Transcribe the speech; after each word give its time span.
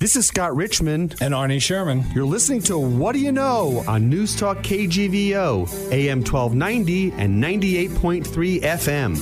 This 0.00 0.14
is 0.14 0.28
Scott 0.28 0.54
Richmond. 0.54 1.16
And 1.20 1.34
Arnie 1.34 1.60
Sherman. 1.60 2.04
You're 2.14 2.24
listening 2.24 2.62
to 2.62 2.78
What 2.78 3.14
Do 3.14 3.18
You 3.18 3.32
Know 3.32 3.82
on 3.88 4.08
News 4.08 4.36
Talk 4.36 4.58
KGVO, 4.58 5.90
AM 5.90 6.18
1290 6.18 7.10
and 7.20 7.42
98.3 7.42 8.60
FM. 8.60 9.16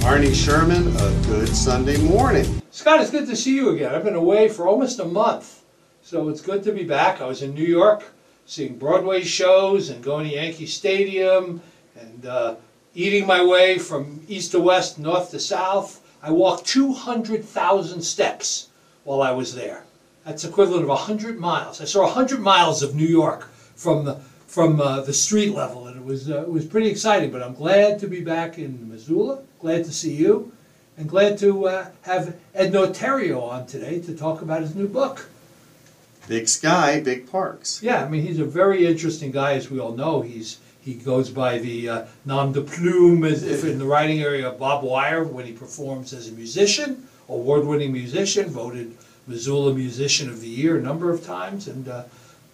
Arnie 0.00 0.34
Sherman, 0.34 0.94
a 0.98 1.26
good 1.26 1.48
Sunday 1.48 1.96
morning. 1.96 2.60
Scott, 2.70 3.00
it's 3.00 3.10
good 3.10 3.26
to 3.26 3.36
see 3.36 3.54
you 3.54 3.70
again. 3.70 3.94
I've 3.94 4.04
been 4.04 4.14
away 4.14 4.50
for 4.50 4.68
almost 4.68 4.98
a 4.98 5.06
month, 5.06 5.62
so 6.02 6.28
it's 6.28 6.42
good 6.42 6.62
to 6.64 6.72
be 6.72 6.84
back. 6.84 7.22
I 7.22 7.26
was 7.26 7.40
in 7.40 7.54
New 7.54 7.64
York 7.64 8.04
seeing 8.44 8.76
Broadway 8.76 9.22
shows 9.22 9.88
and 9.88 10.04
going 10.04 10.28
to 10.28 10.34
Yankee 10.34 10.66
Stadium 10.66 11.62
and 11.98 12.26
uh, 12.26 12.56
eating 12.94 13.26
my 13.26 13.42
way 13.42 13.78
from 13.78 14.20
east 14.28 14.50
to 14.50 14.60
west, 14.60 14.98
north 14.98 15.30
to 15.30 15.40
south. 15.40 16.00
I 16.22 16.30
walked 16.30 16.66
200,000 16.66 18.00
steps 18.02 18.68
while 19.02 19.22
I 19.22 19.32
was 19.32 19.54
there. 19.54 19.84
That's 20.24 20.44
equivalent 20.44 20.84
of 20.84 20.88
100 20.88 21.40
miles. 21.40 21.80
I 21.80 21.84
saw 21.84 22.02
100 22.02 22.40
miles 22.40 22.82
of 22.82 22.94
New 22.94 23.06
York 23.06 23.48
from 23.74 24.04
the 24.04 24.20
from 24.46 24.82
uh, 24.82 25.00
the 25.00 25.14
street 25.14 25.54
level, 25.54 25.86
and 25.86 25.96
it 25.96 26.04
was 26.04 26.30
uh, 26.30 26.42
it 26.42 26.50
was 26.50 26.66
pretty 26.66 26.88
exciting. 26.88 27.30
But 27.30 27.42
I'm 27.42 27.54
glad 27.54 27.98
to 28.00 28.06
be 28.06 28.20
back 28.20 28.58
in 28.58 28.88
Missoula. 28.88 29.40
Glad 29.58 29.84
to 29.86 29.92
see 29.92 30.12
you, 30.14 30.52
and 30.96 31.08
glad 31.08 31.38
to 31.38 31.66
uh, 31.66 31.86
have 32.02 32.36
Ednor 32.54 32.94
Therriault 32.94 33.50
on 33.50 33.66
today 33.66 33.98
to 34.00 34.14
talk 34.14 34.42
about 34.42 34.60
his 34.60 34.74
new 34.74 34.86
book. 34.86 35.26
Big 36.28 36.48
sky, 36.48 37.00
big 37.00 37.28
parks. 37.28 37.82
Yeah, 37.82 38.04
I 38.04 38.08
mean 38.08 38.22
he's 38.22 38.38
a 38.38 38.44
very 38.44 38.86
interesting 38.86 39.32
guy, 39.32 39.54
as 39.54 39.70
we 39.70 39.80
all 39.80 39.92
know. 39.92 40.20
He's 40.20 40.58
he 40.82 40.94
goes 40.94 41.30
by 41.30 41.58
the 41.58 41.88
uh, 41.88 42.06
nom 42.24 42.52
de 42.52 42.60
plume, 42.60 43.24
as 43.24 43.42
if 43.44 43.64
in 43.64 43.78
the 43.78 43.84
writing 43.84 44.20
area, 44.20 44.48
of 44.48 44.58
Bob 44.58 44.82
Wire 44.82 45.24
when 45.24 45.46
he 45.46 45.52
performs 45.52 46.12
as 46.12 46.28
a 46.28 46.32
musician, 46.32 47.06
award-winning 47.28 47.92
musician, 47.92 48.50
voted 48.50 48.96
Missoula 49.26 49.72
Musician 49.72 50.28
of 50.28 50.40
the 50.40 50.48
Year 50.48 50.78
a 50.78 50.82
number 50.82 51.10
of 51.10 51.24
times, 51.24 51.68
and 51.68 51.88
uh, 51.88 52.02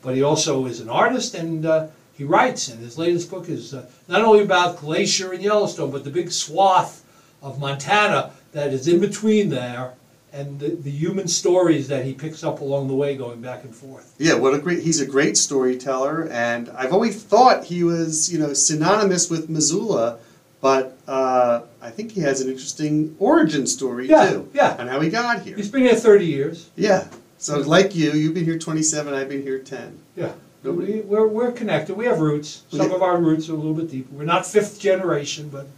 but 0.02 0.14
he 0.14 0.22
also 0.22 0.66
is 0.66 0.80
an 0.80 0.90
artist 0.90 1.34
and 1.34 1.64
uh, 1.64 1.86
he 2.16 2.24
writes. 2.24 2.68
And 2.68 2.80
his 2.80 2.98
latest 2.98 3.30
book 3.30 3.48
is 3.48 3.74
uh, 3.74 3.86
not 4.06 4.22
only 4.22 4.42
about 4.42 4.78
Glacier 4.78 5.32
and 5.32 5.42
Yellowstone, 5.42 5.90
but 5.90 6.04
the 6.04 6.10
big 6.10 6.30
swath 6.30 7.04
of 7.42 7.58
Montana 7.58 8.32
that 8.52 8.72
is 8.72 8.86
in 8.86 9.00
between 9.00 9.48
there 9.48 9.94
and 10.32 10.60
the, 10.60 10.68
the 10.70 10.90
human 10.90 11.26
stories 11.28 11.88
that 11.88 12.04
he 12.04 12.12
picks 12.14 12.44
up 12.44 12.60
along 12.60 12.88
the 12.88 12.94
way 12.94 13.16
going 13.16 13.40
back 13.40 13.64
and 13.64 13.74
forth. 13.74 14.14
Yeah, 14.18 14.34
what 14.34 14.54
a 14.54 14.58
great 14.58 14.82
he's 14.82 15.00
a 15.00 15.06
great 15.06 15.36
storyteller 15.36 16.28
and 16.30 16.68
I've 16.70 16.92
always 16.92 17.22
thought 17.22 17.64
he 17.64 17.82
was, 17.84 18.32
you 18.32 18.38
know, 18.38 18.52
synonymous 18.52 19.30
with 19.30 19.48
Missoula, 19.48 20.18
but 20.60 20.98
uh, 21.06 21.62
I 21.80 21.90
think 21.90 22.12
he 22.12 22.20
has 22.20 22.40
an 22.40 22.48
interesting 22.50 23.16
origin 23.18 23.66
story 23.66 24.08
Yeah, 24.08 24.30
too. 24.30 24.50
yeah. 24.52 24.76
And 24.78 24.88
how 24.90 25.00
he 25.00 25.08
got 25.10 25.42
here. 25.42 25.56
He's 25.56 25.70
been 25.70 25.82
here 25.82 25.94
30 25.94 26.26
years. 26.26 26.70
Yeah. 26.76 27.08
So 27.38 27.60
like 27.60 27.94
you, 27.94 28.12
you've 28.12 28.34
been 28.34 28.44
here 28.44 28.58
27, 28.58 29.14
I've 29.14 29.28
been 29.28 29.42
here 29.42 29.58
10. 29.60 29.98
Yeah. 30.16 30.32
Nobody- 30.64 30.94
We, 30.94 31.00
we're, 31.02 31.26
we're 31.28 31.52
connected. 31.52 31.96
We 31.96 32.04
have 32.06 32.18
roots. 32.20 32.64
Some 32.70 32.90
Yeah. 32.90 32.96
of 32.96 33.02
our 33.02 33.18
roots 33.18 33.48
are 33.48 33.52
a 33.52 33.56
little 33.56 33.74
bit 33.74 33.88
deeper. 33.90 34.12
We're 34.14 34.24
not 34.24 34.44
fifth 34.44 34.80
generation, 34.80 35.48
but 35.48 35.68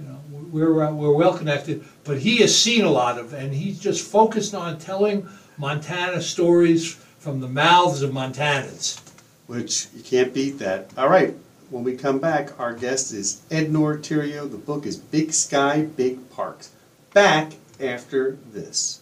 you 0.00 0.08
know 0.08 0.20
we're 0.50 0.92
we're 0.92 1.14
well 1.14 1.36
connected. 1.36 1.84
But 2.04 2.18
he 2.18 2.38
has 2.38 2.56
seen 2.56 2.84
a 2.84 2.90
lot 2.90 3.18
of, 3.18 3.32
and 3.32 3.52
he's 3.52 3.78
just 3.78 4.06
focused 4.10 4.54
on 4.54 4.78
telling 4.78 5.28
Montana 5.58 6.22
stories 6.22 6.94
from 7.18 7.40
the 7.40 7.48
mouths 7.48 8.02
of 8.02 8.10
Montanans. 8.12 9.00
which 9.46 9.88
you 9.94 10.02
can't 10.02 10.32
beat 10.32 10.58
that. 10.60 10.90
All 10.96 11.08
right, 11.08 11.34
when 11.70 11.84
we 11.84 11.96
come 11.96 12.18
back, 12.18 12.58
our 12.58 12.72
guest 12.72 13.12
is 13.12 13.42
Ednor 13.50 13.98
Therriault. 13.98 14.50
The 14.50 14.56
book 14.56 14.86
is 14.86 14.96
Big 14.96 15.32
Sky, 15.32 15.82
Big 15.82 16.30
Parks. 16.30 16.70
Back 17.12 17.52
after 17.80 18.38
this. 18.52 19.00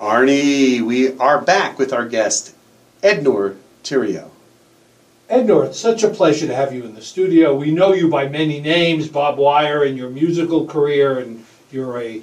Arnie, 0.00 0.80
we 0.80 1.16
are 1.18 1.40
back 1.40 1.78
with 1.78 1.92
our 1.92 2.06
guest, 2.06 2.54
Ednor 3.02 3.56
Therriault. 3.84 4.30
Ednor, 5.30 5.66
it's 5.66 5.78
such 5.78 6.04
a 6.04 6.08
pleasure 6.08 6.46
to 6.46 6.54
have 6.54 6.72
you 6.72 6.84
in 6.84 6.94
the 6.94 7.02
studio. 7.02 7.54
We 7.54 7.70
know 7.70 7.92
you 7.92 8.08
by 8.08 8.28
many 8.28 8.60
names, 8.60 9.08
Bob 9.08 9.36
Wire, 9.36 9.84
and 9.84 9.98
your 9.98 10.08
musical 10.08 10.66
career, 10.66 11.18
and 11.18 11.44
you're 11.70 12.00
a, 12.00 12.22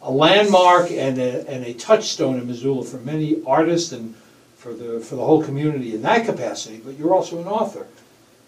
a 0.00 0.10
landmark 0.10 0.90
and 0.90 1.18
a, 1.18 1.46
and 1.50 1.66
a 1.66 1.74
touchstone 1.74 2.38
in 2.38 2.46
Missoula 2.46 2.86
for 2.86 2.96
many 2.98 3.42
artists 3.46 3.92
and 3.92 4.14
for 4.56 4.72
the, 4.72 5.00
for 5.00 5.16
the 5.16 5.24
whole 5.24 5.44
community 5.44 5.94
in 5.94 6.00
that 6.02 6.24
capacity, 6.24 6.78
but 6.78 6.98
you're 6.98 7.14
also 7.14 7.38
an 7.42 7.46
author. 7.46 7.86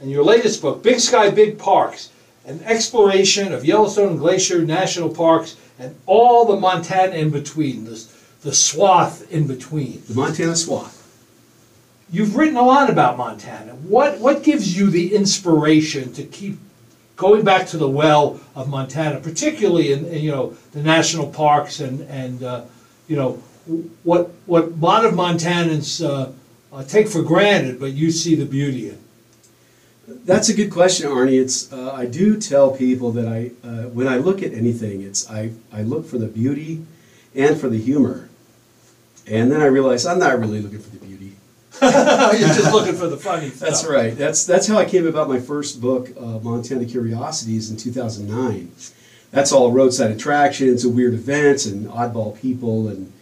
And 0.01 0.11
your 0.11 0.25
latest 0.25 0.63
book, 0.63 0.83
Big 0.83 1.01
Sky, 1.01 1.29
Big 1.29 1.59
Parks, 1.59 2.11
an 2.47 2.63
exploration 2.65 3.53
of 3.53 3.67
Yellowstone 3.67 4.17
Glacier 4.17 4.65
National 4.65 5.11
Parks 5.11 5.57
and 5.79 5.95
all 6.07 6.47
the 6.47 6.59
Montana 6.59 7.13
in 7.13 7.29
between, 7.29 7.85
the, 7.85 8.03
the 8.41 8.55
swath 8.55 9.31
in 9.31 9.47
between. 9.47 10.03
The 10.09 10.15
Montana 10.15 10.57
Swath. 10.57 10.98
You've 12.11 12.37
written 12.37 12.57
a 12.57 12.63
lot 12.63 12.89
about 12.89 13.19
Montana. 13.19 13.75
What 13.75 14.19
what 14.19 14.43
gives 14.43 14.77
you 14.77 14.91
the 14.91 15.15
inspiration 15.15 16.13
to 16.15 16.23
keep 16.23 16.59
going 17.17 17.45
back 17.45 17.67
to 17.69 17.77
the 17.77 17.89
well 17.89 18.41
of 18.55 18.69
Montana, 18.69 19.21
particularly 19.21 19.93
in, 19.93 20.07
in, 20.07 20.23
you 20.23 20.31
know 20.31 20.57
the 20.73 20.83
national 20.83 21.29
parks 21.29 21.81
and 21.81 22.01
and 22.03 22.43
uh, 22.43 22.65
you 23.09 23.17
know 23.17 23.33
what 24.05 24.31
what 24.47 24.65
a 24.65 24.77
lot 24.77 25.05
of 25.05 25.13
Montanans 25.15 26.03
uh, 26.03 26.33
uh, 26.73 26.85
take 26.85 27.09
for 27.09 27.23
granted, 27.23 27.79
but 27.79 27.93
you 27.93 28.11
see 28.11 28.35
the 28.35 28.47
beauty 28.47 28.89
in. 28.89 28.99
That's 30.25 30.49
a 30.49 30.55
good 30.55 30.71
question, 30.71 31.11
Arnie. 31.11 31.39
It's 31.39 31.71
uh, 31.71 31.93
I 31.93 32.07
do 32.07 32.41
tell 32.41 32.71
people 32.71 33.13
that 33.13 33.29
I 33.29 33.51
uh, 33.63 33.89
when 33.89 34.09
I 34.09 34.17
look 34.17 34.43
at 34.43 34.55
anything, 34.55 35.03
it's 35.03 35.29
I 35.31 35.53
I 35.71 35.83
look 35.83 36.07
for 36.07 36.17
the 36.17 36.29
beauty 36.29 36.87
and 37.35 37.61
for 37.61 37.69
the 37.69 37.79
humor, 37.79 38.31
and 39.27 39.53
then 39.53 39.61
I 39.61 39.67
realize 39.67 40.07
I'm 40.07 40.19
not 40.19 40.39
really 40.39 40.63
looking 40.63 40.81
for 40.81 40.89
the 40.89 40.97
beauty. 40.97 41.08
You're 41.83 42.49
just 42.49 42.73
looking 42.73 42.95
for 42.95 43.09
the 43.09 43.17
funny 43.17 43.51
stuff. 43.51 43.69
That's 43.69 43.85
right. 43.85 44.17
That's 44.17 44.45
that's 44.45 44.67
how 44.67 44.77
I 44.79 44.85
came 44.85 45.07
about 45.07 45.29
my 45.29 45.39
first 45.39 45.81
book, 45.81 46.11
uh, 46.19 46.39
Montana 46.41 46.85
Curiosities, 46.85 47.71
in 47.71 47.77
2009. 47.77 48.73
That's 49.31 49.53
all 49.53 49.71
roadside 49.71 50.11
attractions 50.11 50.85
and 50.85 50.97
weird 50.97 51.15
events 51.15 51.67
and 51.67 51.87
oddball 51.89 52.41
people 52.41 52.89
and 52.89 53.13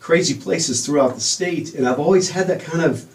crazy 0.00 0.34
places 0.34 0.84
throughout 0.84 1.14
the 1.14 1.20
state. 1.20 1.74
And 1.74 1.88
I've 1.88 1.98
always 1.98 2.30
had 2.30 2.46
that 2.48 2.60
kind 2.60 2.82
of 2.82 3.12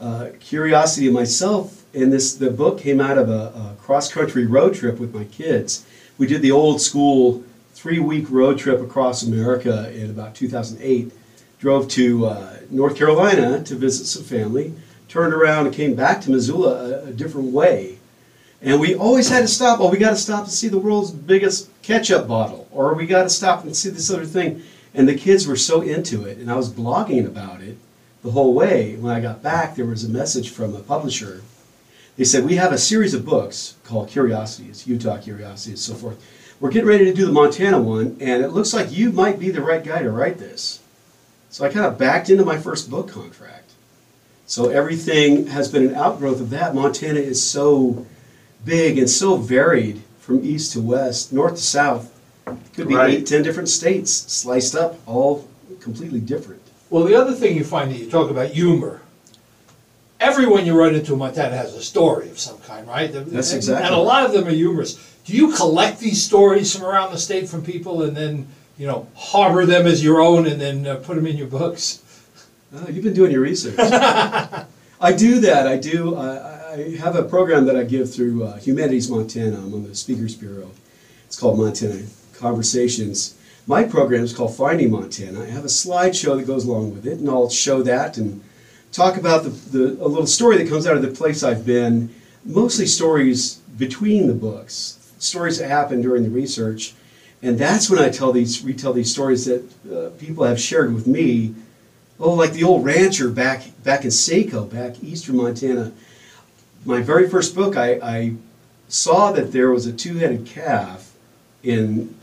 uh, 0.00 0.28
curiosity 0.40 1.10
myself. 1.10 1.84
And 1.94 2.12
this 2.12 2.34
the 2.34 2.50
book 2.50 2.78
came 2.78 3.00
out 3.00 3.18
of 3.18 3.28
a, 3.28 3.32
a 3.32 3.76
cross 3.80 4.12
country 4.12 4.46
road 4.46 4.74
trip 4.74 4.98
with 4.98 5.14
my 5.14 5.24
kids. 5.24 5.86
We 6.18 6.26
did 6.26 6.42
the 6.42 6.50
old 6.52 6.80
school 6.80 7.44
three 7.74 7.98
week 7.98 8.26
road 8.30 8.58
trip 8.58 8.80
across 8.80 9.22
America 9.22 9.92
in 9.94 10.10
about 10.10 10.34
2008. 10.34 11.12
Drove 11.66 11.88
to 11.88 12.26
uh, 12.26 12.56
North 12.70 12.94
Carolina 12.94 13.60
to 13.64 13.74
visit 13.74 14.06
some 14.06 14.22
family. 14.22 14.72
Turned 15.08 15.34
around 15.34 15.66
and 15.66 15.74
came 15.74 15.96
back 15.96 16.20
to 16.20 16.30
Missoula 16.30 16.74
a, 16.76 17.06
a 17.06 17.10
different 17.10 17.50
way. 17.50 17.98
And 18.62 18.78
we 18.78 18.94
always 18.94 19.28
had 19.28 19.40
to 19.40 19.48
stop. 19.48 19.80
Oh, 19.80 19.90
we 19.90 19.98
got 19.98 20.10
to 20.10 20.16
stop 20.16 20.44
and 20.44 20.52
see 20.52 20.68
the 20.68 20.78
world's 20.78 21.10
biggest 21.10 21.68
ketchup 21.82 22.28
bottle, 22.28 22.68
or 22.70 22.94
we 22.94 23.04
got 23.04 23.24
to 23.24 23.30
stop 23.30 23.64
and 23.64 23.74
see 23.74 23.90
this 23.90 24.12
other 24.12 24.24
thing. 24.24 24.62
And 24.94 25.08
the 25.08 25.16
kids 25.16 25.48
were 25.48 25.56
so 25.56 25.80
into 25.80 26.24
it, 26.24 26.38
and 26.38 26.52
I 26.52 26.54
was 26.54 26.72
blogging 26.72 27.26
about 27.26 27.62
it 27.62 27.78
the 28.22 28.30
whole 28.30 28.54
way. 28.54 28.94
When 28.94 29.12
I 29.12 29.18
got 29.18 29.42
back, 29.42 29.74
there 29.74 29.86
was 29.86 30.04
a 30.04 30.08
message 30.08 30.50
from 30.50 30.72
a 30.76 30.78
publisher. 30.78 31.42
They 32.16 32.22
said, 32.22 32.44
We 32.44 32.54
have 32.54 32.70
a 32.70 32.78
series 32.78 33.12
of 33.12 33.26
books 33.26 33.74
called 33.82 34.08
Curiosities, 34.08 34.86
Utah 34.86 35.18
Curiosities, 35.18 35.80
so 35.80 35.94
forth. 35.94 36.24
We're 36.60 36.70
getting 36.70 36.88
ready 36.88 37.06
to 37.06 37.12
do 37.12 37.26
the 37.26 37.32
Montana 37.32 37.82
one, 37.82 38.18
and 38.20 38.44
it 38.44 38.50
looks 38.50 38.72
like 38.72 38.92
you 38.92 39.10
might 39.10 39.40
be 39.40 39.50
the 39.50 39.62
right 39.62 39.82
guy 39.82 40.02
to 40.02 40.12
write 40.12 40.38
this. 40.38 40.78
So 41.50 41.64
I 41.64 41.68
kind 41.68 41.86
of 41.86 41.98
backed 41.98 42.28
into 42.30 42.44
my 42.44 42.58
first 42.58 42.90
book 42.90 43.08
contract. 43.10 43.72
So 44.46 44.68
everything 44.68 45.46
has 45.48 45.68
been 45.70 45.86
an 45.88 45.94
outgrowth 45.94 46.40
of 46.40 46.50
that. 46.50 46.74
Montana 46.74 47.18
is 47.20 47.42
so 47.42 48.06
big 48.64 48.98
and 48.98 49.08
so 49.08 49.36
varied 49.36 50.02
from 50.20 50.44
east 50.44 50.72
to 50.72 50.80
west, 50.80 51.32
north 51.32 51.56
to 51.56 51.62
south. 51.62 52.12
Could 52.74 52.88
be 52.88 52.94
Right. 52.94 53.14
eight, 53.14 53.26
ten 53.26 53.42
different 53.42 53.68
states 53.68 54.12
sliced 54.12 54.76
up, 54.76 54.98
all 55.06 55.48
completely 55.80 56.20
different. 56.20 56.60
Well, 56.90 57.04
the 57.04 57.16
other 57.16 57.32
thing 57.34 57.56
you 57.56 57.64
find 57.64 57.90
that 57.90 57.98
you 57.98 58.08
talk 58.08 58.30
about 58.30 58.50
humor. 58.50 59.00
Everyone 60.20 60.64
you 60.64 60.74
run 60.78 60.94
into 60.94 61.12
in 61.12 61.18
Montana 61.18 61.56
has 61.56 61.74
a 61.74 61.82
story 61.82 62.30
of 62.30 62.38
some 62.38 62.58
kind, 62.58 62.86
right? 62.86 63.12
That's 63.12 63.50
And- 63.50 63.56
exactly 63.58 63.84
And 63.86 63.94
a 63.94 63.98
lot 63.98 64.24
of 64.24 64.32
them 64.32 64.46
are 64.46 64.50
humorous. 64.50 64.96
Do 65.24 65.32
you 65.32 65.52
collect 65.52 65.98
these 66.00 66.22
stories 66.22 66.72
from 66.74 66.84
around 66.86 67.12
the 67.12 67.18
state 67.18 67.48
from 67.48 67.62
people 67.62 68.02
and 68.02 68.16
then 68.16 68.46
you 68.78 68.86
know, 68.86 69.08
harbor 69.14 69.64
them 69.66 69.86
as 69.86 70.04
your 70.04 70.20
own 70.20 70.46
and 70.46 70.60
then 70.60 70.86
uh, 70.86 70.96
put 70.96 71.16
them 71.16 71.26
in 71.26 71.36
your 71.36 71.46
books. 71.46 72.02
Oh, 72.74 72.88
you've 72.88 73.04
been 73.04 73.14
doing 73.14 73.30
your 73.30 73.40
research. 73.40 73.76
I 75.00 75.12
do 75.12 75.40
that. 75.40 75.66
I 75.66 75.76
do. 75.76 76.16
I, 76.16 76.72
I 76.72 76.96
have 76.98 77.16
a 77.16 77.22
program 77.22 77.64
that 77.66 77.76
I 77.76 77.84
give 77.84 78.12
through 78.12 78.44
uh, 78.44 78.58
Humanities 78.58 79.10
Montana. 79.10 79.56
I'm 79.56 79.72
on 79.72 79.84
the 79.84 79.94
Speakers 79.94 80.34
Bureau. 80.34 80.70
It's 81.26 81.38
called 81.38 81.58
Montana 81.58 82.02
Conversations. 82.34 83.38
My 83.66 83.82
program 83.82 84.22
is 84.22 84.32
called 84.32 84.56
Finding 84.56 84.90
Montana. 84.90 85.42
I 85.42 85.46
have 85.46 85.64
a 85.64 85.68
slideshow 85.68 86.36
that 86.36 86.46
goes 86.46 86.64
along 86.66 86.94
with 86.94 87.06
it, 87.06 87.18
and 87.18 87.28
I'll 87.28 87.50
show 87.50 87.82
that 87.82 88.16
and 88.16 88.42
talk 88.92 89.16
about 89.16 89.42
the, 89.44 89.50
the 89.50 89.84
a 90.04 90.06
little 90.06 90.26
story 90.26 90.56
that 90.58 90.68
comes 90.68 90.86
out 90.86 90.96
of 90.96 91.02
the 91.02 91.08
place 91.08 91.42
I've 91.42 91.66
been. 91.66 92.14
Mostly 92.44 92.86
stories 92.86 93.56
between 93.76 94.28
the 94.28 94.34
books, 94.34 95.12
stories 95.18 95.58
that 95.58 95.68
happen 95.68 96.00
during 96.00 96.22
the 96.22 96.30
research, 96.30 96.94
and 97.42 97.58
that's 97.58 97.88
when 97.90 97.98
I 97.98 98.08
tell 98.08 98.32
these 98.32 98.62
retell 98.62 98.92
these 98.92 99.12
stories 99.12 99.44
that 99.44 99.62
uh, 99.92 100.10
people 100.18 100.44
have 100.44 100.60
shared 100.60 100.94
with 100.94 101.06
me 101.06 101.54
Oh, 102.18 102.32
like 102.32 102.52
the 102.52 102.64
old 102.64 102.84
rancher 102.84 103.28
back 103.28 103.64
back 103.84 104.04
in 104.04 104.10
Saco, 104.10 104.64
back 104.64 105.02
eastern 105.02 105.36
Montana. 105.36 105.92
My 106.84 107.02
very 107.02 107.28
first 107.28 107.54
book, 107.54 107.76
I, 107.76 107.94
I 108.02 108.34
saw 108.88 109.32
that 109.32 109.52
there 109.52 109.70
was 109.70 109.86
a 109.86 109.92
two-headed 109.92 110.46
calf 110.46 111.12
in 111.62 112.14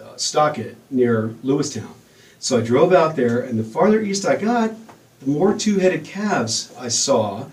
uh, 0.00 0.16
Stockett 0.16 0.76
near 0.90 1.28
Lewistown. 1.42 1.94
So 2.38 2.58
I 2.58 2.60
drove 2.60 2.92
out 2.92 3.16
there, 3.16 3.40
and 3.40 3.58
the 3.58 3.64
farther 3.64 4.02
east 4.02 4.26
I 4.26 4.36
got, 4.36 4.74
the 5.20 5.26
more 5.26 5.56
two-headed 5.56 6.04
calves 6.04 6.72
I 6.78 6.88
saw, 6.88 7.46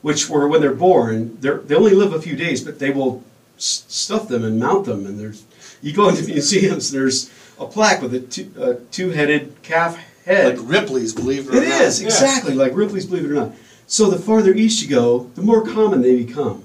which 0.00 0.28
were 0.28 0.48
when 0.48 0.62
they're 0.62 0.72
born. 0.72 1.36
They're, 1.40 1.58
they 1.58 1.74
only 1.74 1.92
live 1.92 2.14
a 2.14 2.22
few 2.22 2.34
days, 2.34 2.64
but 2.64 2.78
they 2.78 2.90
will 2.90 3.22
stuff 3.58 4.28
them 4.28 4.44
and 4.44 4.58
mount 4.58 4.86
them. 4.86 5.06
And 5.06 5.20
there's 5.20 5.42
you 5.82 5.92
go 5.92 6.08
into 6.08 6.24
museums, 6.24 6.90
there's 6.90 7.30
a 7.58 7.66
plaque 7.66 8.02
with 8.02 8.14
a, 8.14 8.20
two, 8.20 8.50
a 8.58 8.74
two-headed 8.74 9.62
calf 9.62 9.96
head. 10.24 10.58
Like 10.58 10.68
Ripley's, 10.68 11.12
believe 11.12 11.48
it 11.48 11.54
or 11.54 11.62
It 11.62 11.68
not. 11.68 11.80
is, 11.82 12.00
exactly, 12.00 12.54
like 12.54 12.74
Ripley's 12.74 13.06
Believe 13.06 13.24
It 13.24 13.30
or 13.30 13.34
Not. 13.34 13.52
So 13.86 14.10
the 14.10 14.18
farther 14.18 14.52
east 14.54 14.82
you 14.82 14.88
go, 14.88 15.30
the 15.34 15.42
more 15.42 15.64
common 15.64 16.02
they 16.02 16.22
become. 16.22 16.64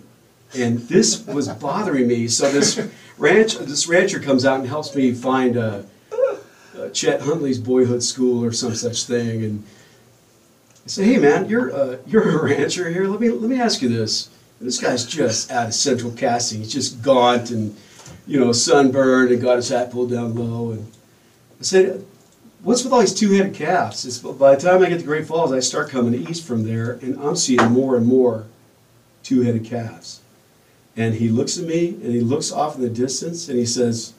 And 0.56 0.80
this 0.80 1.26
was 1.26 1.48
bothering 1.48 2.08
me. 2.08 2.28
So 2.28 2.52
this 2.52 2.80
ranch, 3.18 3.58
this 3.58 3.88
rancher 3.88 4.20
comes 4.20 4.46
out 4.46 4.60
and 4.60 4.68
helps 4.68 4.94
me 4.94 5.14
find 5.14 5.58
uh, 5.58 5.82
uh, 6.78 6.90
Chet 6.90 7.22
Huntley's 7.22 7.58
boyhood 7.60 8.04
school 8.04 8.44
or 8.44 8.52
some 8.52 8.76
such 8.76 9.06
thing. 9.06 9.44
And 9.44 9.64
I 10.86 10.88
say, 10.90 11.06
hey 11.06 11.18
man, 11.18 11.48
you're 11.50 11.74
uh, 11.74 11.98
you're 12.06 12.40
a 12.40 12.44
rancher 12.44 12.90
here. 12.90 13.08
Let 13.08 13.20
me 13.22 13.30
let 13.30 13.50
me 13.50 13.60
ask 13.60 13.82
you 13.82 13.90
this. 13.90 14.30
And 14.60 14.68
this 14.68 14.80
guy's 14.80 15.06
just 15.06 15.50
out 15.50 15.68
of 15.68 15.74
central 15.74 16.12
casting. 16.12 16.60
He's 16.60 16.74
just 16.74 17.02
gaunt 17.02 17.50
and 17.50 17.76
you 18.26 18.40
know 18.40 18.52
sunburned 18.52 19.32
and 19.32 19.42
got 19.42 19.58
his 19.58 19.70
hat 19.70 19.92
pulled 19.92 20.12
down 20.12 20.36
low. 20.36 20.72
And 20.72 20.92
I 21.60 21.64
said, 21.64 22.06
what's 22.64 22.84
with 22.84 22.94
all 22.94 23.02
these 23.02 23.14
two-headed 23.14 23.54
calves? 23.54 24.06
It's, 24.06 24.20
by 24.20 24.56
the 24.56 24.62
time 24.62 24.82
I 24.82 24.90
get 24.90 25.00
to 25.00 25.06
Great 25.06 25.28
Falls, 25.28 25.52
I 25.52 25.60
start 25.60 25.90
coming 25.90 26.14
east 26.28 26.46
from 26.46 26.64
there, 26.64 26.94
and 27.02 27.20
I'm 27.20 27.36
seeing 27.36 27.64
more 27.72 27.98
and 27.98 28.06
more 28.06 28.46
two-headed 29.24 29.66
calves. 29.66 30.22
And 30.96 31.16
he 31.16 31.30
looks 31.30 31.58
at 31.58 31.66
me, 31.66 31.90
and 31.90 32.06
he 32.06 32.22
looks 32.22 32.52
off 32.52 32.76
in 32.76 32.82
the 32.82 32.90
distance, 32.90 33.50
and 33.50 33.58
he 33.58 33.66
says, 33.66 34.14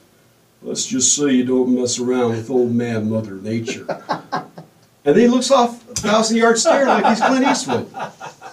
"Let's 0.63 0.87
just 0.87 1.15
say 1.15 1.31
you 1.31 1.45
don't 1.45 1.75
mess 1.75 1.99
around 1.99 2.31
with 2.31 2.51
old 2.51 2.73
man 2.73 3.09
Mother 3.09 3.35
Nature." 3.35 3.87
and 4.33 4.45
then 5.05 5.19
he 5.19 5.29
looks 5.29 5.51
off 5.53 5.89
a 5.89 5.95
thousand 5.95 6.39
yards 6.39 6.63
stare 6.63 6.87
like 6.87 7.07
he's 7.07 7.21
Clint 7.21 7.47
Eastwood. 7.47 7.87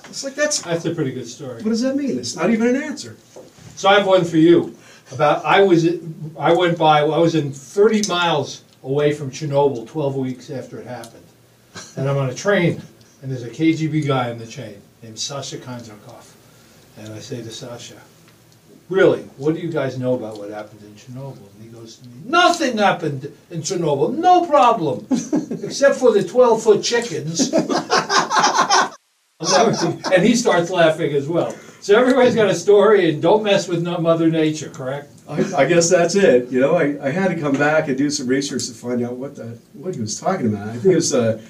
It's 0.05 0.23
like 0.23 0.35
that's 0.35 0.61
That's 0.61 0.85
a 0.85 0.93
pretty 0.93 1.13
good 1.13 1.27
story. 1.27 1.63
what 1.63 1.69
does 1.69 1.81
that 1.81 1.95
mean? 1.95 2.19
It's 2.19 2.35
not 2.35 2.51
even 2.51 2.67
an 2.75 2.83
answer. 2.83 3.17
So 3.75 3.89
I 3.89 3.95
have 3.95 4.05
one 4.05 4.23
for 4.23 4.37
you. 4.37 4.77
About 5.11 5.43
I 5.45 5.61
was 5.61 5.85
I 6.39 6.53
went 6.53 6.77
by 6.77 7.01
I 7.01 7.17
was 7.17 7.35
in 7.35 7.51
30 7.51 8.07
miles 8.07 8.63
away 8.83 9.11
from 9.13 9.29
Chernobyl 9.29 9.85
12 9.87 10.15
weeks 10.15 10.49
after 10.49 10.79
it 10.79 10.87
happened, 10.87 11.25
and 11.97 12.09
I'm 12.09 12.17
on 12.17 12.29
a 12.29 12.33
train, 12.33 12.81
and 13.21 13.29
there's 13.31 13.43
a 13.43 13.49
KGB 13.49 14.07
guy 14.07 14.31
on 14.31 14.37
the 14.37 14.47
train 14.47 14.81
named 15.03 15.19
Sasha 15.19 15.57
Konzakov, 15.57 16.31
and 16.97 17.13
I 17.13 17.19
say 17.19 17.41
to 17.43 17.51
Sasha, 17.51 17.97
"Really, 18.89 19.23
what 19.37 19.53
do 19.55 19.61
you 19.61 19.69
guys 19.69 19.99
know 19.99 20.13
about 20.13 20.37
what 20.37 20.49
happened 20.49 20.81
in 20.83 20.95
Chernobyl?" 20.95 21.37
And 21.55 21.61
he 21.63 21.67
goes 21.67 21.97
to 21.97 22.07
me, 22.07 22.13
"Nothing 22.25 22.77
happened 22.77 23.31
in 23.49 23.61
Chernobyl, 23.61 24.15
no 24.17 24.45
problem, 24.45 25.05
except 25.63 25.95
for 25.97 26.11
the 26.13 26.23
12 26.23 26.63
foot 26.63 26.83
chickens." 26.83 27.53
I'll 27.53 28.93
never 29.65 29.73
see- 29.73 30.13
and 30.13 30.23
he 30.23 30.35
starts 30.35 30.69
laughing 30.69 31.13
as 31.13 31.27
well. 31.27 31.53
So 31.81 31.99
everybody's 31.99 32.35
got 32.35 32.47
a 32.47 32.53
story, 32.55 33.09
and 33.11 33.21
don't 33.21 33.43
mess 33.43 33.67
with 33.67 33.81
no- 33.81 33.97
Mother 33.97 34.29
Nature, 34.29 34.69
correct? 34.69 35.11
I, 35.27 35.41
I 35.55 35.65
guess 35.65 35.89
that's 35.89 36.13
it. 36.15 36.49
You 36.49 36.59
know, 36.59 36.75
I, 36.75 36.97
I 37.07 37.09
had 37.09 37.29
to 37.29 37.39
come 37.39 37.53
back 37.53 37.87
and 37.87 37.97
do 37.97 38.09
some 38.11 38.27
research 38.27 38.67
to 38.67 38.73
find 38.73 39.03
out 39.03 39.13
what 39.13 39.35
the 39.35 39.57
what 39.73 39.95
he 39.95 40.01
was 40.01 40.19
talking 40.19 40.47
about. 40.47 40.67
I 40.69 40.73
think 40.73 40.85
it 40.85 40.95
was 40.95 41.13
uh, 41.13 41.41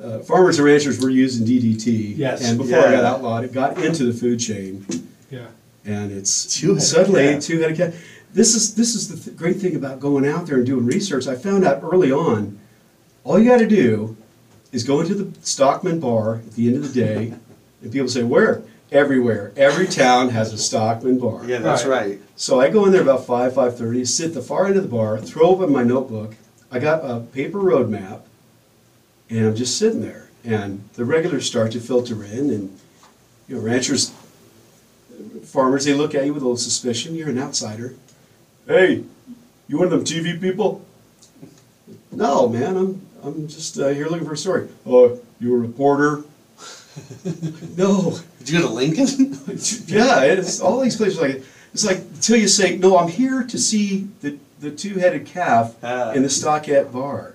uh, 0.00 0.20
farmers 0.20 0.58
and 0.58 0.66
ranchers 0.66 1.00
were 1.00 1.10
using 1.10 1.46
DDT. 1.46 2.16
Yes. 2.16 2.48
And 2.48 2.56
before 2.58 2.78
it 2.78 2.92
got 2.92 3.04
outlawed, 3.04 3.44
it 3.44 3.52
got 3.52 3.78
into 3.82 4.04
the 4.04 4.12
food 4.12 4.38
chain, 4.38 4.84
Yeah. 5.30 5.46
and 5.84 6.12
it's 6.12 6.54
Two-headed 6.60 6.82
suddenly 6.82 7.32
calf. 7.34 7.42
two-headed 7.42 7.76
calf. 7.76 7.94
This 8.32 8.54
is 8.54 8.74
this 8.76 8.94
is 8.94 9.08
the 9.08 9.16
th- 9.30 9.36
great 9.36 9.56
thing 9.56 9.74
about 9.74 9.98
going 9.98 10.24
out 10.26 10.46
there 10.46 10.58
and 10.58 10.66
doing 10.66 10.86
research. 10.86 11.26
I 11.26 11.34
found 11.34 11.64
out 11.64 11.80
early 11.82 12.12
on, 12.12 12.60
all 13.24 13.38
you 13.40 13.50
got 13.50 13.58
to 13.58 13.66
do 13.66 14.16
is 14.70 14.84
go 14.84 15.00
into 15.00 15.14
the 15.14 15.36
Stockman 15.44 15.98
bar 15.98 16.36
at 16.36 16.52
the 16.52 16.68
end 16.68 16.76
of 16.76 16.94
the 16.94 17.00
day, 17.04 17.34
and 17.82 17.90
people 17.90 18.08
say, 18.08 18.22
"Where?" 18.22 18.62
Everywhere. 18.92 19.52
Every 19.56 19.86
town 19.86 20.30
has 20.30 20.52
a 20.52 20.58
Stockman 20.58 21.18
bar. 21.18 21.44
Yeah, 21.44 21.58
that's 21.58 21.84
Right. 21.84 22.08
right. 22.08 22.20
So 22.34 22.60
I 22.60 22.70
go 22.70 22.84
in 22.86 22.92
there 22.92 23.02
about 23.02 23.24
five, 23.24 23.54
five 23.54 23.78
thirty, 23.78 24.04
sit 24.04 24.28
at 24.28 24.34
the 24.34 24.42
far 24.42 24.66
end 24.66 24.76
of 24.76 24.82
the 24.82 24.88
bar, 24.88 25.18
throw 25.18 25.48
open 25.48 25.72
my 25.72 25.84
notebook. 25.84 26.34
I 26.72 26.78
got 26.80 27.04
a 27.08 27.20
paper 27.20 27.58
road 27.58 27.88
map, 27.88 28.26
and 29.28 29.46
I'm 29.46 29.54
just 29.54 29.78
sitting 29.78 30.00
there. 30.00 30.28
And 30.44 30.84
the 30.94 31.04
regulars 31.04 31.46
start 31.46 31.70
to 31.72 31.80
filter 31.80 32.24
in, 32.24 32.50
and 32.50 32.78
you 33.46 33.56
know, 33.56 33.62
ranchers, 33.62 34.12
farmers, 35.44 35.84
they 35.84 35.94
look 35.94 36.14
at 36.14 36.24
you 36.26 36.32
with 36.34 36.42
a 36.42 36.46
little 36.46 36.56
suspicion. 36.56 37.14
You're 37.14 37.28
an 37.28 37.38
outsider. 37.38 37.94
Hey, 38.66 39.04
you 39.68 39.78
one 39.78 39.84
of 39.86 39.90
them 39.92 40.04
TV 40.04 40.40
people? 40.40 40.84
No, 42.10 42.48
man, 42.48 42.76
I'm 42.76 43.06
I'm 43.22 43.46
just 43.48 43.78
uh, 43.78 43.88
here 43.88 44.08
looking 44.08 44.26
for 44.26 44.32
a 44.34 44.36
story. 44.36 44.68
Oh, 44.84 45.20
you 45.38 45.54
a 45.54 45.58
reporter? 45.58 46.24
no. 47.76 48.18
Did 48.40 48.50
you 48.50 48.60
go 48.60 48.68
to 48.68 48.72
Lincoln? 48.72 49.36
Yeah, 49.86 50.22
it's 50.22 50.60
all 50.60 50.80
these 50.80 50.96
places 50.96 51.20
like 51.20 51.42
it's 51.74 51.84
like 51.84 51.98
until 51.98 52.36
you 52.36 52.48
say 52.48 52.76
no, 52.76 52.96
I'm 52.98 53.08
here 53.08 53.42
to 53.44 53.58
see 53.58 54.08
the 54.20 54.38
the 54.60 54.70
two-headed 54.70 55.26
calf 55.26 55.74
Ah. 55.82 56.12
in 56.12 56.22
the 56.22 56.30
Stockett 56.30 56.92
bar. 56.92 57.34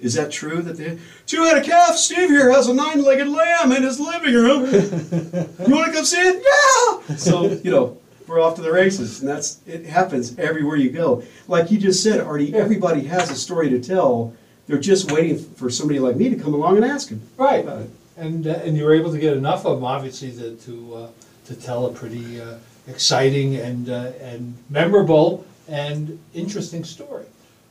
Is 0.00 0.14
that 0.14 0.32
true 0.32 0.60
that 0.62 0.76
the 0.76 0.98
two-headed 1.26 1.64
calf? 1.64 1.96
Steve 1.96 2.28
here 2.30 2.50
has 2.50 2.66
a 2.66 2.74
nine-legged 2.74 3.28
lamb 3.28 3.70
in 3.72 3.82
his 3.84 4.00
living 4.00 4.34
room. 4.34 4.62
you 4.72 5.74
want 5.74 5.86
to 5.86 5.92
come 5.92 6.04
see 6.04 6.16
it? 6.20 6.42
Yeah. 6.44 7.16
So 7.16 7.52
you 7.64 7.70
know 7.70 7.98
we're 8.26 8.40
off 8.40 8.56
to 8.56 8.62
the 8.62 8.72
races, 8.72 9.20
and 9.20 9.28
that's 9.28 9.60
it 9.66 9.86
happens 9.86 10.36
everywhere 10.38 10.76
you 10.76 10.90
go. 10.90 11.22
Like 11.48 11.70
you 11.70 11.78
just 11.78 12.02
said, 12.02 12.20
Arnie, 12.20 12.52
everybody 12.54 13.04
has 13.04 13.30
a 13.30 13.36
story 13.36 13.68
to 13.70 13.80
tell. 13.80 14.34
They're 14.66 14.78
just 14.78 15.10
waiting 15.12 15.38
for 15.38 15.70
somebody 15.70 15.98
like 16.00 16.16
me 16.16 16.28
to 16.30 16.36
come 16.36 16.54
along 16.54 16.76
and 16.76 16.84
ask 16.84 17.08
them. 17.08 17.20
Right. 17.36 17.64
about 17.64 17.82
it. 17.82 17.90
And, 18.16 18.46
uh, 18.46 18.50
and 18.64 18.76
you 18.76 18.84
were 18.84 18.94
able 18.94 19.10
to 19.12 19.18
get 19.18 19.36
enough 19.36 19.64
of 19.64 19.76
them, 19.76 19.84
obviously, 19.84 20.32
to, 20.32 20.56
to, 20.56 20.94
uh, 20.94 21.08
to 21.46 21.54
tell 21.54 21.86
a 21.86 21.92
pretty 21.92 22.40
uh, 22.40 22.56
exciting 22.86 23.56
and, 23.56 23.88
uh, 23.88 24.12
and 24.20 24.56
memorable 24.68 25.46
and 25.68 26.18
interesting 26.34 26.84
story. 26.84 27.24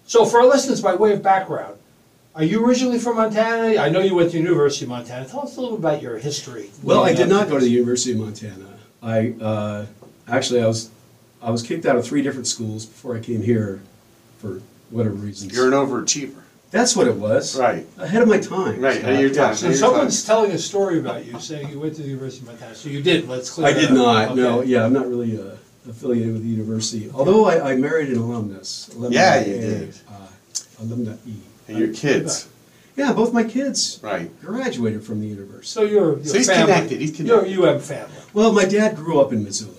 So 0.06 0.26
for 0.26 0.40
our 0.40 0.48
listeners, 0.48 0.82
by 0.82 0.96
way 0.96 1.14
of 1.14 1.22
background, 1.22 1.78
are 2.34 2.44
you 2.44 2.66
originally 2.66 2.98
from 2.98 3.18
Montana? 3.18 3.80
I 3.80 3.90
know 3.90 4.00
you 4.00 4.16
went 4.16 4.32
to 4.32 4.38
University 4.38 4.86
of 4.86 4.90
Montana. 4.90 5.28
Tell 5.28 5.42
us 5.42 5.58
a 5.58 5.62
little 5.62 5.78
bit 5.78 5.86
about 5.86 6.02
your 6.02 6.18
history. 6.18 6.70
Well, 6.82 7.04
I 7.04 7.14
did 7.14 7.28
not 7.28 7.50
go 7.50 7.60
to 7.60 7.66
the. 7.66 7.70
University 7.72 8.14
of 8.14 8.20
Montana. 8.20 8.68
I 9.02 9.32
uh, 9.42 9.86
actually 10.28 10.62
I 10.62 10.68
was 10.68 10.90
I 11.42 11.50
was 11.50 11.62
kicked 11.62 11.86
out 11.86 11.96
of 11.96 12.06
three 12.06 12.22
different 12.22 12.48
schools 12.48 12.86
before 12.86 13.18
I 13.18 13.20
came 13.20 13.42
here 13.42 13.82
for 14.40 14.62
whatever 14.90 15.16
reasons. 15.16 15.54
You're 15.54 15.68
an 15.68 15.74
overachiever. 15.74 16.44
That's 16.72 16.96
what 16.96 17.08
it 17.08 17.16
was. 17.16 17.60
Right. 17.60 17.86
Ahead 17.98 18.22
of 18.22 18.30
my 18.30 18.40
time. 18.40 18.80
Right, 18.80 18.98
ahead 18.98 19.16
of 19.16 19.20
your 19.22 19.34
time. 19.34 19.56
So 19.56 19.72
someone's 19.74 20.24
telling 20.25 20.51
a 20.51 20.58
story 20.58 21.00
about 21.00 21.25
you, 21.25 21.38
saying 21.40 21.70
you 21.70 21.80
went 21.82 21.96
to 21.96 22.01
the 22.01 22.08
University 22.08 22.44
of 22.46 22.48
Montana. 22.54 22.75
So 22.75 22.88
you 22.90 23.01
did. 23.01 23.28
Let's 23.28 23.50
clear. 23.50 23.68
I 23.68 23.74
that 23.74 23.80
did 23.82 23.90
up. 23.92 23.96
not. 23.98 24.36
No. 24.38 24.60
Okay. 24.60 24.70
Yeah, 24.70 24.86
I'm 24.86 24.94
not 24.94 25.08
really 25.08 25.38
uh, 25.40 25.56
affiliated 25.90 26.32
with 26.34 26.44
the 26.44 26.50
university. 26.50 27.12
Although 27.13 27.46
I, 27.46 27.72
I 27.72 27.75
married 27.75 28.10
an 28.10 28.18
alumnus. 28.20 28.90
alumni 28.96 29.16
Yeah, 29.16 29.46
you 29.46 29.54
and, 29.56 29.62
did. 29.62 29.96
Uh, 30.10 30.28
alumni. 30.82 31.13
And 31.68 31.78
your 31.78 31.94
kids. 31.94 32.48
Yeah, 32.96 33.13
both 33.13 33.34
my 33.34 33.44
kids 33.44 34.00
Right. 34.04 34.30
graduated 34.42 35.04
from 35.04 35.22
the 35.22 35.28
university. 35.28 35.68
So 35.68 35.84
you're, 35.84 36.18
you're 36.18 36.25
So 36.25 36.38
he's 36.38 36.48
family. 36.48 36.74
connected, 36.74 37.00
he's 37.01 37.20
You're 37.20 37.40
connected. 37.44 37.66
UM 37.66 37.80
family. 37.80 38.16
Well, 38.34 38.51
my 38.54 38.66
dad 38.66 38.96
grew 38.96 39.20
up 39.20 39.32
in 39.34 39.44
Missoula. 39.44 39.75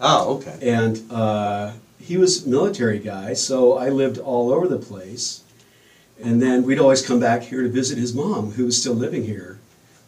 Oh, 0.00 0.36
okay. 0.36 0.58
And 0.62 1.00
uh, 1.10 1.72
he 1.98 2.16
was 2.16 2.44
a 2.44 2.48
military 2.48 2.98
guy, 2.98 3.34
so 3.34 3.78
I 3.78 3.88
lived 3.88 4.18
all 4.18 4.52
over 4.52 4.66
the 4.68 4.78
place. 4.78 5.42
And 6.22 6.40
then 6.40 6.62
we'd 6.62 6.78
always 6.78 7.06
come 7.06 7.20
back 7.20 7.42
here 7.42 7.62
to 7.62 7.68
visit 7.68 7.98
his 7.98 8.14
mom, 8.14 8.52
who 8.52 8.64
was 8.64 8.80
still 8.80 8.94
living 8.94 9.24
here 9.24 9.58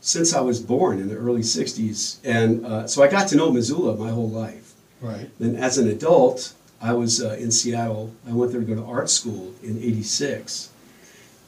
since 0.00 0.32
I 0.32 0.40
was 0.40 0.60
born 0.60 1.00
in 1.00 1.08
the 1.08 1.16
early 1.16 1.42
60s. 1.42 2.18
And 2.24 2.64
uh, 2.64 2.86
so 2.86 3.02
I 3.02 3.08
got 3.08 3.28
to 3.28 3.36
know 3.36 3.50
Missoula 3.50 3.96
my 3.96 4.10
whole 4.10 4.28
life. 4.28 4.72
Right. 5.00 5.30
Then 5.38 5.56
as 5.56 5.78
an 5.78 5.88
adult, 5.88 6.54
I 6.80 6.92
was 6.92 7.22
uh, 7.22 7.36
in 7.38 7.50
Seattle. 7.50 8.12
I 8.26 8.32
went 8.32 8.52
there 8.52 8.60
to 8.60 8.66
go 8.66 8.74
to 8.74 8.84
art 8.84 9.10
school 9.10 9.54
in 9.62 9.78
'86, 9.78 10.70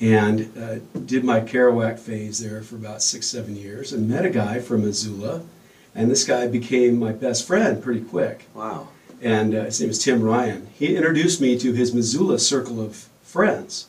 and 0.00 0.52
uh, 0.58 0.76
did 1.06 1.24
my 1.24 1.40
Kerouac 1.40 1.98
phase 1.98 2.38
there 2.38 2.62
for 2.62 2.76
about 2.76 3.02
six, 3.02 3.26
seven 3.26 3.56
years, 3.56 3.92
and 3.92 4.08
met 4.08 4.24
a 4.24 4.30
guy 4.30 4.60
from 4.60 4.82
Missoula, 4.82 5.42
and 5.94 6.10
this 6.10 6.24
guy 6.24 6.46
became 6.46 6.98
my 6.98 7.12
best 7.12 7.46
friend 7.46 7.82
pretty 7.82 8.02
quick. 8.02 8.46
Wow. 8.54 8.88
And 9.22 9.54
uh, 9.54 9.64
his 9.64 9.80
name 9.80 9.90
is 9.90 10.02
Tim 10.02 10.22
Ryan. 10.22 10.68
He 10.72 10.96
introduced 10.96 11.40
me 11.40 11.58
to 11.58 11.72
his 11.72 11.94
Missoula 11.94 12.38
circle 12.38 12.80
of 12.80 13.08
friends. 13.22 13.86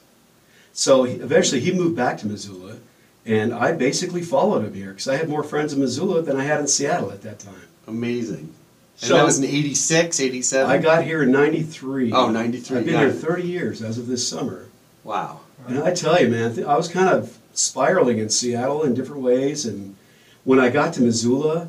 So 0.73 1.03
he, 1.03 1.15
eventually 1.15 1.59
he 1.61 1.71
moved 1.73 1.95
back 1.95 2.17
to 2.19 2.27
Missoula, 2.27 2.77
and 3.25 3.53
I 3.53 3.71
basically 3.73 4.21
followed 4.21 4.65
him 4.65 4.73
here 4.73 4.89
because 4.91 5.07
I 5.07 5.17
had 5.17 5.29
more 5.29 5.43
friends 5.43 5.73
in 5.73 5.79
Missoula 5.79 6.21
than 6.21 6.37
I 6.37 6.43
had 6.43 6.59
in 6.59 6.67
Seattle 6.67 7.11
at 7.11 7.21
that 7.23 7.39
time. 7.39 7.55
Amazing. 7.87 8.53
And 9.01 9.09
So- 9.09 9.15
that 9.15 9.25
was 9.25 9.37
in 9.39 9.45
86, 9.45 10.19
87? 10.19 10.69
I 10.71 10.77
got 10.77 11.03
here 11.03 11.23
in 11.23 11.31
'93. 11.31 12.11
Oh, 12.13 12.29
93, 12.29 12.77
I've 12.77 12.85
been 12.85 12.93
got 12.93 13.01
here 13.03 13.11
30 13.11 13.43
years 13.43 13.81
as 13.81 13.97
of 13.97 14.07
this 14.07 14.27
summer. 14.27 14.65
Wow. 15.03 15.41
And 15.67 15.79
I 15.79 15.91
tell 15.93 16.19
you, 16.21 16.27
man, 16.29 16.55
th- 16.55 16.65
I 16.67 16.75
was 16.77 16.87
kind 16.87 17.09
of 17.09 17.37
spiraling 17.53 18.17
in 18.19 18.29
Seattle 18.29 18.83
in 18.83 18.93
different 18.93 19.21
ways. 19.21 19.65
And 19.65 19.95
when 20.43 20.59
I 20.59 20.69
got 20.69 20.93
to 20.95 21.01
Missoula, 21.01 21.67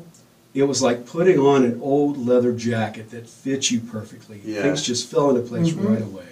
it 0.53 0.63
was 0.63 0.81
like 0.81 1.05
putting 1.05 1.37
on 1.39 1.63
an 1.63 1.79
old 1.81 2.17
leather 2.17 2.53
jacket 2.53 3.11
that 3.11 3.27
fits 3.27 3.71
you 3.71 3.79
perfectly. 3.79 4.39
Yeah. 4.45 4.61
Things 4.63 4.81
just 4.83 5.09
fell 5.09 5.29
into 5.29 5.41
place 5.41 5.69
Mm-hmm. 5.69 5.87
right 5.87 6.01
away. 6.01 6.23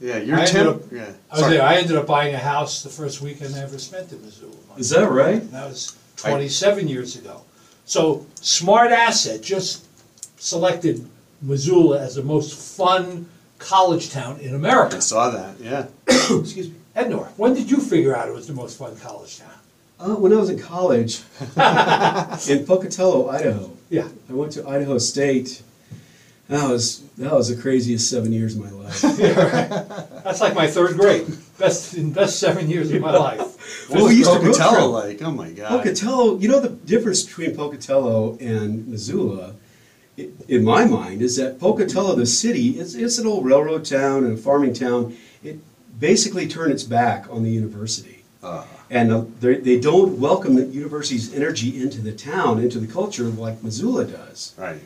Yeah, 0.00 0.16
you're 0.18 0.36
I 0.36 0.40
ended 0.40 0.54
Tim. 0.54 0.68
up- 0.68 0.82
yeah. 0.92 1.12
I 1.30 1.34
was 1.34 1.40
Sorry. 1.40 1.52
there. 1.56 1.62
I 1.66 1.74
ended 1.76 1.96
up 1.96 2.06
buying 2.06 2.34
a 2.34 2.38
house 2.38 2.82
the 2.82 2.88
first 2.88 3.20
weekend 3.20 3.54
I 3.54 3.60
ever 3.60 3.78
spent 3.78 4.10
in 4.12 4.22
Missoula. 4.22 4.54
Is 4.78 4.88
that 4.90 5.08
right? 5.10 5.42
And 5.42 5.50
that 5.52 5.68
was 5.68 5.96
27 6.16 6.88
years 6.88 7.16
ago. 7.16 7.42
So 7.84 8.24
Smart 8.40 8.92
Asset 8.92 9.42
just 9.42 9.84
selected 10.38 11.06
Missoula 11.42 12.00
as 12.00 12.14
the 12.14 12.22
most 12.22 12.76
fun 12.76 13.28
college 13.58 14.10
town 14.10 14.40
in 14.40 14.54
America. 14.54 14.56
I 14.56 14.86
America. 14.86 15.00
saw 15.02 15.30
that, 15.30 15.60
yeah. 15.60 15.86
Excuse 16.08 16.68
me. 16.68 16.74
Ednor, 16.96 17.28
when 17.36 17.54
did 17.54 17.70
you 17.70 17.78
figure 17.78 18.16
out 18.16 18.26
it 18.28 18.34
was 18.34 18.46
the 18.46 18.52
most 18.54 18.78
fun 18.78 18.96
college 18.96 19.38
town? 19.38 19.50
Uh, 19.98 20.14
when 20.16 20.32
I 20.32 20.36
was 20.36 20.48
in 20.48 20.58
college 20.58 21.20
in 22.48 22.64
Pocatello, 22.66 23.28
Idaho, 23.28 23.70
Yeah. 23.90 24.08
I 24.30 24.32
went 24.32 24.52
to 24.52 24.66
Idaho 24.66 24.96
State. 24.98 25.62
That 26.50 26.68
was 26.68 27.00
that 27.16 27.32
was 27.32 27.48
the 27.54 27.60
craziest 27.62 28.10
seven 28.10 28.32
years 28.32 28.56
of 28.56 28.62
my 28.64 28.70
life. 28.70 29.00
That's 30.24 30.40
like 30.40 30.54
my 30.54 30.66
third 30.66 30.96
grade. 30.98 31.26
Best 31.58 31.94
in 31.94 32.12
best 32.12 32.38
seven 32.40 32.68
years 32.68 32.90
of 32.90 33.00
my 33.00 33.12
life. 33.16 33.88
What 33.90 34.02
was 34.04 34.26
road 34.26 34.40
trip. 34.40 34.52
Pocatello 34.54 34.88
like? 34.90 35.22
Oh 35.22 35.30
my 35.30 35.50
God. 35.50 35.68
Pocatello, 35.70 36.38
you 36.38 36.48
know 36.48 36.58
the 36.60 36.70
difference 36.70 37.22
between 37.22 37.54
Pocatello 37.54 38.36
and 38.40 38.88
Missoula, 38.88 39.54
i- 40.18 40.28
in 40.48 40.64
my 40.64 40.84
mind, 40.84 41.22
is 41.22 41.36
that 41.36 41.60
Pocatello, 41.60 42.16
the 42.16 42.26
city, 42.26 42.78
is 42.80 42.96
it's 42.96 43.18
an 43.18 43.26
old 43.28 43.44
railroad 43.44 43.84
town 43.84 44.24
and 44.24 44.36
a 44.38 44.40
farming 44.40 44.74
town. 44.74 45.16
It 45.44 45.58
basically 46.00 46.48
turned 46.48 46.72
its 46.72 46.82
back 46.82 47.26
on 47.30 47.42
the 47.44 47.50
university, 47.50 48.24
Uh, 48.42 48.64
and 48.90 49.12
uh, 49.12 49.24
they 49.40 49.54
they 49.56 49.78
don't 49.78 50.18
welcome 50.18 50.54
the 50.56 50.64
university's 50.66 51.32
energy 51.32 51.80
into 51.80 52.00
the 52.00 52.12
town, 52.12 52.58
into 52.60 52.80
the 52.80 52.86
culture 52.88 53.24
like 53.44 53.62
Missoula 53.62 54.04
does. 54.06 54.52
right. 54.58 54.80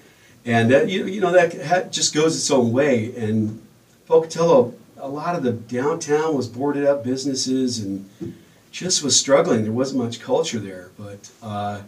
And 0.46 0.70
that, 0.70 0.88
you, 0.88 1.06
you 1.06 1.20
know 1.20 1.32
that 1.32 1.60
ha- 1.64 1.88
just 1.90 2.14
goes 2.14 2.36
its 2.36 2.50
own 2.50 2.72
way. 2.72 3.14
And 3.16 3.62
Pocatello, 4.06 4.74
a 4.98 5.08
lot 5.08 5.34
of 5.34 5.42
the 5.42 5.52
downtown 5.52 6.36
was 6.36 6.48
boarded 6.48 6.84
up 6.84 7.02
businesses 7.02 7.78
and 7.78 8.08
just 8.70 9.02
was 9.02 9.18
struggling. 9.18 9.62
There 9.62 9.72
wasn't 9.72 10.02
much 10.04 10.20
culture 10.20 10.58
there. 10.58 10.90
But 10.98 11.30
uh, 11.42 11.82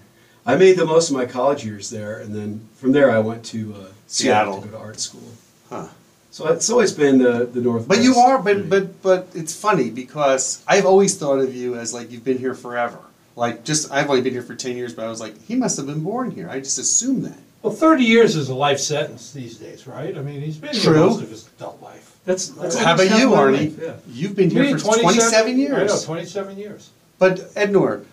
I 0.46 0.56
made 0.56 0.78
the 0.78 0.86
most 0.86 1.10
of 1.10 1.16
my 1.16 1.26
college 1.26 1.64
years 1.64 1.90
there, 1.90 2.18
and 2.18 2.34
then 2.34 2.66
from 2.76 2.92
there 2.92 3.10
I 3.10 3.18
went 3.18 3.44
to 3.46 3.75
uh, 3.75 3.76
Seattle. 4.06 4.54
Seattle. 4.54 4.62
to 4.62 4.68
go 4.68 4.78
to 4.78 4.82
art 4.82 5.00
school. 5.00 5.32
Huh. 5.68 5.88
So 6.30 6.46
it's 6.48 6.68
always 6.68 6.92
been 6.92 7.18
the 7.18 7.46
the 7.46 7.60
Northwest. 7.60 7.88
But 7.88 8.02
you 8.02 8.16
are, 8.16 8.38
but 8.42 8.68
but 8.68 9.02
but 9.02 9.28
it's 9.34 9.58
funny 9.58 9.90
because 9.90 10.62
I've 10.68 10.84
always 10.84 11.16
thought 11.16 11.38
of 11.38 11.54
you 11.54 11.76
as 11.76 11.94
like 11.94 12.10
you've 12.10 12.25
been 12.25 12.38
here 12.38 12.54
forever. 12.54 12.98
Like 13.36 13.64
just 13.64 13.90
I've 13.90 14.08
only 14.08 14.20
been 14.20 14.34
here 14.34 14.42
for 14.42 14.54
ten 14.54 14.76
years, 14.76 14.92
but 14.94 15.06
I 15.06 15.08
was 15.08 15.20
like, 15.20 15.42
he 15.44 15.56
must 15.56 15.78
have 15.78 15.86
been 15.86 16.04
born 16.04 16.30
here. 16.30 16.48
I 16.48 16.60
just 16.60 16.78
assumed 16.78 17.25
that. 17.25 17.38
Well, 17.66 17.75
30 17.75 18.04
years 18.04 18.37
is 18.37 18.49
a 18.49 18.54
life 18.54 18.78
sentence 18.78 19.32
these 19.32 19.56
days, 19.56 19.88
right? 19.88 20.16
I 20.16 20.23
mean, 20.23 20.40
he's 20.40 20.56
been 20.56 20.73
here 20.73 20.82
True. 20.92 21.00
most 21.06 21.20
of 21.20 21.30
his 21.30 21.49
adult 21.58 21.82
life. 21.82 22.16
that's, 22.25 22.50
that's 22.50 22.78
How 22.78 22.94
about 22.94 23.11
almost 23.11 23.20
you, 23.20 23.30
my 23.30 23.37
Arnie? 23.38 23.76
life, 23.76 23.78
Yeah. 23.82 23.94
You've 24.08 24.37
been 24.37 24.50
here 24.50 24.62
Me, 24.62 24.73
for 24.75 24.78
twenty-seven 25.00 25.58
years. 25.58 25.90
I 25.90 25.96
know, 25.96 26.00
27 26.04 26.58
years. 26.58 26.90
But 27.18 27.38
Ednor, 27.56 28.04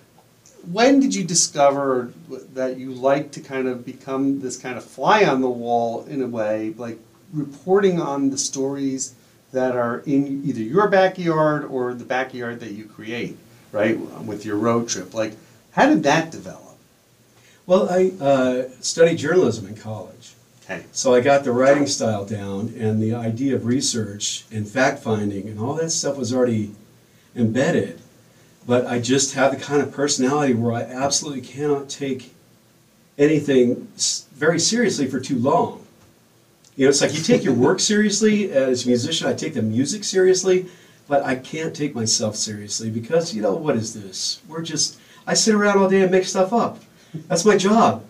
when 0.71 0.99
did 0.99 1.13
you 1.13 1.23
discover 1.23 2.11
that 2.55 2.77
you 2.77 2.93
like 2.93 3.29
to 3.33 3.41
kind 3.41 3.67
of 3.67 3.85
become 3.85 4.41
this 4.41 4.57
kind 4.57 4.75
of 4.75 4.83
fly 4.83 5.23
on 5.25 5.41
the 5.41 5.49
wall 5.49 6.03
in 6.05 6.23
a 6.23 6.27
way, 6.27 6.73
like 6.75 6.97
reporting 7.31 8.01
on 8.01 8.31
the 8.31 8.39
stories 8.39 9.13
that 9.51 9.75
are 9.75 9.99
in 10.07 10.41
either 10.45 10.61
your 10.61 10.87
backyard 10.87 11.65
or 11.65 11.93
the 11.93 12.05
backyard 12.05 12.59
that 12.61 12.71
you 12.71 12.85
create, 12.85 13.37
right? 13.71 13.99
With 14.25 14.45
your 14.47 14.55
road 14.55 14.89
trip, 14.89 15.13
like 15.13 15.33
how 15.73 15.85
did 15.87 16.01
that 16.03 16.31
develop? 16.31 16.72
Well, 17.65 17.89
I 17.89 18.11
uh, 18.23 18.63
studied 18.81 19.17
journalism 19.17 19.67
in 19.67 19.75
college. 19.75 20.33
Okay. 20.65 20.83
So 20.91 21.13
I 21.13 21.21
got 21.21 21.43
the 21.43 21.51
writing 21.51 21.87
style 21.87 22.25
down, 22.25 22.73
and 22.77 23.01
the 23.01 23.13
idea 23.13 23.55
of 23.55 23.65
research 23.65 24.45
and 24.51 24.67
fact 24.67 25.01
finding 25.03 25.47
and 25.47 25.59
all 25.59 25.73
that 25.75 25.91
stuff 25.91 26.17
was 26.17 26.33
already 26.33 26.71
embedded. 27.35 28.01
But 28.65 28.85
I 28.85 28.99
just 28.99 29.33
have 29.35 29.57
the 29.57 29.63
kind 29.63 29.81
of 29.81 29.91
personality 29.91 30.53
where 30.53 30.73
I 30.73 30.81
absolutely 30.81 31.41
cannot 31.41 31.89
take 31.89 32.33
anything 33.17 33.87
very 34.33 34.59
seriously 34.59 35.07
for 35.07 35.19
too 35.19 35.37
long. 35.37 35.85
You 36.75 36.85
know, 36.85 36.89
it's 36.89 37.01
like 37.01 37.13
you 37.13 37.21
take 37.21 37.43
your 37.43 37.53
work 37.53 37.79
seriously 37.91 38.51
as 38.51 38.85
a 38.85 38.87
musician, 38.87 39.27
I 39.27 39.33
take 39.33 39.53
the 39.53 39.61
music 39.61 40.03
seriously, 40.03 40.67
but 41.07 41.23
I 41.23 41.35
can't 41.35 41.75
take 41.75 41.93
myself 41.93 42.35
seriously 42.35 42.89
because, 42.89 43.33
you 43.33 43.41
know, 43.41 43.53
what 43.53 43.75
is 43.75 43.93
this? 43.93 44.41
We're 44.47 44.61
just, 44.61 44.99
I 45.27 45.33
sit 45.33 45.55
around 45.55 45.77
all 45.77 45.89
day 45.89 46.01
and 46.01 46.11
make 46.11 46.25
stuff 46.25 46.53
up. 46.53 46.79
That's 47.27 47.45
my 47.45 47.57
job. 47.57 48.05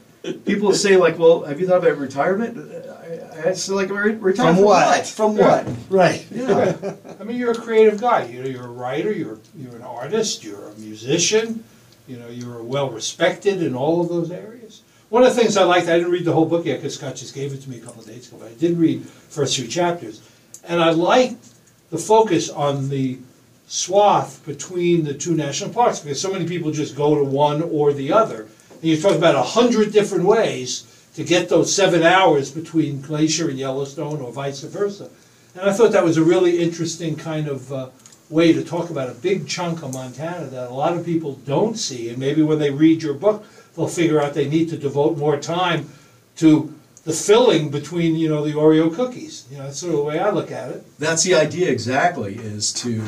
People 0.45 0.71
say, 0.73 0.95
like, 0.95 1.19
well, 1.19 1.43
have 1.43 1.59
you 1.59 1.67
thought 1.67 1.79
about 1.79 1.97
retirement? 1.97 2.57
I, 2.89 3.49
I 3.49 3.53
say, 3.53 3.73
like, 3.73 3.89
"Re- 3.89 4.13
retire 4.13 4.53
From 4.53 4.63
what? 4.63 4.87
what? 4.87 5.07
From 5.07 5.35
what? 5.35 5.67
Right. 5.89 6.25
Yeah. 6.31 6.77
I 7.19 7.23
mean, 7.25 7.37
you're 7.37 7.51
a 7.51 7.55
creative 7.55 7.99
guy. 7.99 8.25
You 8.25 8.41
know, 8.41 8.49
you're 8.49 8.65
a 8.65 8.69
writer. 8.69 9.11
You're 9.11 9.39
you're 9.57 9.75
an 9.75 9.81
artist. 9.81 10.43
You're 10.43 10.69
a 10.69 10.75
musician. 10.75 11.65
You 12.07 12.17
know, 12.17 12.27
you're 12.27 12.63
well 12.63 12.89
respected 12.89 13.61
in 13.61 13.75
all 13.75 13.99
of 14.01 14.07
those 14.07 14.31
areas. 14.31 14.81
One 15.09 15.23
of 15.23 15.35
the 15.35 15.39
things 15.39 15.57
I 15.57 15.63
liked, 15.63 15.87
I 15.87 15.97
didn't 15.97 16.11
read 16.11 16.25
the 16.25 16.33
whole 16.33 16.45
book 16.45 16.65
yet 16.65 16.77
because 16.77 16.95
Scott 16.95 17.15
just 17.15 17.35
gave 17.35 17.53
it 17.53 17.61
to 17.61 17.69
me 17.69 17.77
a 17.77 17.81
couple 17.81 18.01
of 18.01 18.07
days 18.07 18.27
ago, 18.27 18.37
but 18.39 18.49
I 18.49 18.53
did 18.55 18.77
read 18.77 19.05
first 19.05 19.55
few 19.55 19.67
chapters, 19.67 20.21
and 20.63 20.81
I 20.81 20.89
liked 20.89 21.53
the 21.91 21.97
focus 21.97 22.49
on 22.49 22.89
the 22.89 23.19
swath 23.67 24.43
between 24.45 25.03
the 25.03 25.13
two 25.13 25.35
national 25.35 25.69
parks 25.71 25.99
because 25.99 26.19
so 26.19 26.31
many 26.31 26.47
people 26.47 26.71
just 26.71 26.95
go 26.95 27.15
to 27.15 27.23
one 27.23 27.61
or 27.61 27.93
the 27.93 28.11
other. 28.11 28.47
And 28.83 28.91
you 28.91 29.01
talk 29.01 29.15
about 29.15 29.35
a 29.35 29.41
hundred 29.41 29.93
different 29.93 30.25
ways 30.25 31.07
to 31.15 31.23
get 31.23 31.47
those 31.47 31.73
seven 31.73 32.03
hours 32.03 32.51
between 32.51 32.99
Glacier 32.99 33.47
and 33.47 33.57
Yellowstone 33.57 34.19
or 34.19 34.29
vice 34.29 34.59
versa. 34.59 35.09
And 35.55 35.69
I 35.69 35.71
thought 35.71 35.93
that 35.93 36.03
was 36.03 36.17
a 36.17 36.23
really 36.23 36.59
interesting 36.59 37.15
kind 37.15 37.47
of 37.47 37.71
uh, 37.71 37.89
way 38.29 38.51
to 38.51 38.61
talk 38.61 38.89
about 38.89 39.07
a 39.07 39.13
big 39.13 39.47
chunk 39.47 39.83
of 39.83 39.93
Montana 39.93 40.47
that 40.47 40.69
a 40.69 40.73
lot 40.73 40.97
of 40.97 41.05
people 41.05 41.35
don't 41.45 41.77
see. 41.77 42.09
And 42.09 42.17
maybe 42.17 42.41
when 42.41 42.59
they 42.59 42.71
read 42.71 43.01
your 43.01 43.13
book, 43.13 43.45
they'll 43.73 43.87
figure 43.87 44.21
out 44.21 44.33
they 44.33 44.49
need 44.49 44.67
to 44.71 44.77
devote 44.77 45.17
more 45.17 45.39
time 45.39 45.89
to 46.37 46.75
the 47.05 47.13
filling 47.13 47.69
between, 47.69 48.17
you 48.17 48.27
know, 48.27 48.43
the 48.43 48.51
Oreo 48.51 48.93
cookies. 48.93 49.45
You 49.49 49.59
know, 49.59 49.63
that's 49.63 49.79
sort 49.79 49.93
of 49.93 49.99
the 49.99 50.03
way 50.03 50.19
I 50.19 50.29
look 50.29 50.51
at 50.51 50.71
it. 50.71 50.99
That's 50.99 51.23
the 51.23 51.35
idea 51.35 51.69
exactly, 51.69 52.35
is 52.35 52.73
to, 52.73 53.01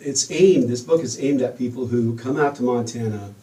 it's 0.00 0.30
aimed, 0.30 0.70
this 0.70 0.80
book 0.80 1.02
is 1.02 1.20
aimed 1.20 1.42
at 1.42 1.58
people 1.58 1.88
who 1.88 2.16
come 2.16 2.38
out 2.38 2.56
to 2.56 2.62
Montana 2.62 3.34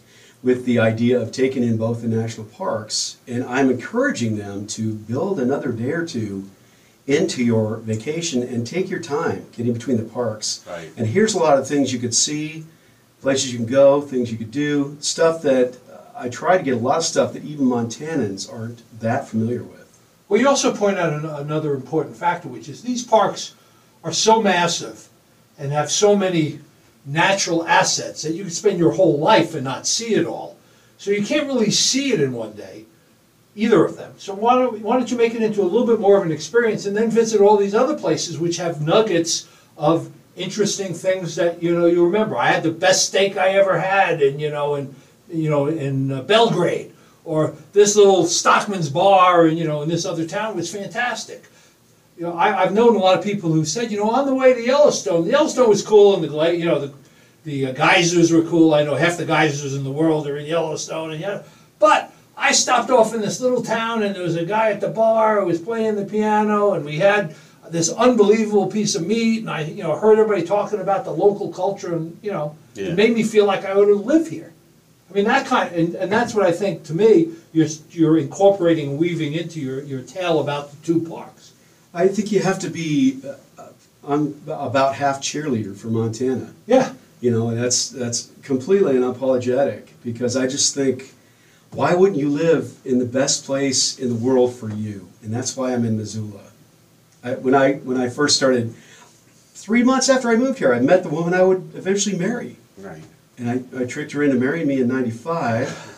with 0.46 0.64
the 0.66 0.78
idea 0.78 1.20
of 1.20 1.32
taking 1.32 1.64
in 1.64 1.76
both 1.76 2.04
the 2.04 2.08
national 2.08 2.46
parks, 2.46 3.18
and 3.28 3.44
I'm 3.44 3.72
encouraging 3.72 4.38
them 4.38 4.68
to 4.68 4.94
build 4.94 5.40
another 5.40 5.72
day 5.72 5.92
or 5.92 6.06
two 6.06 6.48
into 7.08 7.44
your 7.44 7.78
vacation 7.78 8.44
and 8.44 8.66
take 8.66 8.88
your 8.88 9.00
time 9.00 9.48
getting 9.58 9.74
between 9.74 9.98
the 9.98 10.04
parks. 10.04 10.64
Right. 10.70 10.92
And 10.98 11.08
here's 11.08 11.34
a 11.34 11.40
lot 11.40 11.58
of 11.58 11.68
things 11.68 11.92
you 11.92 11.98
could 11.98 12.14
see, 12.14 12.64
places 13.22 13.52
you 13.52 13.58
can 13.58 13.68
go, 13.68 14.02
things 14.02 14.32
you 14.32 14.38
could 14.38 14.52
do, 14.52 14.98
stuff 15.00 15.42
that 15.42 15.80
uh, 15.92 15.98
I 16.16 16.30
try 16.30 16.60
to 16.60 16.64
get 16.64 16.76
a 16.76 16.80
lot 16.80 17.00
of 17.00 17.06
stuff 17.06 17.34
that 17.34 17.44
even 17.44 17.66
Montanans 17.66 18.52
aren't 18.52 18.84
that 19.00 19.28
familiar 19.28 19.64
with. 19.64 20.00
Well, 20.30 20.40
you 20.40 20.48
also 20.48 20.76
point 20.76 21.00
out 21.00 21.12
an- 21.12 21.26
another 21.26 21.74
important 21.74 22.16
factor, 22.16 22.50
which 22.50 22.70
is 22.70 22.84
these 22.84 23.04
parks 23.04 23.56
are 24.04 24.14
so 24.14 24.44
massive 24.44 25.10
and 25.58 25.72
have 25.72 25.90
so 25.90 26.16
many 26.16 26.60
natural 27.06 27.68
assets 27.68 28.24
that 28.24 28.34
you 28.34 28.44
can 28.44 28.52
spend 28.52 28.80
your 28.80 28.92
whole 28.92 29.20
life 29.20 29.54
and 29.54 29.64
not 29.64 29.88
see 29.88 30.16
it 30.16 30.26
all. 30.26 30.58
So 30.98 31.12
you 31.12 31.26
can't 31.26 31.48
really 31.48 31.72
see 31.72 32.14
it 32.14 32.22
in 32.22 32.34
one 32.34 32.54
day, 32.54 32.86
either 33.56 33.84
of 33.86 33.98
them. 33.98 34.14
So 34.18 34.34
why 34.34 34.56
don't, 34.56 34.82
why 34.82 34.98
don't 34.98 35.12
you 35.12 35.18
make 35.18 35.36
it 35.36 35.44
into 35.44 35.62
a 35.62 35.64
little 35.64 35.86
bit 35.86 36.00
more 36.00 36.18
of 36.18 36.26
an 36.26 36.32
experience 36.32 36.86
and 36.86 36.96
then 36.96 37.12
visit 37.12 37.42
all 37.42 37.58
these 37.58 37.76
other 37.76 37.98
places 37.98 38.40
which 38.40 38.58
have 38.58 38.82
nuggets 38.82 39.48
of 39.78 40.12
interesting 40.36 40.94
things 40.94 41.36
that 41.36 41.62
you 41.62 41.78
know 41.78 41.86
you 41.86 42.06
remember. 42.06 42.38
I 42.38 42.48
had 42.48 42.64
the 42.64 42.72
best 42.72 43.08
steak 43.08 43.38
I 43.38 43.50
ever 43.50 43.80
had, 43.80 44.22
and 44.22 44.40
you 44.40 44.50
know, 44.50 44.76
in 44.76 44.96
you 45.30 45.50
know 45.50 45.68
in 45.68 46.12
uh, 46.12 46.22
Belgrade, 46.24 46.94
or 47.24 47.56
this 47.74 47.96
little 47.96 48.26
Stockman's 48.26 48.90
bar, 48.90 49.46
and 49.46 49.58
you 49.58 49.66
know, 49.66 49.82
in 49.82 49.90
this 49.90 50.06
other 50.06 50.26
town 50.26 50.56
was 50.56 50.72
fantastic. 50.72 51.46
You 52.18 52.24
know, 52.24 52.34
I, 52.34 52.64
I've 52.64 52.74
known 52.74 52.96
a 52.96 53.00
lot 53.00 53.18
of 53.18 53.24
people 53.24 53.52
who 53.52 53.66
said, 53.66 53.92
you 53.92 53.98
know, 53.98 54.10
on 54.10 54.26
the 54.26 54.34
way 54.34 54.54
to 54.54 54.62
Yellowstone, 54.62 55.26
the 55.26 55.32
Yellowstone 55.32 55.70
was 55.70 55.82
cool, 55.82 56.16
and 56.16 56.24
the 56.24 56.58
you 56.58 56.66
know 56.66 56.80
the 56.80 56.94
the 57.44 57.68
uh, 57.68 57.72
geysers 57.74 58.32
were 58.32 58.42
cool. 58.44 58.74
I 58.74 58.84
know 58.84 58.96
half 58.96 59.18
the 59.18 59.26
geysers 59.26 59.76
in 59.76 59.84
the 59.84 59.92
world 59.92 60.28
are 60.28 60.38
in 60.38 60.46
Yellowstone, 60.46 61.12
and 61.12 61.20
yeah, 61.20 61.44
but 61.80 62.12
I 62.38 62.52
stopped 62.54 62.90
off 62.90 63.14
in 63.14 63.22
this 63.22 63.40
little 63.42 63.62
town, 63.64 64.04
and 64.04 64.16
there 64.16 64.24
was 64.24 64.36
a 64.36 64.46
guy 64.46 64.72
at 64.72 64.82
the 64.82 64.90
bar 64.90 65.42
who 65.42 65.48
was 65.48 65.60
playing 65.60 65.96
the 65.96 66.06
piano, 66.06 66.74
and 66.74 66.86
we 66.86 66.98
had 66.98 67.36
this 67.70 67.90
unbelievable 67.92 68.68
piece 68.68 68.96
of 68.96 69.06
meat, 69.06 69.40
and 69.40 69.50
I, 69.50 69.62
you 69.62 69.84
know, 69.84 69.96
heard 69.96 70.20
everybody 70.20 70.46
talking 70.46 70.80
about 70.80 71.04
the 71.04 71.12
local 71.12 71.52
culture, 71.52 71.96
and 71.96 72.18
you 72.22 72.32
know, 72.32 72.56
Yeah. 72.76 72.88
it 72.88 72.96
made 72.96 73.14
me 73.14 73.24
feel 73.24 73.46
like 73.46 73.66
I 73.66 73.72
ought 73.74 73.86
to 73.86 73.96
live 73.96 74.28
here. 74.30 74.54
I 75.10 75.14
mean, 75.14 75.26
that 75.26 75.46
kind, 75.46 75.74
and, 75.76 75.96
and 75.96 76.12
that's 76.12 76.34
what 76.34 76.46
I 76.46 76.52
think. 76.52 76.84
To 76.86 76.94
me, 76.94 77.30
you're 77.54 77.68
you're 77.92 78.18
incorporating, 78.18 78.90
and 78.92 78.98
weaving 79.00 79.34
into 79.34 79.60
your 79.60 79.82
your 79.84 80.02
tale 80.02 80.40
about 80.40 80.72
the 80.72 80.78
two 80.86 81.02
parks. 81.08 81.52
I 81.96 82.08
think 82.10 82.32
you 82.32 82.42
have 82.42 82.60
to 82.60 82.70
be 82.70 83.22
uh, 83.58 83.70
I'm 84.08 84.40
about 84.48 84.96
half 84.96 85.22
cheerleader 85.22 85.76
for 85.76 85.88
Montana. 85.88 86.54
Yeah. 86.68 86.94
You 87.22 87.32
know, 87.32 87.50
and 87.50 87.58
that's 87.58 87.90
that's 87.90 88.30
completely 88.44 88.94
unapologetic 88.94 89.88
because 90.04 90.36
I 90.38 90.46
just 90.48 90.76
think, 90.76 91.14
why 91.72 91.96
wouldn't 91.96 92.20
you 92.20 92.30
live 92.30 92.78
in 92.86 93.00
the 93.00 93.06
best 93.06 93.46
place 93.46 93.98
in 93.98 94.10
the 94.10 94.16
world 94.16 94.54
for 94.54 94.70
you? 94.70 95.10
And 95.24 95.34
that's 95.34 95.56
why 95.58 95.74
I'm 95.74 95.86
in 95.86 95.98
Missoula. 95.98 96.42
I, 97.24 97.36
when 97.36 97.56
I 97.56 97.74
when 97.76 97.98
I 97.98 98.10
first 98.10 98.36
started, 98.36 98.76
three 99.54 99.82
months 99.84 100.10
after 100.10 100.30
I 100.30 100.36
moved 100.36 100.60
here, 100.60 100.74
I 100.74 100.80
met 100.82 101.02
the 101.04 101.10
woman 101.10 101.34
I 101.34 101.42
would 101.42 101.72
eventually 101.74 102.18
marry, 102.18 102.58
Right. 102.78 103.04
and 103.40 103.50
I, 103.50 103.82
I 103.82 103.86
tricked 103.86 104.12
her 104.12 104.22
into 104.22 104.36
marrying 104.36 104.68
me 104.68 104.80
in 104.82 104.88
'95. 104.88 105.94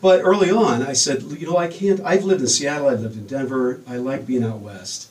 But 0.00 0.20
early 0.22 0.50
on, 0.50 0.82
I 0.82 0.92
said, 0.94 1.22
you 1.22 1.46
know, 1.46 1.56
I 1.56 1.68
can't. 1.68 2.00
I've 2.00 2.24
lived 2.24 2.40
in 2.40 2.48
Seattle. 2.48 2.88
I've 2.88 3.00
lived 3.00 3.16
in 3.16 3.26
Denver. 3.26 3.80
I 3.86 3.96
like 3.96 4.26
being 4.26 4.42
out 4.44 4.60
west. 4.60 5.08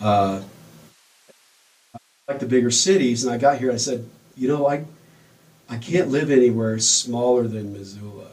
Uh, 0.00 0.42
like 2.28 2.38
the 2.38 2.46
bigger 2.46 2.70
cities, 2.70 3.24
and 3.24 3.32
I 3.32 3.38
got 3.38 3.58
here. 3.58 3.72
I 3.72 3.76
said, 3.76 4.08
you 4.36 4.48
know, 4.48 4.68
I, 4.68 4.84
I 5.68 5.76
can't 5.78 6.08
live 6.08 6.30
anywhere 6.30 6.78
smaller 6.78 7.46
than 7.48 7.72
Missoula. 7.72 8.26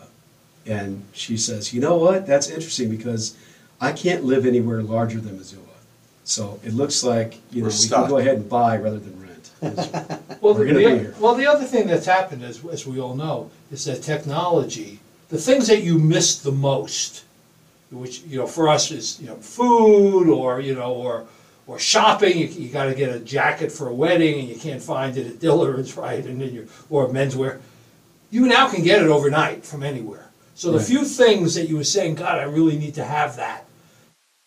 And 0.66 1.04
she 1.14 1.38
says, 1.38 1.74
you 1.74 1.82
know 1.82 1.98
what? 1.98 2.28
That's 2.28 2.50
interesting 2.50 2.90
because 2.90 3.36
I 3.82 3.92
can't 3.94 4.24
live 4.24 4.46
anywhere 4.46 4.82
larger 4.84 5.20
than 5.20 5.38
Missoula. 5.38 5.64
So 6.26 6.60
it 6.64 6.74
looks 6.74 7.04
like 7.04 7.36
you 7.52 7.62
know 7.62 7.66
We're 7.68 7.70
we 7.70 7.74
stuck. 7.76 8.02
can 8.02 8.10
go 8.10 8.18
ahead 8.18 8.36
and 8.36 8.50
buy 8.50 8.78
rather 8.78 9.00
than 9.00 9.22
rent. 9.22 9.52
Well, 10.42 10.54
We're 10.54 10.66
the, 10.66 10.74
gonna 10.74 10.80
the- 10.86 10.94
be 10.94 11.00
here. 11.00 11.16
well, 11.20 11.34
the 11.36 11.48
other 11.48 11.66
thing 11.66 11.88
that's 11.88 12.06
happened, 12.06 12.44
as, 12.44 12.64
as 12.66 12.86
we 12.86 13.00
all 13.00 13.16
know, 13.16 13.50
is 13.72 13.86
that 13.86 14.04
technology, 14.04 15.00
the 15.30 15.38
things 15.40 15.68
that 15.68 15.82
you 15.84 15.98
miss 15.98 16.38
the 16.40 16.52
most, 16.52 17.24
which, 17.90 18.22
you 18.24 18.38
know, 18.38 18.46
for 18.46 18.70
us 18.70 18.92
is, 18.92 19.20
you 19.20 19.28
know, 19.28 19.36
food 19.38 20.30
or, 20.30 20.60
you 20.60 20.76
know, 20.76 20.94
or, 20.94 21.26
or 21.68 21.78
shopping, 21.78 22.38
you, 22.38 22.48
you 22.48 22.70
gotta 22.70 22.96
get 22.96 23.14
a 23.14 23.20
jacket 23.20 23.72
for 23.72 23.90
a 23.90 23.94
wedding 23.94 24.40
and 24.40 24.48
you 24.48 24.56
can't 24.56 24.82
find 24.82 25.18
it 25.18 25.28
at 25.28 25.40
Dillard's, 25.40 25.96
right, 26.06 26.26
and 26.26 26.40
then 26.42 26.54
you, 26.54 26.68
or 26.90 27.08
menswear. 27.10 27.60
You 28.32 28.48
now 28.48 28.70
can 28.70 28.84
get 28.84 29.02
it 29.02 29.08
overnight 29.08 29.66
from 29.66 29.84
anywhere. 29.84 30.30
So 30.56 30.72
the 30.72 30.80
Right. 30.80 30.88
few 30.88 31.06
things 31.06 31.54
that 31.56 31.70
you 31.70 31.78
were 31.78 31.84
saying, 31.84 32.16
God, 32.16 32.40
I 32.40 32.44
really 32.44 32.78
need 32.78 32.96
to 32.96 33.04
have 33.04 33.36
that, 33.36 33.66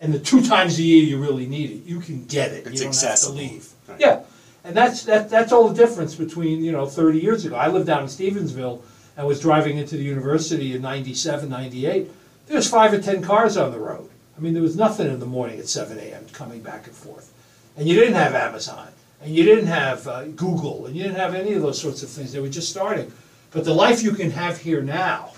and 0.00 0.12
the 0.12 0.18
two 0.18 0.42
times 0.46 0.78
a 0.78 0.82
year 0.82 1.04
you 1.04 1.18
really 1.20 1.46
need 1.46 1.70
it, 1.70 1.84
you 1.84 2.00
can 2.00 2.24
get 2.24 2.52
it. 2.52 2.66
It's 2.66 2.72
you 2.74 2.78
don't 2.80 2.88
accessible. 2.88 3.36
have 3.36 3.46
to 3.48 3.52
leave. 3.54 3.68
Right. 3.88 4.00
Yeah, 4.00 4.20
and 4.64 4.76
that's 4.76 5.04
that, 5.04 5.30
that's 5.30 5.52
all 5.52 5.68
the 5.68 5.74
difference 5.74 6.14
between 6.14 6.64
you 6.64 6.72
know 6.72 6.86
30 6.86 7.20
years 7.20 7.44
ago. 7.44 7.56
I 7.56 7.68
lived 7.68 7.86
down 7.86 8.02
in 8.02 8.08
Stevensville 8.08 8.80
and 9.16 9.26
was 9.26 9.40
driving 9.40 9.76
into 9.78 9.96
the 9.96 10.02
university 10.04 10.74
in 10.74 10.80
97, 10.82 11.48
98. 11.48 12.10
There's 12.46 12.68
five 12.68 12.92
or 12.92 13.00
ten 13.00 13.22
cars 13.22 13.56
on 13.56 13.70
the 13.70 13.78
road. 13.78 14.08
I 14.40 14.42
mean, 14.42 14.54
there 14.54 14.62
was 14.62 14.75
nothing 14.75 15.06
in 15.06 15.20
the 15.20 15.26
morning 15.26 15.59
at 15.59 15.68
7 15.68 15.99
a.m. 15.99 16.25
coming 16.32 16.61
back 16.61 16.87
and 16.87 16.97
forth, 16.97 17.30
and 17.76 17.87
you 17.87 17.94
didn't 17.94 18.14
have 18.14 18.35
Amazon, 18.35 18.88
and 19.20 19.35
you 19.35 19.44
didn't 19.44 19.66
have 19.66 20.09
uh, 20.09 20.25
Google, 20.25 20.87
and 20.87 20.97
you 20.97 21.02
didn't 21.02 21.18
have 21.18 21.35
any 21.35 21.52
of 21.52 21.61
those 21.61 21.78
sorts 21.78 22.02
of 22.02 22.09
things. 22.09 22.32
They 22.32 22.40
were 22.40 22.49
just 22.49 22.70
starting. 22.70 23.12
But 23.50 23.66
the 23.66 23.75
life 23.75 24.02
you 24.02 24.12
can 24.12 24.30
have 24.30 24.56
here 24.56 24.80
now, 24.80 25.35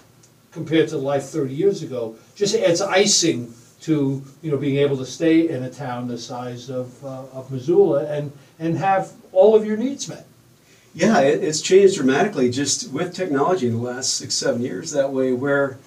compared 0.52 0.88
to 0.90 0.98
life 0.98 1.24
30 1.24 1.52
years 1.52 1.82
ago, 1.82 2.14
just 2.36 2.54
adds 2.54 2.80
icing 2.80 3.52
to 3.80 4.22
you 4.40 4.52
know 4.52 4.56
being 4.56 4.76
able 4.76 4.96
to 4.98 5.06
stay 5.06 5.48
in 5.48 5.64
a 5.64 5.70
town 5.70 6.06
the 6.06 6.16
size 6.16 6.70
of, 6.70 7.04
uh, 7.04 7.24
of 7.32 7.50
Missoula 7.50 8.06
and 8.06 8.30
and 8.60 8.76
have 8.76 9.14
all 9.32 9.56
of 9.56 9.66
your 9.66 9.76
needs 9.76 10.08
met. 10.08 10.26
Yeah, 10.94 11.18
it, 11.18 11.42
it's 11.42 11.60
changed 11.60 11.96
dramatically 11.96 12.50
just 12.50 12.92
with 12.92 13.12
technology 13.12 13.66
in 13.66 13.72
the 13.72 13.80
last 13.82 14.14
six, 14.14 14.36
seven 14.36 14.62
years. 14.62 14.92
That 14.92 15.10
way, 15.10 15.32
where 15.32 15.78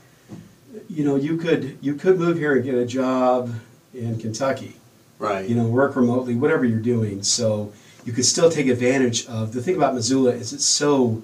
you 0.96 1.04
know 1.04 1.16
you 1.16 1.38
could 1.38 1.78
you 1.82 1.94
could 1.96 2.18
move 2.18 2.38
here 2.38 2.54
and 2.56 2.64
get 2.64 2.76
a 2.76 2.86
job 2.86 3.52
in 3.94 4.18
Kentucky, 4.20 4.74
Right. 5.20 5.48
you 5.48 5.56
know, 5.56 5.66
work 5.68 5.96
remotely, 5.96 6.36
whatever 6.36 6.66
you're 6.66 6.80
doing. 6.96 7.24
So 7.24 7.72
you 8.06 8.14
could 8.14 8.26
still 8.26 8.50
take 8.50 8.68
advantage 8.68 9.26
of 9.28 9.54
the 9.54 9.62
thing 9.62 9.76
about 9.76 9.94
Missoula 9.96 10.32
is 10.32 10.54
it's 10.54 10.66
so, 10.66 11.22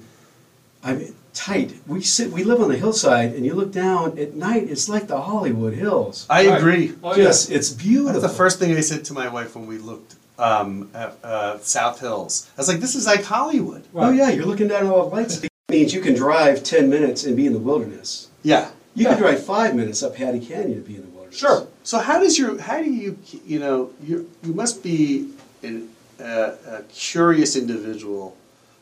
I 0.83 0.93
mean, 0.95 1.13
tight. 1.33 1.73
We 1.87 2.01
sit, 2.01 2.31
we 2.31 2.43
live 2.43 2.61
on 2.61 2.69
the 2.69 2.77
hillside, 2.77 3.33
and 3.35 3.45
you 3.45 3.53
look 3.53 3.71
down 3.71 4.17
at 4.17 4.35
night. 4.35 4.63
It's 4.69 4.87
like 4.89 5.07
the 5.07 5.21
Hollywood 5.21 5.73
Hills. 5.73 6.25
I 6.29 6.47
Right. 6.47 6.57
agree. 6.57 6.93
Oh 7.03 7.15
Just 7.15 7.49
yeah. 7.49 7.57
it's 7.57 7.69
beautiful. 7.69 8.19
That's 8.19 8.31
the 8.31 8.37
first 8.37 8.59
thing 8.59 8.75
I 8.75 8.81
said 8.81 9.05
to 9.05 9.13
my 9.13 9.27
wife 9.29 9.55
when 9.55 9.67
we 9.67 9.77
looked 9.77 10.15
um, 10.39 10.89
at 10.93 11.17
uh, 11.23 11.59
South 11.59 11.99
Hills. 11.99 12.49
I 12.57 12.61
was 12.61 12.67
like, 12.67 12.79
"This 12.79 12.95
is 12.95 13.05
like 13.05 13.23
Hollywood." 13.23 13.83
Oh 13.95 14.09
yeah, 14.11 14.29
you're 14.29 14.45
looking 14.45 14.67
down 14.69 14.85
at 14.85 14.91
all 14.91 15.07
the 15.09 15.15
lights. 15.15 15.43
It 15.43 15.51
means 15.69 15.93
you 15.93 16.01
can 16.01 16.15
drive 16.15 16.63
ten 16.63 16.89
minutes 16.89 17.23
and 17.25 17.35
be 17.35 17.45
in 17.45 17.53
the 17.53 17.59
wilderness. 17.59 18.29
Yeah. 18.43 18.71
You 18.93 19.05
Yeah. 19.05 19.13
can 19.13 19.21
drive 19.23 19.45
five 19.45 19.75
minutes 19.75 20.03
up 20.03 20.15
Pattee 20.15 20.45
Canyon 20.45 20.81
to 20.83 20.87
be 20.87 20.95
in 20.95 21.03
the 21.03 21.07
wilderness. 21.09 21.39
Sure. 21.39 21.67
So 21.83 21.97
how 21.99 22.19
does 22.19 22.37
your 22.37 22.59
how 22.61 22.79
do 22.81 22.89
you 22.91 23.17
you 23.45 23.59
know 23.59 23.91
you 24.03 24.29
you 24.43 24.53
must 24.53 24.83
be 24.83 25.29
an, 25.63 25.89
uh, 26.19 26.51
a 26.67 26.81
curious 26.91 27.55
individual, 27.55 28.35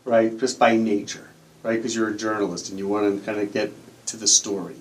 right? 0.05 0.37
Just 0.39 0.57
by 0.57 0.75
nature, 0.75 1.29
right? 1.63 1.75
Because 1.75 1.95
you're 1.95 2.09
a 2.09 2.17
journalist 2.17 2.69
and 2.69 2.79
you 2.79 2.87
want 2.87 3.19
to 3.19 3.25
kind 3.25 3.39
of 3.39 3.53
get 3.53 3.71
to 4.07 4.17
the 4.17 4.27
story. 4.27 4.75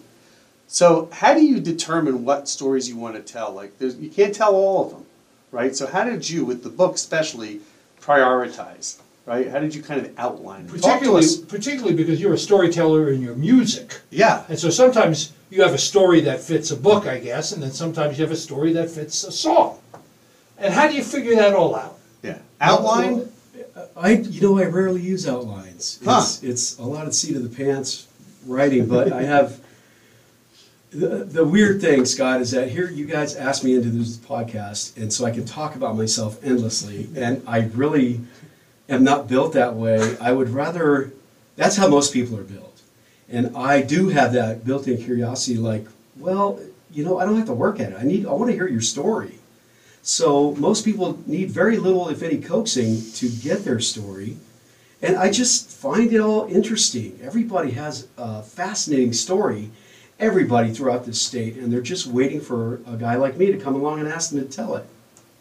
So 0.66 1.08
how 1.12 1.34
do 1.34 1.44
you 1.44 1.60
determine 1.60 2.24
what 2.24 2.48
stories 2.48 2.88
you 2.88 2.96
want 2.96 3.14
to 3.16 3.22
tell? 3.32 3.52
Like 3.52 3.78
there's, 3.78 3.96
you 3.96 4.10
can't 4.10 4.34
tell 4.34 4.54
all 4.54 4.84
of 4.86 4.90
them, 4.92 5.06
right? 5.50 5.74
So 5.74 5.86
how 5.86 6.04
did 6.04 6.28
you, 6.28 6.44
with 6.44 6.62
the 6.62 6.68
book 6.70 6.94
especially, 6.94 7.60
prioritize? 8.00 8.96
Right? 9.28 9.46
How 9.50 9.58
did 9.58 9.74
you 9.74 9.82
kind 9.82 10.00
of 10.00 10.18
outline 10.18 10.62
it? 10.64 10.68
Talk 10.68 10.76
to 10.76 10.80
Particularly, 10.88 11.18
us. 11.26 11.36
particularly 11.36 11.94
because 11.94 12.18
you're 12.18 12.32
a 12.32 12.38
storyteller 12.38 13.10
in 13.10 13.20
your 13.20 13.34
music. 13.34 14.00
Yeah. 14.08 14.46
And 14.48 14.58
so 14.58 14.70
sometimes 14.70 15.34
you 15.50 15.60
have 15.62 15.74
a 15.74 15.78
story 15.78 16.22
that 16.22 16.40
fits 16.40 16.70
a 16.70 16.76
book, 16.76 17.06
I 17.06 17.18
guess, 17.18 17.52
and 17.52 17.62
then 17.62 17.72
sometimes 17.72 18.18
you 18.18 18.24
have 18.24 18.32
a 18.32 18.36
story 18.38 18.72
that 18.72 18.90
fits 18.90 19.24
a 19.24 19.30
song. 19.30 19.80
And 20.56 20.72
how 20.72 20.88
do 20.88 20.94
you 20.94 21.02
figure 21.02 21.36
that 21.36 21.52
all 21.52 21.76
out? 21.76 21.98
Yeah. 22.22 22.38
Outline. 22.58 23.30
I, 23.94 24.12
you 24.12 24.40
know, 24.40 24.58
I 24.58 24.64
rarely 24.64 25.02
use 25.02 25.28
outlines. 25.28 26.00
Huh. 26.02 26.20
It's, 26.22 26.42
it's 26.42 26.78
a 26.78 26.84
lot 26.84 27.06
of 27.06 27.14
seat 27.14 27.36
of 27.36 27.42
the 27.42 27.54
pants 27.54 28.06
writing, 28.46 28.86
but 28.86 29.12
I 29.12 29.24
have. 29.24 29.60
The, 30.90 31.24
the 31.24 31.44
weird 31.44 31.82
thing, 31.82 32.06
Scott, 32.06 32.40
is 32.40 32.52
that 32.52 32.70
here 32.70 32.88
you 32.90 33.04
guys 33.04 33.36
asked 33.36 33.62
me 33.62 33.74
into 33.74 33.90
this 33.90 34.16
podcast, 34.16 34.96
and 34.96 35.12
so 35.12 35.26
I 35.26 35.30
can 35.30 35.44
talk 35.44 35.76
about 35.76 35.98
myself 35.98 36.42
endlessly, 36.42 37.10
and 37.14 37.42
I 37.46 37.66
really 37.74 38.22
am 38.88 39.04
not 39.04 39.28
built 39.28 39.52
that 39.52 39.74
way. 39.74 40.16
I 40.20 40.32
would 40.32 40.50
rather. 40.50 41.12
That's 41.56 41.76
how 41.76 41.88
most 41.88 42.12
people 42.12 42.38
are 42.38 42.44
built, 42.44 42.80
and 43.28 43.56
I 43.56 43.82
do 43.82 44.08
have 44.10 44.32
that 44.32 44.64
built-in 44.64 44.98
curiosity. 44.98 45.58
Like, 45.58 45.86
well, 46.16 46.60
you 46.92 47.04
know, 47.04 47.18
I 47.18 47.24
don't 47.24 47.36
have 47.36 47.46
to 47.46 47.52
work 47.52 47.80
at 47.80 47.92
it. 47.92 47.98
I 47.98 48.04
need. 48.04 48.26
I 48.26 48.32
want 48.32 48.50
to 48.50 48.56
hear 48.56 48.68
your 48.68 48.80
story. 48.80 49.34
So 50.02 50.54
most 50.54 50.84
people 50.84 51.18
need 51.26 51.50
very 51.50 51.76
little, 51.76 52.08
if 52.08 52.22
any, 52.22 52.40
coaxing 52.40 53.02
to 53.14 53.28
get 53.28 53.64
their 53.64 53.80
story. 53.80 54.36
And 55.02 55.16
I 55.16 55.30
just 55.30 55.70
find 55.70 56.12
it 56.12 56.18
all 56.18 56.46
interesting. 56.46 57.18
Everybody 57.22 57.72
has 57.72 58.08
a 58.16 58.42
fascinating 58.42 59.12
story, 59.12 59.70
everybody 60.18 60.72
throughout 60.72 61.04
this 61.04 61.20
state, 61.20 61.56
and 61.56 61.72
they're 61.72 61.80
just 61.80 62.06
waiting 62.06 62.40
for 62.40 62.80
a 62.86 62.96
guy 62.96 63.16
like 63.16 63.36
me 63.36 63.52
to 63.52 63.58
come 63.58 63.74
along 63.74 64.00
and 64.00 64.08
ask 64.08 64.30
them 64.30 64.40
to 64.40 64.46
tell 64.50 64.74
it. 64.76 64.86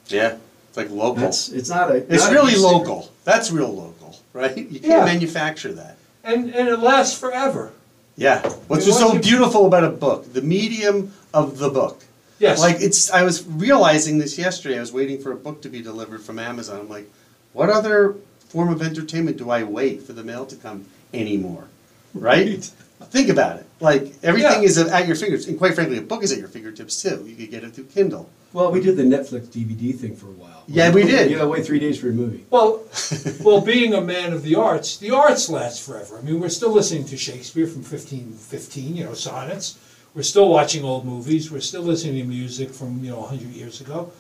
Yeah. 0.08 0.38
It's 0.78 0.90
like 0.92 0.98
local. 0.98 1.16
That's 1.22 1.50
it's 1.50 1.70
not 1.70 1.92
a 1.92 1.96
It's 2.13 2.24
not 2.24 2.32
really 2.34 2.54
secret. 2.54 2.68
local. 2.72 3.12
That's 3.24 3.52
real 3.52 3.74
local, 3.74 4.18
right? 4.34 4.56
You 4.58 4.80
can't 4.80 4.84
Yeah. 4.86 5.06
manufacture 5.06 5.74
that. 5.74 5.98
And, 6.24 6.54
and 6.54 6.68
it 6.68 6.80
lasts 6.80 7.18
forever. 7.18 7.72
Yeah. 8.16 8.48
What's 8.68 8.86
mean, 8.86 8.96
so 8.96 9.13
you- 9.13 9.20
beautiful 9.20 9.66
about 9.66 9.84
a 9.84 9.90
book, 9.90 10.32
the 10.34 10.42
medium 10.42 11.13
of 11.34 11.58
the 11.58 11.70
book. 11.70 12.04
Yes. 12.40 12.60
Like 12.60 12.78
it's 12.82 13.10
I 13.12 13.24
was 13.24 13.46
realizing 13.48 14.20
this 14.20 14.38
yesterday. 14.38 14.78
I 14.78 14.80
was 14.80 14.94
waiting 14.94 15.20
for 15.20 15.32
a 15.32 15.36
book 15.36 15.62
to 15.63 15.70
be 15.70 15.82
delivered 15.82 16.22
from 16.22 16.38
Amazon. 16.38 16.80
I'm 16.82 16.90
like, 16.90 17.10
what 17.54 17.70
other 17.70 18.16
form 18.50 18.70
of 18.70 18.82
entertainment 18.82 19.38
do 19.38 19.50
I 19.50 19.63
wait 19.63 20.04
for 20.04 20.13
the 20.13 20.24
mail 20.24 20.46
to 20.46 20.56
come 20.56 20.86
anymore? 21.13 21.66
Right? 22.13 22.63
Think 23.10 23.30
about 23.30 23.58
it. 23.58 23.66
Like 23.80 24.13
everything 24.24 24.62
Yeah. 24.62 24.68
is 24.70 24.78
at 24.78 25.08
your 25.08 25.16
fingertips, 25.16 25.48
and 25.48 25.58
quite 25.58 25.74
frankly, 25.76 25.98
a 25.98 26.02
book 26.02 26.24
is 26.24 26.32
at 26.32 26.38
your 26.40 26.48
fingertips 26.48 27.02
too. 27.02 27.26
You 27.28 27.36
could 27.36 27.50
get 27.52 27.63
it 27.63 27.74
through 27.74 27.86
Kindle. 27.86 28.30
Well, 28.54 28.72
we 28.72 28.82
did 28.82 28.96
the 28.96 29.04
Netflix 29.04 29.48
DVD 29.48 29.94
thing 29.96 30.16
for 30.16 30.28
a 30.28 30.32
while. 30.32 30.64
Yeah, 30.68 30.92
we 30.92 31.04
did. 31.04 31.30
You 31.30 31.38
gotta 31.38 31.50
wait 31.50 31.66
three 31.66 31.80
days 31.80 32.00
for 32.00 32.10
a 32.10 32.14
movie. 32.14 32.46
Well, 32.50 32.84
well, 33.42 33.62
being 33.62 33.94
a 33.94 34.02
man 34.02 34.34
of 34.34 34.44
the 34.44 34.56
arts, 34.56 34.98
the 34.98 35.12
arts 35.12 35.50
last 35.50 35.86
forever. 35.86 36.18
I 36.18 36.22
mean, 36.22 36.40
we're 36.40 36.50
still 36.50 36.72
listening 36.72 37.06
to 37.06 37.18
Shakespeare 37.18 37.68
from 37.68 37.82
1515, 37.82 38.96
you 38.96 39.04
know, 39.04 39.14
sonnets. 39.14 39.78
We're 40.14 40.24
still 40.24 40.50
watching 40.50 40.84
old 40.84 41.06
movies. 41.06 41.52
We're 41.52 41.60
still 41.60 41.84
listening 41.84 42.16
to 42.16 42.24
music 42.24 42.72
from, 42.72 43.04
you 43.04 43.12
know, 43.12 43.20
100 43.20 43.50
years 43.50 43.82
ago. 43.82 44.12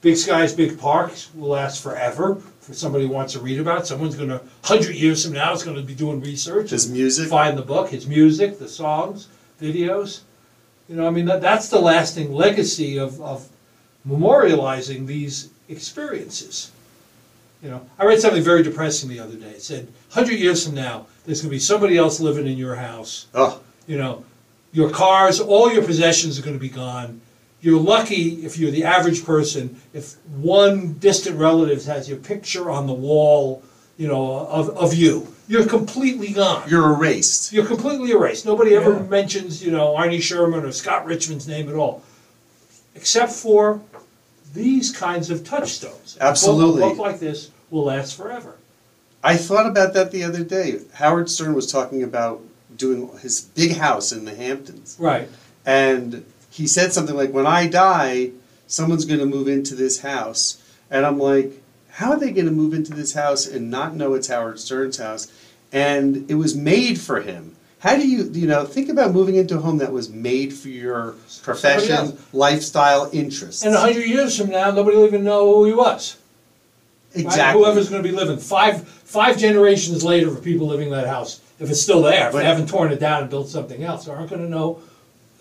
Big 0.00 0.16
Skies, 0.16 0.54
Big 0.54 0.78
Parks 0.78 1.28
will 1.34 1.50
last 1.50 1.82
forever. 1.82 2.36
For 2.60 2.72
somebody 2.72 3.06
who 3.06 3.12
wants 3.12 3.34
to 3.34 3.40
read 3.40 3.60
about 3.60 3.80
it, 3.80 3.86
someone's 3.86 4.14
going 4.14 4.30
to, 4.30 4.40
hundred 4.62 4.94
years 4.94 5.24
from 5.24 5.34
now, 5.34 5.52
is 5.52 5.62
going 5.62 5.76
to 5.76 5.82
be 5.82 5.94
doing 5.94 6.20
research. 6.20 6.70
His 6.70 6.90
music? 6.90 7.28
Find 7.28 7.58
the 7.58 7.62
book, 7.62 7.90
his 7.90 8.06
music, 8.06 8.58
the 8.58 8.68
songs, 8.68 9.28
videos. 9.60 10.20
You 10.88 10.96
know, 10.96 11.06
I 11.06 11.10
mean, 11.10 11.26
that, 11.26 11.42
that's 11.42 11.68
the 11.68 11.78
lasting 11.78 12.32
legacy 12.32 12.98
of, 12.98 13.20
of 13.20 13.48
memorializing 14.10 15.06
these 15.06 15.50
experiences. 15.68 16.72
You 17.62 17.70
know, 17.70 17.86
I 17.98 18.04
read 18.06 18.20
something 18.20 18.42
very 18.42 18.62
depressing 18.62 19.08
the 19.08 19.20
other 19.20 19.36
day. 19.36 19.50
It 19.50 19.62
said, 19.62 19.88
hundred 20.10 20.38
years 20.38 20.64
from 20.64 20.74
now, 20.74 21.06
there's 21.26 21.42
going 21.42 21.50
to 21.50 21.54
be 21.54 21.58
somebody 21.60 21.96
else 21.96 22.18
living 22.18 22.46
in 22.46 22.56
your 22.56 22.76
house 22.76 23.26
Oh, 23.34 23.60
you 23.86 23.98
know, 23.98 24.24
your 24.72 24.90
cars, 24.90 25.40
all 25.40 25.72
your 25.72 25.84
possessions 25.84 26.38
are 26.38 26.42
going 26.42 26.56
to 26.56 26.60
be 26.60 26.68
gone. 26.70 27.20
You're 27.60 27.78
lucky 27.80 28.46
if 28.46 28.56
you're 28.56 28.70
the 28.70 28.84
average 28.84 29.24
person 29.24 29.78
if 29.92 30.14
one 30.28 30.94
distant 30.94 31.36
relative 31.36 31.84
has 31.84 32.08
your 32.08 32.16
picture 32.18 32.70
on 32.70 32.86
the 32.86 32.94
wall, 32.94 33.62
you 33.98 34.08
know, 34.08 34.46
of, 34.46 34.70
of 34.70 34.94
you. 34.94 35.28
You're 35.46 35.66
completely 35.66 36.32
gone. 36.32 36.68
you're 36.70 36.94
erased. 36.94 37.52
You're 37.52 37.66
completely 37.66 38.12
erased. 38.12 38.46
Nobody 38.46 38.74
ever 38.74 38.94
Yeah. 38.94 39.02
mentions, 39.02 39.62
you 39.62 39.70
know, 39.72 39.88
Arnie 39.98 40.22
Sherman 40.22 40.64
or 40.64 40.72
Scott 40.72 41.04
Richmond's 41.04 41.46
name 41.46 41.68
at 41.68 41.74
all, 41.74 42.02
except 42.94 43.32
for 43.32 43.82
these 44.52 44.90
kinds 44.92 45.30
of 45.30 45.44
touchstones. 45.44 46.16
A 46.16 46.18
book- 46.18 46.28
Absolutely. 46.28 46.82
A 46.82 46.86
book 46.88 46.98
like 46.98 47.20
this 47.20 47.50
will 47.70 47.84
last 47.84 48.16
forever. 48.16 48.56
I 49.22 49.36
thought 49.36 49.66
about 49.66 49.92
that 49.94 50.10
the 50.12 50.24
other 50.24 50.42
day. 50.44 50.80
Howard 50.94 51.28
Stern 51.30 51.54
was 51.54 51.70
talking 51.70 52.02
about 52.02 52.40
doing 52.74 53.10
his 53.18 53.40
big 53.42 53.76
house 53.76 54.12
in 54.12 54.24
the 54.24 54.34
Hamptons. 54.34 54.96
Right. 54.98 55.28
And 55.66 56.24
he 56.50 56.66
said 56.66 56.92
something 56.92 57.14
like, 57.16 57.32
When 57.32 57.46
I 57.46 57.66
die, 57.66 58.30
someone's 58.66 59.04
going 59.04 59.20
to 59.20 59.26
move 59.26 59.46
into 59.48 59.74
this 59.74 60.00
house. 60.00 60.62
And 60.90 61.04
I'm 61.04 61.18
like, 61.18 61.62
How 61.90 62.12
are 62.12 62.18
they 62.18 62.32
going 62.32 62.46
to 62.46 62.52
move 62.52 62.72
into 62.72 62.94
this 62.94 63.12
house 63.12 63.46
and 63.46 63.70
not 63.70 63.94
know 63.94 64.14
it's 64.14 64.28
Howard 64.28 64.58
Stern's 64.58 64.96
house? 64.96 65.30
And 65.70 66.28
it 66.30 66.34
was 66.34 66.56
made 66.56 66.98
for 67.00 67.20
him. 67.20 67.56
How 67.80 67.96
do 67.96 68.06
you, 68.06 68.24
you 68.32 68.46
know, 68.46 68.64
think 68.66 68.90
about 68.90 69.12
moving 69.12 69.36
into 69.36 69.56
a 69.56 69.60
home 69.60 69.78
that 69.78 69.90
was 69.90 70.10
made 70.10 70.52
for 70.52 70.68
your 70.68 71.14
profession, 71.42 71.92
else. 71.92 72.34
lifestyle, 72.34 73.08
interests? 73.12 73.64
And 73.64 73.74
a 73.74 73.80
hundred 73.80 74.04
years 74.04 74.38
from 74.38 74.50
now, 74.50 74.70
nobody 74.70 74.98
will 74.98 75.06
even 75.06 75.24
know 75.24 75.54
who 75.54 75.64
he 75.64 75.72
was. 75.72 76.16
right? 77.16 77.24
exactly. 77.24 77.62
Whoever's 77.62 77.88
going 77.88 78.02
to 78.02 78.08
be 78.08 78.14
living 78.14 78.38
five 78.38 78.86
five 78.86 79.38
generations 79.38 80.04
later 80.04 80.30
for 80.30 80.40
people 80.42 80.66
living 80.66 80.88
in 80.88 80.92
that 80.92 81.06
house, 81.06 81.40
if 81.58 81.70
it's 81.70 81.80
still 81.80 82.02
there, 82.02 82.26
if 82.26 82.32
But- 82.32 82.40
they 82.40 82.44
haven't 82.44 82.68
torn 82.68 82.92
it 82.92 83.00
down 83.00 83.22
and 83.22 83.30
built 83.30 83.48
something 83.48 83.82
else, 83.82 84.06
aren't 84.06 84.28
going 84.28 84.42
to 84.42 84.48
know. 84.48 84.80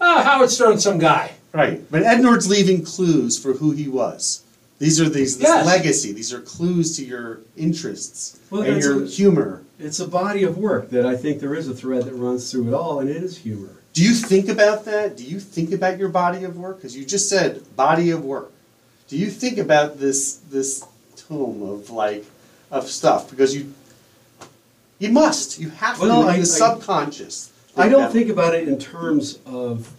Ah, 0.02 0.24
Howard 0.24 0.50
Stern, 0.50 0.80
some 0.80 0.98
guy. 0.98 1.34
Right, 1.52 1.82
but 1.92 2.04
Ednor's 2.04 2.48
leaving 2.50 2.84
clues 2.86 3.38
for 3.38 3.54
who 3.54 3.72
he 3.72 3.88
was. 3.90 4.44
These 4.80 5.00
are 5.02 5.10
these 5.10 5.38
this 5.38 5.48
Yes. 5.48 5.66
legacy. 5.66 6.12
These 6.14 6.34
are 6.34 6.40
clues 6.40 6.96
to 6.98 7.06
your 7.06 7.40
interests 7.58 8.38
Well, 8.50 8.62
and 8.62 8.76
that's 8.76 8.86
your 8.86 9.04
a- 9.04 9.08
humor. 9.08 9.62
It's 9.80 10.00
a 10.00 10.08
body 10.08 10.44
of 10.44 10.58
work 10.58 10.90
that 10.92 11.06
I 11.06 11.16
think 11.16 11.40
there 11.42 11.54
is 11.56 11.68
a 11.68 11.74
thread 11.74 12.04
that 12.06 12.14
runs 12.14 12.50
through 12.52 12.70
it 12.70 12.74
all, 12.74 13.00
and 13.00 13.10
it 13.10 13.22
is 13.24 13.38
humor. 13.40 13.70
Do 13.94 14.04
you 14.04 14.14
think 14.14 14.48
about 14.50 14.86
that? 14.86 15.18
Do 15.18 15.24
you 15.24 15.40
think 15.40 15.72
about 15.74 15.98
your 16.00 16.10
body 16.10 16.44
of 16.46 16.56
work? 16.58 16.78
Because 16.78 16.96
you 16.96 17.04
just 17.06 17.28
said 17.30 17.62
body 17.76 18.10
of 18.10 18.24
work. 18.24 18.52
Do 19.10 19.18
you 19.18 19.30
think 19.30 19.58
about 19.58 20.00
this 20.00 20.40
this 20.50 20.84
tome 21.18 21.62
of 21.64 21.90
like 21.90 22.26
of 22.72 22.90
stuff? 22.90 23.30
Because 23.30 23.54
you 23.56 23.74
you 25.00 25.10
must. 25.10 25.60
You 25.60 25.70
have 25.70 26.00
Well, 26.00 26.24
to. 26.24 26.30
In 26.30 26.36
I- 26.36 26.40
the 26.40 26.46
subconscious. 26.46 27.50
I 27.78 27.88
don't 27.88 28.02
about- 28.02 28.14
think 28.14 28.30
about 28.30 28.54
it 28.56 28.68
in 28.68 28.78
terms 28.78 29.40
of 29.46 29.90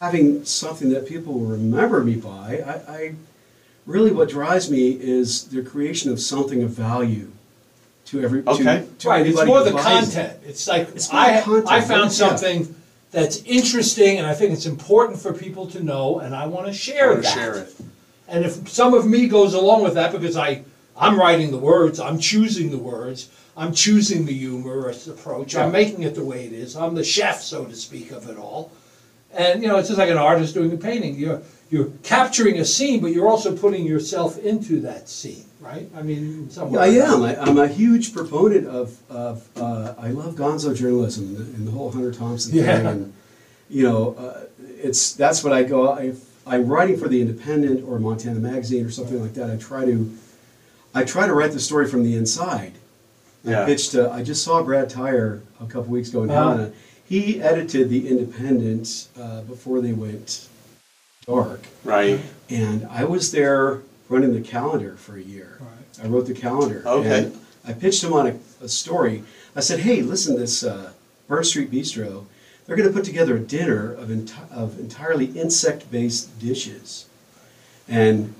having 0.00 0.44
something 0.44 0.90
that 0.90 1.06
people 1.06 1.34
will 1.34 1.46
remember 1.46 2.02
me 2.04 2.16
by. 2.16 2.62
I, 2.66 2.92
I 2.92 3.14
really 3.86 4.12
what 4.12 4.28
drives 4.28 4.70
me 4.70 4.90
is 4.90 5.44
the 5.44 5.62
creation 5.62 6.10
of 6.10 6.20
something 6.20 6.62
of 6.62 6.70
value 6.70 7.30
to 8.06 8.22
every 8.22 8.42
Okay. 8.46 8.86
to, 8.98 9.08
right. 9.08 9.26
It's 9.26 9.44
more 9.44 9.62
the 9.64 9.72
buys 9.72 10.14
it. 10.14 10.20
content. 10.20 10.40
It's 10.46 10.68
like 10.68 10.88
It's 10.94 11.10
I 11.12 11.40
content, 11.40 11.68
I 11.70 11.80
found 11.80 12.04
yeah. 12.04 12.08
something 12.08 12.74
that's 13.10 13.42
interesting, 13.44 14.18
and 14.18 14.26
I 14.26 14.34
think 14.34 14.52
it's 14.52 14.66
important 14.66 15.18
for 15.20 15.32
people 15.32 15.66
to 15.68 15.82
know, 15.82 16.18
and 16.18 16.34
I 16.34 16.46
want 16.46 16.66
to 16.66 16.72
share 16.72 17.06
I 17.06 17.10
wanna 17.10 17.22
that. 17.22 17.34
share 17.34 17.54
it. 17.58 17.74
And 18.28 18.44
if 18.44 18.68
some 18.68 18.92
of 18.94 19.06
me 19.06 19.28
goes 19.28 19.54
along 19.54 19.82
with 19.84 19.94
that 19.94 20.12
because 20.12 20.36
I, 20.36 20.62
I'm 20.96 21.18
writing 21.18 21.50
the 21.52 21.58
words, 21.58 21.98
I'm 22.00 22.18
choosing 22.18 22.70
the 22.70 22.78
words, 22.78 23.30
I'm 23.56 23.72
choosing 23.72 24.26
the 24.26 24.32
humorous 24.34 25.06
approach, 25.06 25.54
I'm 25.56 25.72
making 25.72 26.02
it 26.02 26.14
the 26.14 26.24
way 26.24 26.44
it 26.44 26.52
is, 26.52 26.76
I'm 26.76 26.94
the 26.94 27.04
chef, 27.04 27.40
so 27.40 27.64
to 27.64 27.74
speak, 27.74 28.10
of 28.10 28.28
it 28.28 28.36
all. 28.36 28.70
And 29.34 29.62
you 29.62 29.68
know, 29.68 29.76
it's 29.76 29.88
just 29.88 29.98
like 29.98 30.10
an 30.10 30.16
artist 30.16 30.54
doing 30.54 30.72
a 30.72 30.76
painting. 30.76 31.16
You're 31.16 31.42
you're 31.70 31.90
capturing 32.02 32.58
a 32.58 32.64
scene, 32.64 33.00
but 33.00 33.12
you're 33.12 33.28
also 33.28 33.56
putting 33.56 33.84
yourself 33.84 34.38
into 34.38 34.80
that 34.82 35.08
scene, 35.08 35.44
right? 35.60 35.90
I 35.96 36.02
mean, 36.02 36.18
in 36.18 36.50
some 36.50 36.72
Yeah, 36.72 36.80
way. 36.80 37.00
I 37.00 37.04
am. 37.12 37.22
I, 37.24 37.36
I'm 37.42 37.58
a 37.58 37.66
huge 37.66 38.14
proponent 38.14 38.66
of, 38.68 38.96
of 39.10 39.46
uh, 39.56 39.94
I 39.98 40.10
love 40.10 40.36
gonzo 40.36 40.74
journalism 40.76 41.24
and 41.24 41.36
the, 41.36 41.42
and 41.42 41.66
the 41.66 41.72
whole 41.72 41.90
Hunter 41.90 42.12
Thompson 42.12 42.52
thing. 42.52 42.60
Yeah. 42.64 42.88
And, 42.88 43.12
you 43.68 43.82
know, 43.82 44.14
uh, 44.14 44.44
it's 44.80 45.12
that's 45.14 45.42
what 45.42 45.52
I 45.52 45.64
go. 45.64 45.92
If 45.98 46.24
I'm 46.46 46.68
writing 46.68 46.96
for 46.96 47.08
the 47.08 47.20
Independent 47.20 47.84
or 47.86 47.98
Montana 47.98 48.38
Magazine 48.38 48.86
or 48.86 48.90
something 48.90 49.20
like 49.20 49.34
that, 49.34 49.50
I 49.50 49.56
try 49.56 49.84
to 49.84 50.16
I 50.94 51.02
try 51.02 51.26
to 51.26 51.34
write 51.34 51.50
the 51.52 51.60
story 51.60 51.88
from 51.88 52.04
the 52.04 52.14
inside. 52.14 52.74
I 53.44 53.50
Yeah. 53.50 53.66
pitched. 53.66 53.96
Uh, 53.96 54.08
I 54.12 54.22
just 54.22 54.44
saw 54.44 54.62
Brad 54.62 54.88
Tyer 54.88 55.40
a 55.60 55.66
couple 55.66 55.90
weeks 55.90 56.10
ago 56.10 56.22
in 56.22 56.30
Uh-huh. 56.30 56.48
Helena. 56.52 56.72
He 57.08 57.40
edited 57.40 57.88
the 57.88 58.08
Independent 58.08 59.08
uh, 59.18 59.42
before 59.42 59.80
they 59.80 59.92
went 59.92 60.48
dark. 61.26 61.62
Right. 61.84 62.20
And 62.50 62.86
I 62.86 63.04
was 63.04 63.30
there 63.30 63.82
running 64.08 64.32
the 64.32 64.40
calendar 64.40 64.96
for 64.96 65.16
a 65.16 65.22
year. 65.22 65.58
Right. 65.60 66.04
I 66.04 66.08
wrote 66.08 66.26
the 66.26 66.34
calendar. 66.34 66.82
Okay. 66.86 67.24
And 67.24 67.40
I 67.64 67.72
pitched 67.72 68.02
him 68.02 68.12
on 68.12 68.26
a, 68.26 68.38
a 68.62 68.68
story. 68.68 69.22
I 69.54 69.60
said, 69.60 69.80
hey, 69.80 70.02
listen, 70.02 70.36
this 70.36 70.64
uh, 70.64 70.92
Burns 71.28 71.50
Street 71.50 71.70
Bistro, 71.70 72.26
they're 72.66 72.76
going 72.76 72.88
to 72.88 72.94
put 72.94 73.04
together 73.04 73.36
a 73.36 73.40
dinner 73.40 73.92
of, 73.92 74.08
enti- 74.08 74.50
of 74.52 74.78
entirely 74.78 75.26
insect 75.26 75.90
based 75.90 76.38
dishes. 76.40 77.06
And 77.88 78.34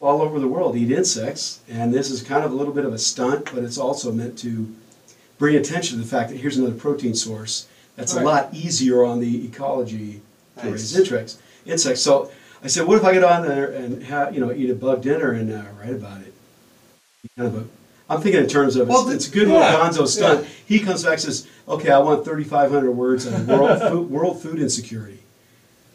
all 0.00 0.22
over 0.22 0.38
the 0.38 0.48
world 0.48 0.76
eat 0.76 0.90
insects. 0.92 1.60
And 1.68 1.92
this 1.92 2.10
is 2.10 2.22
kind 2.22 2.44
of 2.44 2.52
a 2.52 2.54
little 2.54 2.72
bit 2.72 2.84
of 2.84 2.92
a 2.92 2.98
stunt, 2.98 3.50
but 3.52 3.64
it's 3.64 3.78
also 3.78 4.12
meant 4.12 4.38
to 4.38 4.72
bring 5.38 5.56
attention 5.56 5.98
to 5.98 6.04
the 6.04 6.08
fact 6.08 6.30
that 6.30 6.38
here's 6.38 6.56
another 6.56 6.74
protein 6.74 7.14
source 7.14 7.66
that's 7.96 8.14
Right. 8.14 8.22
a 8.22 8.24
lot 8.26 8.48
easier 8.54 9.04
on 9.04 9.20
the 9.20 9.44
ecology 9.46 10.20
to 10.58 10.64
Nice. 10.66 10.72
raise 10.72 10.96
insects. 10.98 11.38
Insects. 11.64 12.00
So 12.02 12.30
I 12.62 12.68
said, 12.68 12.86
what 12.86 12.96
if 12.98 13.04
I 13.04 13.12
get 13.12 13.24
on 13.24 13.46
there 13.46 13.70
and 13.72 14.02
have, 14.04 14.34
you 14.34 14.40
know 14.40 14.52
eat 14.52 14.70
a 14.70 14.74
bug 14.74 15.02
dinner 15.02 15.32
and 15.32 15.52
uh, 15.52 15.62
write 15.80 15.94
about 15.94 16.20
it? 16.22 16.32
Kind 17.36 17.48
of 17.48 17.56
a. 17.56 17.64
I'm 18.08 18.20
thinking 18.20 18.40
in 18.42 18.48
terms 18.48 18.76
of 18.76 18.86
Well, 18.88 19.08
it's, 19.08 19.26
it's 19.26 19.28
a 19.28 19.30
good 19.36 19.48
yeah, 19.48 19.54
little 19.82 20.04
Gonzo 20.04 20.06
stunt. 20.08 20.42
yeah. 20.44 20.48
He 20.66 20.78
comes 20.78 21.02
back 21.02 21.14
and 21.14 21.22
says, 21.22 21.48
okay, 21.68 21.90
I 21.90 21.98
want 21.98 22.24
3,500 22.24 22.92
words 22.92 23.26
on 23.26 23.46
world 23.48 23.80
food, 23.90 24.10
world 24.10 24.40
food 24.40 24.60
insecurity. 24.60 25.18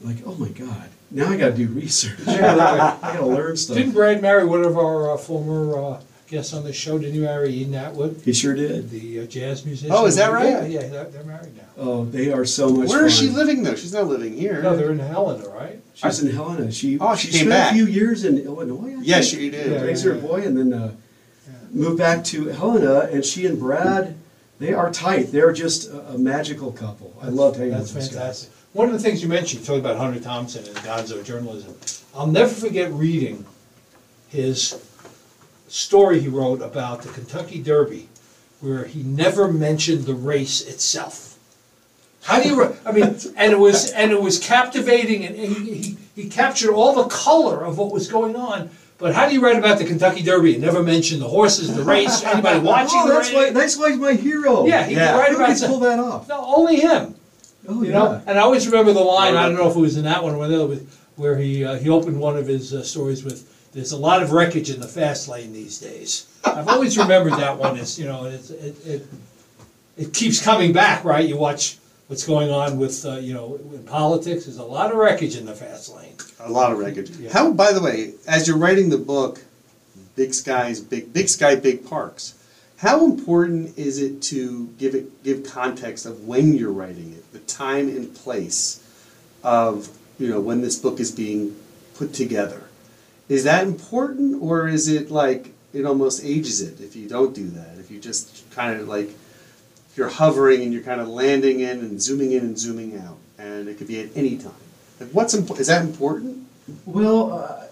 Like, 0.02 0.18
oh 0.26 0.36
my 0.36 0.50
god, 0.50 0.90
now 1.10 1.30
I 1.30 1.38
got 1.38 1.50
to 1.50 1.54
do 1.56 1.68
research. 1.68 2.20
I 2.28 2.38
got 2.42 3.14
to 3.18 3.26
learn 3.26 3.56
stuff. 3.56 3.78
Didn't 3.78 3.94
Brad 3.94 4.22
marry 4.22 4.46
one 4.46 4.64
of 4.64 4.78
our 4.78 5.12
uh, 5.14 5.18
former 5.18 5.94
uh, 5.94 6.02
guests 6.32 6.54
on 6.54 6.64
the 6.64 6.72
show? 6.74 6.98
Didn't 6.98 7.14
you 7.14 7.22
marry 7.24 7.50
Eden 7.52 7.76
Atwood, 7.76 8.22
He 8.24 8.32
sure 8.34 8.56
did. 8.56 8.90
the 8.90 9.20
uh, 9.20 9.26
jazz 9.26 9.66
musician? 9.66 9.94
Oh, 9.94 10.06
is 10.08 10.16
that 10.16 10.32
right? 10.32 10.48
Yeah, 10.50 10.64
yeah, 10.82 10.88
they're, 10.88 11.04
they're 11.06 11.24
married 11.26 11.56
now. 11.58 11.64
Oh, 11.78 12.06
they 12.06 12.32
are 12.32 12.46
so 12.46 12.70
much. 12.70 12.88
Where 12.90 13.06
is 13.06 13.16
she 13.16 13.28
fun. 13.28 13.36
living 13.36 13.64
though? 13.64 13.76
She's 13.76 13.94
not 13.94 14.08
living 14.08 14.34
here. 14.36 14.62
No, 14.64 14.76
they're 14.76 14.92
in 14.92 15.00
Helena, 15.00 15.48
right? 15.50 15.80
She's 15.94 16.24
in 16.24 16.32
Helena. 16.32 16.72
She 16.72 16.98
Oh, 17.00 17.16
she 17.16 17.28
she 17.28 17.34
came 17.40 17.48
spent 17.48 17.50
back. 17.50 17.72
a 17.72 17.76
few 17.76 17.86
years 17.86 18.24
in 18.24 18.40
Illinois. 18.40 18.96
I 18.98 19.02
Yes, 19.04 19.30
think. 19.30 19.42
she 19.42 19.50
did. 19.52 19.72
Yeah, 19.72 19.82
raised 19.82 20.06
yeah, 20.06 20.14
her 20.14 20.20
boy 20.20 20.42
and 20.44 20.58
then 20.58 20.74
uh, 20.74 20.94
moved 21.72 21.98
back 21.98 22.24
to 22.26 22.46
Helena. 22.48 23.02
And 23.12 23.24
she 23.26 23.46
and 23.46 23.60
Brad, 23.60 24.16
they 24.60 24.74
are 24.74 24.90
tight. 24.92 25.32
They're 25.34 25.52
just 25.52 25.90
a, 25.92 26.14
a 26.14 26.18
magical 26.18 26.72
couple. 26.72 27.14
I 27.22 27.28
love 27.28 27.58
hanging 27.58 27.72
That's 27.74 27.94
with 27.94 28.04
those 28.06 28.10
fantastic. 28.14 28.50
guys. 28.52 28.58
One 28.74 28.88
of 28.88 28.94
the 28.94 29.00
things 29.00 29.22
you 29.22 29.28
mentioned, 29.28 29.60
you 29.62 29.66
talked 29.68 29.80
about 29.80 29.98
Hunter 29.98 30.22
Thompson 30.22 30.66
and 30.66 30.76
Gonzo 30.78 31.22
journalism. 31.26 31.76
I'll 32.16 32.28
never 32.28 32.54
forget 32.54 32.90
reading 32.94 33.46
his 34.30 34.74
story 35.72 36.20
he 36.20 36.28
wrote 36.28 36.62
about 36.62 37.02
the 37.02 37.10
Kentucky 37.10 37.62
Derby, 37.62 38.10
where 38.60 38.86
he 38.86 39.04
never 39.04 39.52
mentioned 39.52 40.06
the 40.06 40.14
race 40.14 40.62
itself. 40.68 41.38
How 42.24 42.42
do 42.42 42.50
you? 42.50 42.76
I 42.86 42.92
mean, 42.92 43.04
and 43.36 43.52
it 43.54 43.60
was 43.60 43.92
and 43.92 44.12
it 44.12 44.22
was 44.22 44.40
captivating, 44.40 45.26
and 45.26 45.36
he, 45.36 45.76
he 45.76 45.98
he 46.16 46.30
captured 46.30 46.74
all 46.74 46.94
the 46.94 47.10
color 47.10 47.64
of 47.64 47.78
what 47.78 47.92
was 47.92 48.08
going 48.08 48.36
on. 48.36 48.70
But 48.98 49.16
how 49.16 49.28
do 49.28 49.34
you 49.34 49.42
write 49.42 49.58
about 49.58 49.80
the 49.80 49.86
Kentucky 49.86 50.22
Derby 50.22 50.54
and 50.54 50.62
never 50.62 50.84
mention 50.84 51.20
the 51.20 51.28
horses, 51.28 51.76
the 51.76 51.82
race, 51.84 52.24
anybody 52.24 52.60
watching 52.74 53.00
Oh, 53.02 53.10
that's 53.10 53.34
why. 53.34 53.50
That's 53.50 53.76
why 53.76 53.90
he's 53.92 54.00
my 54.00 54.14
hero. 54.14 54.68
yeah, 54.68 54.86
he 54.86 54.94
Yeah. 54.94 55.14
could 55.14 55.18
write 55.18 55.30
Who 55.32 55.36
about 55.38 55.58
can 55.58 55.68
pull 55.70 55.80
that 55.80 55.98
off? 56.00 56.28
No, 56.30 56.44
only 56.56 56.76
him. 56.82 57.16
Oh 57.68 57.82
You 57.82 57.90
yeah. 57.90 57.94
know, 57.98 58.22
and 58.28 58.38
I 58.38 58.42
always 58.44 58.68
remember 58.68 58.94
the 58.94 59.00
line. 59.00 59.36
I 59.36 59.48
don't 59.48 59.56
know 59.56 59.68
if 59.70 59.76
it 59.76 59.80
was 59.80 59.98
in 59.98 60.04
that 60.04 60.24
one 60.24 60.36
or 60.36 60.48
the 60.48 60.64
other, 60.64 60.76
where 61.16 61.36
he 61.38 61.66
uh, 61.66 61.78
he 61.80 61.90
opened 61.90 62.20
one 62.20 62.38
of 62.38 62.46
his 62.46 62.76
uh, 62.76 62.84
stories 62.84 63.24
with, 63.24 63.51
"There's 63.74 63.92
a 63.92 63.98
lot 63.98 64.22
of 64.22 64.32
wreckage 64.32 64.70
in 64.70 64.80
the 64.80 64.88
fast 64.88 65.28
lane 65.28 65.54
these 65.54 65.80
days." 65.80 66.28
I've 66.44 66.68
always 66.68 66.98
remembered 66.98 67.34
that 67.34 67.58
one. 67.58 67.78
As 67.78 67.98
you 68.00 68.06
know, 68.06 68.26
it's, 68.26 68.50
it 68.50 68.76
it 68.86 69.08
it 69.98 70.14
keeps 70.14 70.42
coming 70.42 70.74
back, 70.74 71.04
right? 71.04 71.28
You 71.28 71.38
watch 71.38 71.78
what's 72.08 72.26
going 72.26 72.52
on 72.52 72.78
with, 72.78 73.06
uh, 73.06 73.14
you 73.14 73.34
know, 73.34 73.58
in 73.74 73.84
politics. 73.84 74.46
There's 74.46 74.58
a 74.58 74.64
lot 74.64 74.92
of 74.92 74.98
wreckage 74.98 75.38
in 75.38 75.46
the 75.46 75.54
fast 75.54 75.96
lane. 75.96 76.16
A 76.42 76.52
lot 76.52 76.72
of 76.72 76.78
wreckage. 76.78 77.12
Yeah. 77.12 77.32
How, 77.32 77.52
by 77.52 77.72
the 77.72 77.82
way, 77.82 78.16
as 78.28 78.48
you're 78.48 78.58
writing 78.58 78.90
the 78.90 78.98
book, 78.98 79.44
Big 80.16 80.34
Skies, 80.34 80.82
Big 80.82 81.14
Big 81.14 81.30
Sky, 81.30 81.56
Big 81.56 81.86
Parks. 81.86 82.36
How 82.78 83.06
important 83.06 83.78
is 83.78 84.00
it 84.00 84.22
to 84.24 84.68
give 84.78 84.96
it 84.96 85.24
give 85.24 85.44
context 85.44 86.06
of 86.06 86.28
when 86.28 86.54
you're 86.54 86.72
writing 86.72 87.14
it, 87.14 87.32
the 87.32 87.40
time 87.40 87.88
and 87.88 88.14
place 88.14 88.84
of 89.44 89.90
you 90.20 90.28
know 90.28 90.42
when 90.42 90.62
this 90.62 90.78
book 90.78 91.00
is 91.00 91.12
being 91.12 91.56
put 91.96 92.14
together? 92.14 92.64
Is 93.32 93.46
that 93.46 93.66
important, 93.66 94.42
or 94.42 94.68
is 94.68 94.90
it 94.90 95.10
like 95.10 95.54
it 95.74 95.86
almost 95.86 96.22
ages 96.22 96.60
it 96.60 96.82
if 96.82 96.98
you 96.98 97.08
don't 97.08 97.34
do 97.34 97.48
that? 97.52 97.78
If 97.80 97.90
you 97.90 97.98
just 97.98 98.44
kind 98.52 98.78
of 98.78 98.90
like 98.90 99.08
if 99.08 99.94
you're 99.96 100.10
hovering 100.10 100.64
and 100.64 100.74
you're 100.74 100.84
kind 100.84 101.00
of 101.00 101.08
landing 101.08 101.62
in 101.62 101.80
and 101.80 102.02
zooming 102.02 102.34
in 102.34 102.42
and 102.42 102.60
zooming 102.60 102.98
out, 102.98 103.16
and 103.38 103.70
it 103.70 103.78
could 103.78 103.88
be 103.88 104.02
at 104.02 104.10
any 104.16 104.38
time. 104.38 104.62
Like 105.00 105.12
what's 105.12 105.34
impo- 105.34 105.58
is 105.58 105.68
that 105.68 105.82
important? 105.82 106.46
Well, 106.86 107.32
uh, 107.32 107.64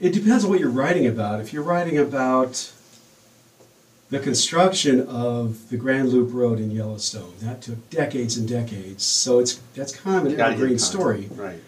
it 0.00 0.12
depends 0.12 0.42
on 0.42 0.50
what 0.50 0.58
you're 0.58 0.68
writing 0.68 1.06
about. 1.06 1.38
If 1.38 1.52
you're 1.52 1.62
writing 1.62 1.96
about 1.96 2.72
the 4.10 4.18
construction 4.18 5.06
of 5.06 5.68
the 5.70 5.76
Grand 5.76 6.08
Loop 6.08 6.30
Road 6.32 6.58
in 6.58 6.72
Yellowstone, 6.72 7.34
that 7.42 7.62
took 7.62 7.88
decades 7.88 8.36
and 8.36 8.48
decades. 8.48 9.04
So 9.04 9.38
it's 9.38 9.60
that's 9.76 9.94
kind 9.94 10.26
of 10.26 10.32
an 10.32 10.40
evergreen 10.40 10.76
story. 10.80 11.28
right? 11.36 11.60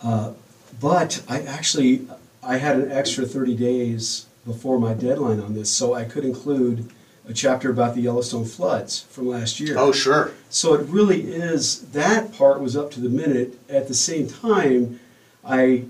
Uh, 0.00 0.32
but 0.80 1.22
I 1.28 1.42
actually 1.42 2.08
I 2.42 2.56
had 2.58 2.76
an 2.76 2.90
extra 2.90 3.24
30 3.24 3.54
days 3.56 4.26
before 4.44 4.78
my 4.78 4.94
deadline 4.94 5.40
on 5.40 5.54
this, 5.54 5.70
so 5.70 5.94
I 5.94 6.04
could 6.04 6.24
include 6.24 6.90
a 7.28 7.32
chapter 7.32 7.70
about 7.70 7.94
the 7.94 8.00
Yellowstone 8.00 8.44
floods 8.44 9.00
from 9.10 9.28
last 9.28 9.60
year. 9.60 9.76
Oh, 9.78 9.92
sure. 9.92 10.32
So 10.50 10.74
it 10.74 10.86
really 10.88 11.22
is 11.32 11.82
that 11.92 12.32
part 12.32 12.60
was 12.60 12.76
up 12.76 12.90
to 12.92 13.00
the 13.00 13.08
minute. 13.08 13.58
At 13.68 13.86
the 13.86 13.94
same 13.94 14.26
time, 14.26 14.98
I 15.44 15.84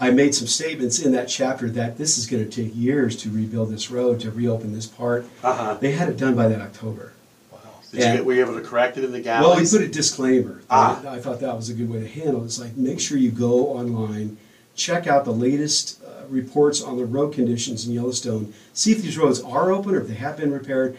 I 0.00 0.10
made 0.10 0.34
some 0.34 0.46
statements 0.48 0.98
in 1.00 1.12
that 1.12 1.28
chapter 1.28 1.68
that 1.70 1.96
this 1.98 2.18
is 2.18 2.26
going 2.26 2.48
to 2.48 2.50
take 2.64 2.74
years 2.74 3.16
to 3.22 3.30
rebuild 3.30 3.70
this 3.70 3.90
road 3.90 4.20
to 4.20 4.30
reopen 4.32 4.72
this 4.72 4.86
part. 4.86 5.26
Uh 5.44 5.52
huh. 5.54 5.74
They 5.80 5.92
had 5.92 6.08
it 6.08 6.16
done 6.16 6.34
by 6.34 6.48
that 6.48 6.60
October. 6.60 7.12
Wow. 7.52 7.58
Did 7.92 8.00
you 8.00 8.06
And- 8.06 8.26
were 8.26 8.34
you 8.34 8.40
able 8.44 8.54
to 8.54 8.60
correct 8.60 8.96
it 8.96 9.04
in 9.04 9.12
the 9.12 9.20
gap? 9.20 9.42
Well, 9.42 9.56
we 9.56 9.62
put 9.68 9.82
a 9.82 9.88
disclaimer. 9.88 10.60
Ah. 10.70 11.00
I, 11.04 11.16
I 11.16 11.20
thought 11.20 11.38
that 11.40 11.54
was 11.54 11.68
a 11.70 11.74
good 11.74 11.88
way 11.90 12.00
to 12.00 12.08
handle 12.08 12.42
it. 12.42 12.46
It's 12.46 12.58
like 12.60 12.76
make 12.76 12.98
sure 12.98 13.16
you 13.16 13.30
go 13.30 13.68
online, 13.68 14.36
check 14.78 15.06
out 15.06 15.24
the 15.24 15.32
latest 15.32 16.02
uh, 16.02 16.24
reports 16.28 16.80
on 16.80 16.96
the 16.96 17.04
road 17.04 17.34
conditions 17.34 17.86
in 17.86 17.92
Yellowstone, 17.92 18.54
see 18.72 18.92
if 18.92 19.02
these 19.02 19.18
roads 19.18 19.40
are 19.42 19.70
open 19.72 19.94
or 19.94 20.00
if 20.00 20.08
they 20.08 20.14
have 20.14 20.36
been 20.38 20.52
repaired. 20.52 20.96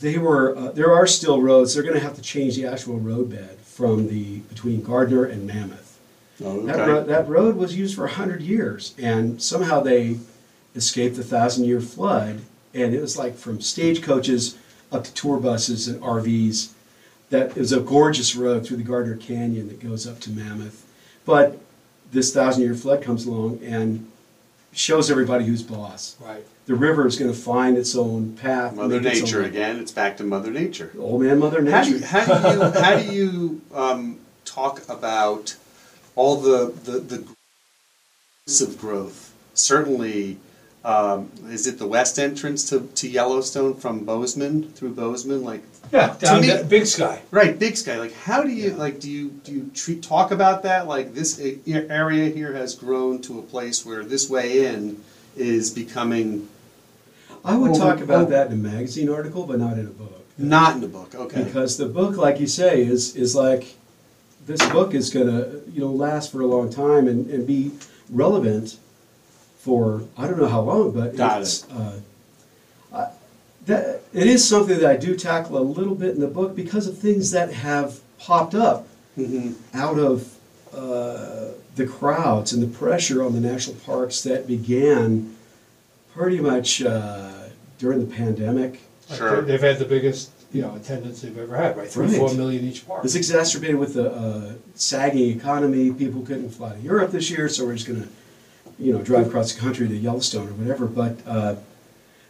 They 0.00 0.16
were. 0.16 0.56
Uh, 0.56 0.70
there 0.70 0.92
are 0.94 1.06
still 1.06 1.42
roads. 1.42 1.74
They're 1.74 1.82
going 1.82 1.96
to 1.96 2.00
have 2.00 2.14
to 2.14 2.22
change 2.22 2.54
the 2.56 2.66
actual 2.66 2.98
road 2.98 3.30
bed 3.30 3.58
from 3.58 4.08
the 4.08 4.38
between 4.40 4.82
Gardiner 4.82 5.24
and 5.24 5.46
Mammoth. 5.46 5.98
oh, 6.44 6.64
That, 6.66 6.86
ro- 6.86 7.04
that 7.04 7.28
road 7.28 7.56
was 7.56 7.76
used 7.76 7.96
for 7.96 8.02
100 8.02 8.40
years, 8.40 8.94
and 8.96 9.42
somehow 9.42 9.80
they 9.80 10.18
escaped 10.76 11.16
the 11.16 11.24
thousand 11.24 11.64
year 11.64 11.80
flood. 11.80 12.40
And 12.74 12.94
it 12.94 13.00
was 13.00 13.18
like 13.18 13.36
from 13.36 13.60
stagecoaches 13.60 14.56
up 14.92 15.02
to 15.04 15.12
tour 15.14 15.40
buses 15.40 15.88
and 15.88 16.00
RVs. 16.00 16.70
That 17.30 17.50
it 17.50 17.56
was 17.56 17.72
a 17.72 17.80
gorgeous 17.80 18.36
road 18.36 18.64
through 18.64 18.76
the 18.76 18.84
Gardner 18.84 19.16
Canyon 19.16 19.66
that 19.68 19.80
goes 19.80 20.06
up 20.06 20.20
to 20.20 20.30
Mammoth. 20.30 20.86
But 21.24 21.58
this 22.12 22.32
thousand 22.32 22.62
year 22.62 22.74
flood 22.74 23.02
comes 23.02 23.26
along 23.26 23.60
and 23.62 24.10
shows 24.72 25.10
everybody 25.10 25.44
who's 25.44 25.62
boss. 25.62 26.16
Right. 26.20 26.44
The 26.66 26.74
river 26.74 27.06
is 27.06 27.16
going 27.18 27.32
to 27.32 27.36
find 27.38 27.76
its 27.78 27.96
own 27.96 28.34
path. 28.36 28.74
Mother 28.76 29.00
make 29.00 29.12
its 29.12 29.22
Nature 29.22 29.40
own- 29.40 29.44
again. 29.46 29.78
It's 29.80 29.92
back 29.92 30.16
to 30.18 30.24
Mother 30.24 30.50
Nature. 30.50 30.92
Old 30.98 31.22
man, 31.22 31.38
Mother 31.38 31.64
How 31.70 31.82
do 31.82 31.92
Nature. 31.92 31.96
you, 31.98 32.04
how 32.06 32.24
do 32.24 32.58
you, 32.58 32.70
how 32.82 32.96
do 32.98 33.12
you 33.14 33.60
um, 33.74 34.18
talk 34.44 34.86
about 34.88 35.56
all 36.14 36.36
the, 36.36 36.72
the, 36.84 36.98
the 36.98 37.18
growths 38.46 38.60
of 38.60 38.78
growth? 38.78 39.32
Certainly, 39.54 40.38
um, 40.84 41.30
is 41.48 41.66
it 41.66 41.78
the 41.78 41.86
west 41.86 42.18
entrance 42.18 42.68
to, 42.70 42.80
to 42.94 43.08
Yellowstone 43.08 43.74
from 43.74 44.04
Bozeman, 44.04 44.70
through 44.72 44.94
Bozeman? 44.94 45.42
Like, 45.44 45.62
Yeah, 45.92 46.16
down 46.18 46.40
me- 46.42 46.48
to 46.48 46.64
Big 46.64 46.86
Sky. 46.86 47.22
right, 47.30 47.58
Big 47.58 47.76
Sky. 47.76 47.98
Like, 47.98 48.14
how 48.14 48.42
do 48.42 48.50
you, 48.50 48.70
like, 48.70 49.00
do 49.00 49.10
you, 49.10 49.30
do 49.30 49.52
you 49.52 49.70
treat, 49.74 50.02
talk 50.02 50.30
about 50.30 50.62
that? 50.62 50.86
Like, 50.86 51.14
this 51.14 51.40
area 51.66 52.28
here 52.30 52.52
has 52.52 52.74
grown 52.74 53.20
to 53.22 53.38
a 53.38 53.42
place 53.42 53.84
where 53.84 54.04
this 54.04 54.30
way 54.30 54.66
in 54.66 55.02
is 55.36 55.70
becoming 55.70 56.48
I 57.44 57.56
would 57.56 57.70
Oh, 57.72 57.78
talk 57.78 58.00
about 58.00 58.26
oh. 58.26 58.30
that 58.30 58.48
in 58.48 58.54
a 58.54 58.56
magazine 58.56 59.08
article, 59.08 59.46
but 59.46 59.58
not 59.60 59.78
in 59.78 59.86
a 59.86 59.90
book. 59.90 60.24
not 60.36 60.74
in 60.74 60.80
the 60.80 60.88
book. 60.88 61.14
Okay. 61.14 61.44
Because 61.44 61.76
the 61.76 61.86
book, 61.86 62.16
like 62.16 62.40
you 62.40 62.46
say, 62.48 62.82
is 62.82 63.14
is 63.14 63.34
like 63.36 63.76
this 64.46 64.60
book 64.70 64.92
is 64.94 65.08
gonna 65.10 65.46
you 65.72 65.80
know 65.80 65.92
last 65.92 66.32
for 66.32 66.40
a 66.40 66.46
long 66.46 66.68
time 66.70 67.06
and, 67.06 67.30
and 67.30 67.46
be 67.46 67.70
relevant 68.10 68.78
for 69.58 70.02
I 70.16 70.26
don't 70.26 70.38
know 70.38 70.48
how 70.48 70.60
long, 70.62 70.92
but 70.92 71.16
Got 71.16 71.42
it's, 71.42 71.68
Uh, 71.70 72.00
I, 72.92 73.08
that 73.66 74.02
it 74.14 74.26
is 74.26 74.46
something 74.48 74.78
that 74.78 74.90
I 74.90 74.96
do 74.96 75.16
tackle 75.16 75.58
a 75.58 75.60
little 75.78 75.94
bit 75.94 76.14
in 76.14 76.20
the 76.20 76.26
book 76.28 76.54
because 76.56 76.86
of 76.86 76.96
things 76.98 77.30
that 77.32 77.52
have 77.52 78.00
popped 78.18 78.54
up 78.54 78.86
hmm 79.16 79.52
out 79.74 79.98
of 79.98 80.34
uh, 80.72 81.48
the 81.76 81.86
crowds 81.86 82.52
and 82.52 82.62
the 82.62 82.66
pressure 82.78 83.22
on 83.22 83.32
the 83.32 83.40
national 83.40 83.76
parks 83.76 84.22
that 84.22 84.46
began 84.46 85.34
pretty 86.14 86.38
much 86.40 86.82
uh, 86.82 87.32
during 87.78 87.98
the 88.00 88.14
pandemic. 88.14 88.80
Sure. 89.14 89.40
they- 89.42 89.52
They've 89.52 89.60
had 89.60 89.78
the 89.78 89.84
biggest, 89.86 90.30
you 90.52 90.62
know, 90.62 90.74
attendance 90.74 91.22
they've 91.22 91.36
ever 91.38 91.56
had, 91.56 91.76
right? 91.76 91.88
Three, 91.88 92.06
Right. 92.06 92.16
four 92.16 92.34
million 92.34 92.64
each 92.64 92.86
park. 92.86 93.04
It's 93.04 93.14
exacerbated 93.14 93.76
with 93.76 93.94
the 93.94 94.10
uh, 94.12 94.52
sagging 94.74 95.30
economy. 95.36 95.92
People 95.92 96.22
couldn't 96.22 96.50
fly 96.50 96.74
to 96.74 96.80
Europe 96.80 97.10
this 97.12 97.30
year, 97.30 97.48
so 97.48 97.64
we're 97.64 97.74
just 97.74 97.86
going 97.86 98.02
to, 98.02 98.08
you 98.78 98.92
know, 98.92 99.02
drive 99.02 99.26
across 99.28 99.52
the 99.52 99.60
country 99.60 99.88
to 99.88 99.96
Yellowstone 99.96 100.48
or 100.48 100.52
whatever. 100.52 100.86
But 100.86 101.16
uh, 101.26 101.56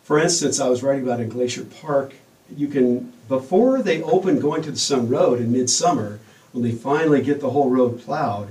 for 0.02 0.18
instance, 0.18 0.58
I 0.60 0.68
was 0.68 0.82
writing 0.82 1.04
about 1.04 1.20
in 1.20 1.28
Glacier 1.28 1.64
Park. 1.64 2.14
You 2.56 2.68
can 2.68 3.12
before 3.28 3.82
they 3.82 4.02
open 4.02 4.40
Going-to-the-Sun 4.40 5.08
Road 5.08 5.38
in 5.40 5.52
midsummer, 5.52 6.18
when 6.52 6.64
they 6.64 6.72
finally 6.72 7.20
get 7.20 7.40
the 7.40 7.50
whole 7.50 7.68
road 7.68 8.00
plowed, 8.00 8.48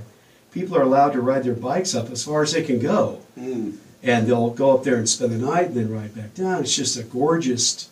people 0.52 0.76
are 0.76 0.82
allowed 0.82 1.12
to 1.14 1.20
ride 1.20 1.42
their 1.42 1.54
bikes 1.54 1.94
up 1.96 2.10
as 2.10 2.24
far 2.24 2.42
as 2.42 2.52
they 2.52 2.62
can 2.62 2.78
go, 2.78 3.20
Mm. 3.36 3.76
and 4.04 4.26
they'll 4.28 4.50
go 4.50 4.76
up 4.76 4.84
there 4.84 4.94
and 4.96 5.08
spend 5.08 5.32
the 5.32 5.38
night, 5.38 5.66
and 5.66 5.74
then 5.74 5.90
ride 5.92 6.14
back 6.14 6.32
down. 6.34 6.62
It's 6.62 6.76
just 6.76 6.96
a 6.96 7.02
gorgeous, 7.02 7.88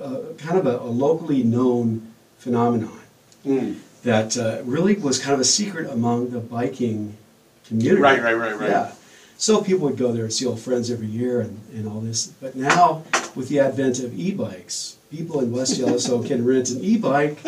uh, 0.00 0.20
kind 0.38 0.58
of 0.58 0.66
a, 0.66 0.78
a 0.78 0.88
locally 0.88 1.42
known 1.42 2.10
phenomenon 2.38 3.00
Mm. 3.46 3.76
that 4.02 4.38
uh, 4.38 4.62
really 4.64 4.94
was 4.94 5.18
kind 5.18 5.34
of 5.34 5.40
a 5.40 5.44
secret 5.44 5.90
among 5.90 6.30
the 6.30 6.40
biking 6.40 7.18
community. 7.66 8.00
Right, 8.00 8.22
right, 8.22 8.32
right, 8.34 8.58
right. 8.58 8.70
Yeah. 8.70 8.92
So 9.40 9.62
people 9.62 9.88
would 9.88 9.96
go 9.96 10.12
there 10.12 10.24
and 10.24 10.32
see 10.32 10.44
old 10.44 10.60
friends 10.60 10.90
every 10.90 11.06
year 11.06 11.40
and, 11.40 11.58
and 11.72 11.88
all 11.88 12.00
this. 12.00 12.26
But 12.26 12.56
now, 12.56 13.04
with 13.34 13.48
the 13.48 13.58
advent 13.60 13.98
of 14.00 14.12
e-bikes, 14.12 14.98
people 15.10 15.40
in 15.40 15.50
West 15.50 15.78
Yellowstone 15.78 16.26
can 16.28 16.44
rent 16.44 16.68
an 16.68 16.84
e-bike 16.84 17.38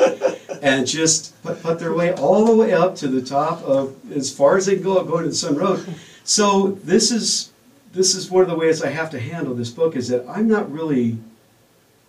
and 0.62 0.86
just 0.86 1.40
put, 1.42 1.62
put 1.62 1.78
their 1.78 1.92
way 1.92 2.14
all 2.14 2.46
the 2.46 2.56
way 2.56 2.72
up 2.72 2.96
to 2.96 3.08
the 3.08 3.20
top 3.20 3.62
of 3.64 3.94
as 4.10 4.34
far 4.34 4.56
as 4.56 4.64
they 4.64 4.76
can 4.76 4.84
go 4.84 5.04
Going-to-the-Sun 5.04 5.54
Road. 5.54 5.94
So 6.24 6.78
this 6.82 7.10
is 7.10 7.52
this 7.92 8.14
is 8.14 8.30
one 8.30 8.40
of 8.40 8.48
the 8.48 8.56
ways 8.56 8.82
I 8.82 8.88
have 8.88 9.10
to 9.10 9.20
handle 9.20 9.54
this 9.54 9.68
book 9.70 9.94
is 9.94 10.08
that 10.08 10.26
I'm 10.26 10.48
not 10.48 10.72
really 10.72 11.18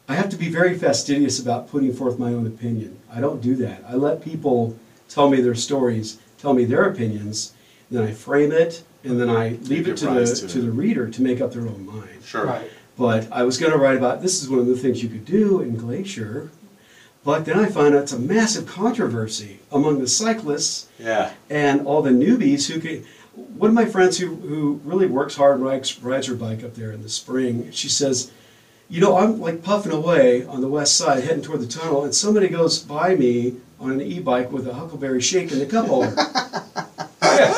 I 0.07 0.15
have 0.15 0.29
to 0.29 0.37
be 0.37 0.47
very 0.47 0.77
fastidious 0.77 1.39
about 1.39 1.69
putting 1.69 1.91
forth 1.91 2.17
my 2.17 2.29
own 2.29 2.47
opinion. 2.47 2.99
I 3.11 3.19
don't 3.19 3.41
do 3.41 3.53
that. 3.57 3.83
I 3.85 3.95
let 3.95 4.23
people 4.23 4.77
tell 5.09 5.29
me 5.29 5.41
their 5.41 5.55
stories, 5.55 6.19
tell 6.37 6.53
me 6.53 6.63
their 6.63 6.85
opinions, 6.85 7.51
then 7.91 8.03
I 8.03 8.13
frame 8.13 8.53
it, 8.53 8.83
and 9.03 9.19
then 9.19 9.29
I 9.29 9.57
leave 9.63 9.87
it 9.87 9.97
to 9.97 10.05
prize 10.07 10.41
the 10.41 10.47
to 10.47 10.53
to 10.53 10.61
the 10.61 10.71
reader 10.71 11.09
to 11.09 11.21
make 11.21 11.41
up 11.41 11.51
their 11.53 11.63
own 11.67 11.85
mind. 11.85 12.23
Sure. 12.23 12.45
Right. 12.45 12.69
But 12.97 13.31
I 13.31 13.43
was 13.43 13.57
going 13.57 13.71
to 13.71 13.77
write 13.77 13.97
about 13.97 14.21
this 14.21 14.41
is 14.41 14.49
one 14.49 14.59
of 14.59 14.67
the 14.67 14.75
things 14.77 15.01
you 15.01 15.09
could 15.09 15.25
do 15.25 15.61
in 15.61 15.75
Glacier, 15.75 16.51
but 17.25 17.43
then 17.45 17.57
I 17.59 17.65
found 17.67 17.95
out 17.95 18.03
it's 18.03 18.11
a 18.13 18.19
massive 18.19 18.67
controversy 18.67 19.59
among 19.71 19.99
the 19.99 20.07
cyclists 20.07 20.87
Yeah. 20.99 21.31
and 21.49 21.87
all 21.87 22.01
the 22.01 22.11
newbies 22.11 22.71
who 22.71 22.79
could. 22.79 23.05
One 23.35 23.69
of 23.69 23.73
my 23.73 23.85
friends 23.85 24.19
who, 24.19 24.35
who 24.35 24.79
really 24.83 25.07
works 25.07 25.35
hard 25.37 25.55
and 25.55 25.65
rides, 25.65 25.99
rides 26.03 26.27
her 26.27 26.35
bike 26.35 26.63
up 26.63 26.75
there 26.75 26.91
in 26.91 27.01
the 27.01 27.09
spring, 27.09 27.71
she 27.71 27.89
says, 27.89 28.31
You 28.89 29.01
know, 29.01 29.17
I'm 29.17 29.41
like 29.41 29.63
puffing 29.63 29.91
away 29.91 30.45
on 30.45 30.61
the 30.61 30.67
west 30.67 30.95
side 30.97 31.23
heading 31.23 31.41
toward 31.41 31.61
the 31.61 31.67
tunnel, 31.67 32.03
and 32.03 32.13
somebody 32.13 32.47
goes 32.47 32.77
by 32.77 33.15
me 33.15 33.55
on 33.79 33.89
an 33.93 34.01
e 34.01 34.19
bike 34.19 34.51
with 34.51 34.67
a 34.67 34.73
huckleberry 34.75 35.19
shake 35.19 35.51
in 35.51 35.57
the 35.57 35.65
cup 35.65 35.87
holder. 35.87 36.15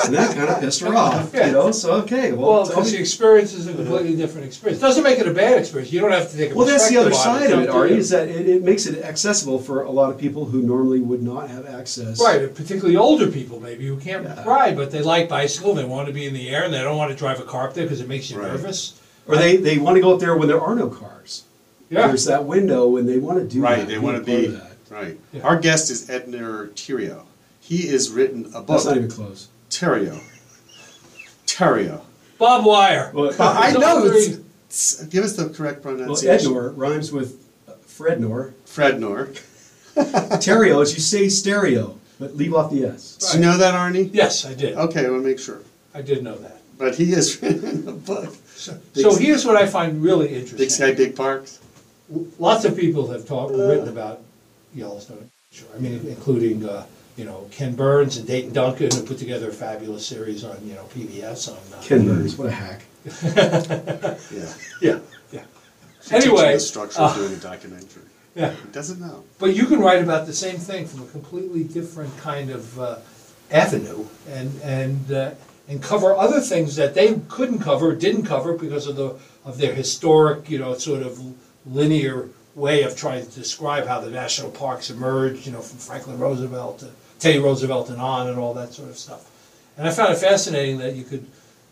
and 0.05 0.15
that 0.15 0.35
kind 0.35 0.49
of 0.49 0.59
pissed 0.59 0.81
her 0.81 0.95
off, 0.95 1.33
you 1.33 1.51
know? 1.51 1.71
So, 1.71 1.93
okay, 2.03 2.31
well, 2.31 2.49
Well, 2.49 2.65
tell 2.65 2.75
because 2.75 2.91
the 2.91 2.97
me. 2.97 3.01
experience 3.01 3.53
is 3.53 3.67
a 3.67 3.73
completely 3.73 4.15
different 4.15 4.47
experience. 4.47 4.81
Doesn't 4.81 5.03
make 5.03 5.19
it 5.19 5.27
a 5.27 5.33
bad 5.33 5.57
experience. 5.59 5.91
You 5.91 6.01
don't 6.01 6.11
have 6.11 6.29
to 6.31 6.37
take 6.37 6.51
a 6.51 6.55
Well, 6.55 6.65
that's 6.67 6.89
the 6.89 6.97
other 6.97 7.09
on 7.09 7.15
side 7.15 7.51
of 7.51 7.59
it, 7.59 7.69
up 7.69 7.75
to 7.75 7.79
Arnie, 7.81 7.89
you. 7.91 7.95
is 7.97 8.09
that 8.09 8.27
it, 8.27 8.47
it 8.47 8.63
makes 8.63 8.85
it 8.85 9.03
accessible 9.03 9.59
for 9.59 9.83
a 9.83 9.91
lot 9.91 10.11
of 10.11 10.17
people 10.19 10.45
who 10.45 10.61
normally 10.61 10.99
would 10.99 11.23
not 11.23 11.49
have 11.49 11.65
access. 11.67 12.21
Right, 12.21 12.53
particularly 12.53 12.97
older 12.97 13.27
people 13.27 13.59
maybe 13.59 13.85
who 13.87 13.97
can't 13.97 14.23
Yeah. 14.23 14.43
ride, 14.43 14.75
but 14.75 14.91
they 14.91 15.01
like 15.01 15.29
bicycle. 15.29 15.73
They 15.73 15.85
want 15.85 16.07
to 16.07 16.13
be 16.13 16.25
in 16.25 16.33
the 16.33 16.49
air, 16.49 16.63
and 16.63 16.73
they 16.73 16.81
don't 16.81 16.97
want 16.97 17.11
to 17.11 17.17
drive 17.17 17.39
a 17.39 17.43
car 17.43 17.67
up 17.67 17.73
there 17.73 17.85
because 17.85 18.01
it 18.01 18.07
makes 18.07 18.29
you 18.29 18.39
Right. 18.39 18.51
nervous. 18.51 18.93
Or 19.27 19.35
they, 19.37 19.57
they 19.57 19.77
want 19.77 19.95
to 19.95 20.01
go 20.01 20.13
up 20.13 20.19
there 20.19 20.35
when 20.37 20.47
there 20.47 20.61
are 20.61 20.75
no 20.75 20.87
cars. 20.87 21.43
Yeah, 21.89 22.07
There's 22.07 22.25
that 22.25 22.45
window 22.45 22.97
and 22.97 23.07
they 23.07 23.17
want 23.19 23.39
to 23.39 23.45
do 23.45 23.61
Right, 23.61 23.79
that. 23.79 23.87
they 23.87 23.97
wanna 23.99 24.19
part 24.19 24.29
of 24.29 24.41
be- 24.41 24.47
that. 24.47 24.71
Right. 24.89 25.19
Yeah. 25.33 25.41
Our 25.41 25.59
guest 25.59 25.89
is 25.91 26.07
Ednor 26.07 26.69
Therriault. 26.71 27.25
He 27.59 27.87
has 27.87 28.09
written 28.11 28.45
a 28.53 28.59
book. 28.61 28.67
That's 28.67 28.85
not 28.85 28.97
even 28.97 29.09
close. 29.09 29.47
Therriault. 29.69 30.23
Therriault. 31.45 32.03
Bob 32.37 32.65
Wire. 32.65 33.11
Well, 33.13 33.33
I 33.39 33.71
know. 33.71 34.05
It's, 34.05 34.27
it's- 34.27 35.05
give 35.09 35.23
us 35.23 35.33
the 35.33 35.49
correct 35.49 35.83
well 35.85 35.95
pronunciation. 35.95 36.51
Ednor 36.51 36.73
rhymes 36.75 37.11
with 37.11 37.41
uh, 37.67 37.73
Frednor. 37.87 38.53
Frednor. 38.65 39.27
Therriault 39.95 40.81
is 40.83 40.93
you 40.95 40.99
say 40.99 41.29
stereo, 41.29 41.97
but 42.19 42.35
leave 42.35 42.53
off 42.53 42.71
the 42.71 42.85
S. 42.85 43.15
Did 43.17 43.35
you 43.35 43.45
know 43.45 43.57
that, 43.57 43.73
Arnie? 43.73 44.09
Yes, 44.11 44.45
I 44.45 44.53
did. 44.53 44.75
Okay, 44.75 45.05
I 45.05 45.09
want 45.09 45.23
to 45.23 45.27
make 45.29 45.39
sure. 45.39 45.61
I 45.93 46.01
did 46.01 46.23
know 46.23 46.35
that. 46.35 46.61
But 46.77 46.95
he 46.95 47.11
has 47.11 47.41
written 47.41 47.87
a 47.87 47.93
book. 47.93 48.35
So, 48.47 48.77
so 48.93 49.15
here's 49.15 49.45
what 49.45 49.55
I 49.55 49.65
find 49.65 50.03
really 50.03 50.27
interesting. 50.29 50.57
Big 50.57 50.71
Sky, 50.71 50.93
Big 50.93 51.15
Parks. 51.15 51.59
Lots 52.37 52.65
of 52.65 52.75
people 52.75 53.07
have 53.11 53.25
talked, 53.25 53.53
written 53.53 53.87
about 53.87 54.21
Yellowstone. 54.73 55.29
Sure, 55.51 55.67
I 55.73 55.79
mean, 55.79 56.05
including 56.07 56.67
uh, 56.67 56.85
you 57.15 57.25
know 57.25 57.47
Ken 57.51 57.75
Burns 57.75 58.17
and 58.17 58.27
Dayton 58.27 58.53
Duncan, 58.53 58.89
who 58.91 59.03
put 59.03 59.17
together 59.17 59.49
a 59.49 59.53
fabulous 59.53 60.05
series 60.05 60.43
on 60.43 60.57
you 60.67 60.73
know 60.75 60.83
PBS 60.93 61.49
on. 61.51 61.57
Uh, 61.77 61.81
Ken 61.81 62.05
Burns, 62.05 62.37
what 62.37 62.47
a 62.47 62.51
hack. 62.51 62.81
Yeah. 63.05 64.17
Yeah, 64.81 64.99
yeah. 65.31 65.43
Teaching 66.01 66.29
Anyway, 66.31 66.53
the 66.53 66.59
structure 66.59 67.01
of 67.01 67.11
uh, 67.11 67.15
doing 67.15 67.33
a 67.33 67.37
documentary. 67.37 68.03
yeah. 68.35 68.51
He 68.51 68.67
doesn't 68.71 68.99
know. 68.99 69.23
But 69.39 69.55
you 69.55 69.65
can 69.65 69.79
write 69.79 70.03
about 70.03 70.25
the 70.27 70.33
same 70.33 70.57
thing 70.57 70.85
from 70.85 71.01
a 71.03 71.07
completely 71.07 71.63
different 71.63 72.15
kind 72.17 72.49
of 72.51 72.79
uh, 72.79 72.97
avenue 73.51 74.05
and, 74.29 74.61
and, 74.61 75.11
uh, 75.11 75.31
and 75.67 75.81
cover 75.81 76.13
other 76.15 76.41
things 76.41 76.75
that 76.75 76.93
they 76.93 77.15
couldn't 77.29 77.59
cover, 77.59 77.95
didn't 77.95 78.23
cover 78.25 78.53
because 78.53 78.85
of 78.87 78.95
the, 78.97 79.15
of 79.45 79.57
their 79.57 79.73
historic, 79.73 80.49
you 80.49 80.59
know, 80.59 80.73
sort 80.75 81.01
of 81.01 81.19
linear 81.65 82.29
way 82.53 82.83
of 82.83 82.95
trying 82.95 83.25
to 83.25 83.31
describe 83.31 83.87
how 83.87 83.99
the 83.99 84.09
national 84.11 84.51
parks 84.51 84.89
emerged, 84.89 85.45
you 85.45 85.51
know, 85.51 85.61
from 85.61 85.79
Franklin 85.79 86.19
Roosevelt 86.19 86.79
to 86.79 86.89
Teddy 87.19 87.39
Roosevelt 87.39 87.89
and 87.89 88.01
on 88.01 88.27
and 88.27 88.37
all 88.37 88.53
that 88.53 88.73
sort 88.73 88.89
of 88.89 88.97
stuff. 88.97 89.29
And 89.77 89.87
I 89.87 89.91
found 89.91 90.13
it 90.13 90.17
fascinating 90.17 90.77
that 90.79 90.95
you 90.95 91.03
could, 91.03 91.25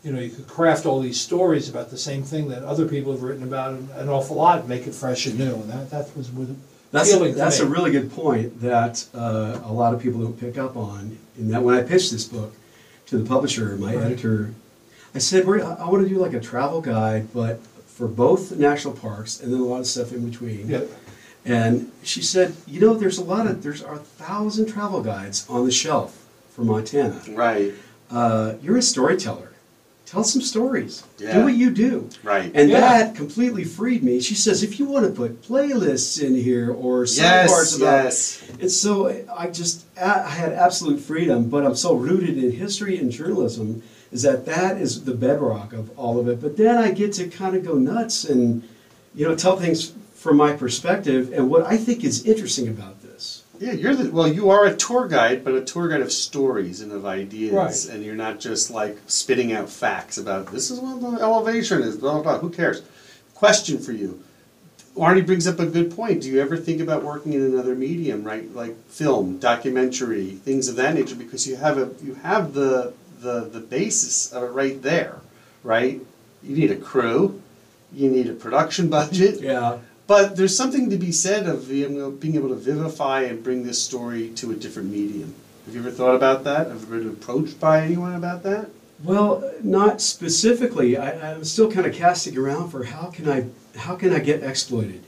you 0.03 0.11
know, 0.11 0.19
you 0.19 0.29
could 0.29 0.47
craft 0.47 0.85
all 0.85 0.99
these 0.99 1.19
stories 1.19 1.69
about 1.69 1.89
the 1.89 1.97
same 1.97 2.23
thing 2.23 2.49
that 2.49 2.63
other 2.63 2.87
people 2.87 3.11
have 3.13 3.23
written 3.23 3.43
about 3.43 3.73
an 3.95 4.09
awful 4.09 4.35
lot 4.35 4.59
and 4.59 4.69
make 4.69 4.87
it 4.87 4.93
fresh 4.93 5.25
and 5.25 5.37
new. 5.39 5.53
And 5.53 5.69
that, 5.69 5.89
that 5.91 6.15
was 6.17 6.31
with 6.31 6.57
That's, 6.91 7.11
to 7.17 7.31
that's 7.33 7.59
a 7.59 7.65
really 7.65 7.91
good 7.91 8.11
point 8.11 8.59
that 8.61 9.05
uh, 9.13 9.59
a 9.63 9.71
lot 9.71 9.93
of 9.93 10.01
people 10.01 10.21
don't 10.21 10.39
pick 10.39 10.57
up 10.57 10.75
on. 10.75 11.17
And 11.37 11.51
that 11.53 11.61
when 11.63 11.75
I 11.75 11.81
pitched 11.83 12.11
this 12.11 12.25
book 12.25 12.53
to 13.07 13.17
the 13.17 13.25
publisher, 13.27 13.77
my 13.77 13.95
Right. 13.95 14.05
editor, 14.05 14.53
I 15.15 15.19
said, 15.19 15.45
We're, 15.45 15.63
I 15.63 15.87
want 15.87 16.03
to 16.03 16.09
do 16.09 16.17
like 16.19 16.33
a 16.33 16.39
travel 16.39 16.81
guide, 16.81 17.31
but 17.33 17.59
for 17.87 18.07
both 18.07 18.49
the 18.49 18.55
national 18.55 18.95
parks 18.95 19.39
and 19.39 19.53
then 19.53 19.59
a 19.61 19.63
lot 19.65 19.79
of 19.79 19.87
stuff 19.87 20.11
in 20.11 20.27
between. 20.29 20.67
Yeah. 20.67 20.81
And 21.45 21.91
she 22.03 22.21
said, 22.21 22.55
you 22.67 22.79
know, 22.79 22.93
there's 22.93 23.17
a 23.17 23.23
lot 23.23 23.47
of, 23.47 23.63
there's 23.63 23.81
a 23.81 23.97
thousand 23.97 24.67
travel 24.67 25.01
guides 25.01 25.45
on 25.49 25.65
the 25.65 25.71
shelf 25.71 26.25
for 26.51 26.61
Montana. 26.63 27.21
Right. 27.29 27.73
Uh, 28.09 28.53
you're 28.61 28.77
a 28.77 28.81
storyteller. 28.81 29.49
Tell 30.05 30.23
some 30.23 30.41
stories. 30.43 31.03
Yeah. 31.17 31.39
Do 31.39 31.43
what 31.45 31.55
you 31.55 31.71
do. 31.71 32.07
Right. 32.21 32.51
And 32.53 32.69
Yeah. 32.69 32.81
that 32.81 33.15
completely 33.15 33.63
freed 33.63 34.03
me. 34.03 34.21
She 34.21 34.35
says, 34.35 34.61
if 34.61 34.77
you 34.79 34.85
want 34.85 35.05
to 35.07 35.11
put 35.11 35.41
playlists 35.41 36.21
in 36.21 36.35
here 36.35 36.71
or 36.71 37.05
some 37.07 37.23
Yes, 37.25 37.51
parts 37.51 37.75
about 37.77 38.03
yes. 38.03 38.43
and 38.61 38.71
so 38.71 39.25
I 39.35 39.47
just 39.47 39.85
I 39.99 40.29
had 40.29 40.53
absolute 40.53 40.99
freedom, 40.99 41.49
but 41.49 41.65
I'm 41.65 41.75
so 41.75 41.95
rooted 41.95 42.37
in 42.37 42.51
history 42.51 42.97
and 42.99 43.11
journalism 43.11 43.81
is 44.11 44.21
that 44.21 44.45
that 44.45 44.77
is 44.77 45.05
the 45.05 45.15
bedrock 45.15 45.73
of 45.73 45.89
all 45.97 46.19
of 46.19 46.27
it. 46.27 46.39
But 46.39 46.57
then 46.57 46.77
I 46.77 46.91
get 46.91 47.13
to 47.13 47.27
kind 47.27 47.55
of 47.55 47.65
go 47.65 47.73
nuts 47.75 48.23
and 48.23 48.61
you 49.15 49.27
know 49.27 49.35
tell 49.35 49.57
things 49.57 49.93
from 50.23 50.37
my 50.37 50.53
perspective 50.53 51.33
and 51.33 51.49
what 51.49 51.65
I 51.65 51.75
think 51.75 52.03
is 52.05 52.25
interesting 52.25 52.69
about 52.69 53.01
this. 53.03 53.43
Yeah, 53.59 53.73
you're 53.73 53.93
the 53.95 54.09
well. 54.09 54.27
You 54.27 54.49
are 54.49 54.65
a 54.65 54.75
tour 54.75 55.07
guide, 55.07 55.43
but 55.43 55.53
a 55.53 55.61
tour 55.63 55.87
guide 55.89 56.01
of 56.01 56.11
stories 56.11 56.81
and 56.81 56.91
of 56.91 57.05
ideas, 57.05 57.53
Right. 57.53 57.93
and 57.95 58.03
you're 58.03 58.15
not 58.15 58.39
just 58.39 58.71
like 58.71 58.97
spitting 59.07 59.51
out 59.53 59.69
facts 59.69 60.17
about 60.17 60.51
this 60.51 60.71
is 60.71 60.79
what 60.79 60.99
the 61.01 61.21
elevation 61.21 61.81
is. 61.81 61.97
Blah 61.97 62.13
blah. 62.13 62.21
blah. 62.23 62.39
Who 62.39 62.49
cares? 62.49 62.81
Question 63.35 63.77
for 63.79 63.91
you. 63.91 64.21
Arnie 64.97 65.25
brings 65.25 65.47
up 65.47 65.59
a 65.59 65.65
good 65.65 65.95
point. 65.95 66.21
Do 66.21 66.29
you 66.29 66.39
ever 66.39 66.55
think 66.55 66.79
about 66.79 67.03
working 67.03 67.33
in 67.33 67.41
another 67.41 67.75
medium, 67.75 68.23
right? 68.23 68.53
Like 68.55 68.75
film, 68.87 69.39
documentary, 69.39 70.31
things 70.31 70.67
of 70.67 70.75
that 70.77 70.93
nature, 70.95 71.15
because 71.15 71.47
you 71.47 71.55
have 71.57 71.77
a 71.77 71.89
you 72.03 72.15
have 72.15 72.53
the 72.53 72.93
the 73.19 73.41
the 73.51 73.59
basis 73.59 74.31
of 74.31 74.43
it 74.43 74.47
right 74.47 74.81
there, 74.81 75.19
right? 75.63 75.99
You 76.43 76.55
need 76.57 76.71
a 76.71 76.75
crew, 76.75 77.41
you 77.93 78.09
need 78.09 78.27
a 78.29 78.33
production 78.33 78.89
budget, 78.99 79.41
Yeah. 79.41 79.77
But 80.13 80.35
there's 80.35 80.55
something 80.55 80.91
to 80.91 80.97
be 80.97 81.11
said 81.11 81.47
of 81.47 81.67
being, 81.69 82.35
able 82.35 82.49
to 82.49 82.55
vivify 82.55 83.21
and 83.21 83.43
bring 83.43 83.63
this 83.63 83.81
story 83.81 84.29
to 84.35 84.51
a 84.51 84.53
different 84.53 84.91
medium. 84.91 85.33
Have 85.65 85.73
you 85.73 85.79
ever 85.81 85.89
thought 85.89 86.13
about 86.13 86.43
that? 86.43 86.67
Have 86.67 86.81
you 86.81 86.87
ever 86.87 86.99
been 86.99 87.09
approached 87.09 87.59
by 87.59 87.81
anyone 87.81 88.13
about 88.13 88.43
that? 88.43 88.69
Well, 89.03 89.51
not 89.63 90.01
specifically. 90.01 90.97
I, 90.97 91.31
I'm 91.31 91.43
still 91.43 91.71
kind 91.71 91.87
of 91.87 91.95
casting 91.95 92.37
around 92.37 92.69
for 92.69 92.83
how 92.83 93.07
can 93.07 93.27
I 93.27 93.47
how 93.75 93.95
can 93.95 94.13
I 94.13 94.19
get 94.19 94.43
exploited, 94.43 95.03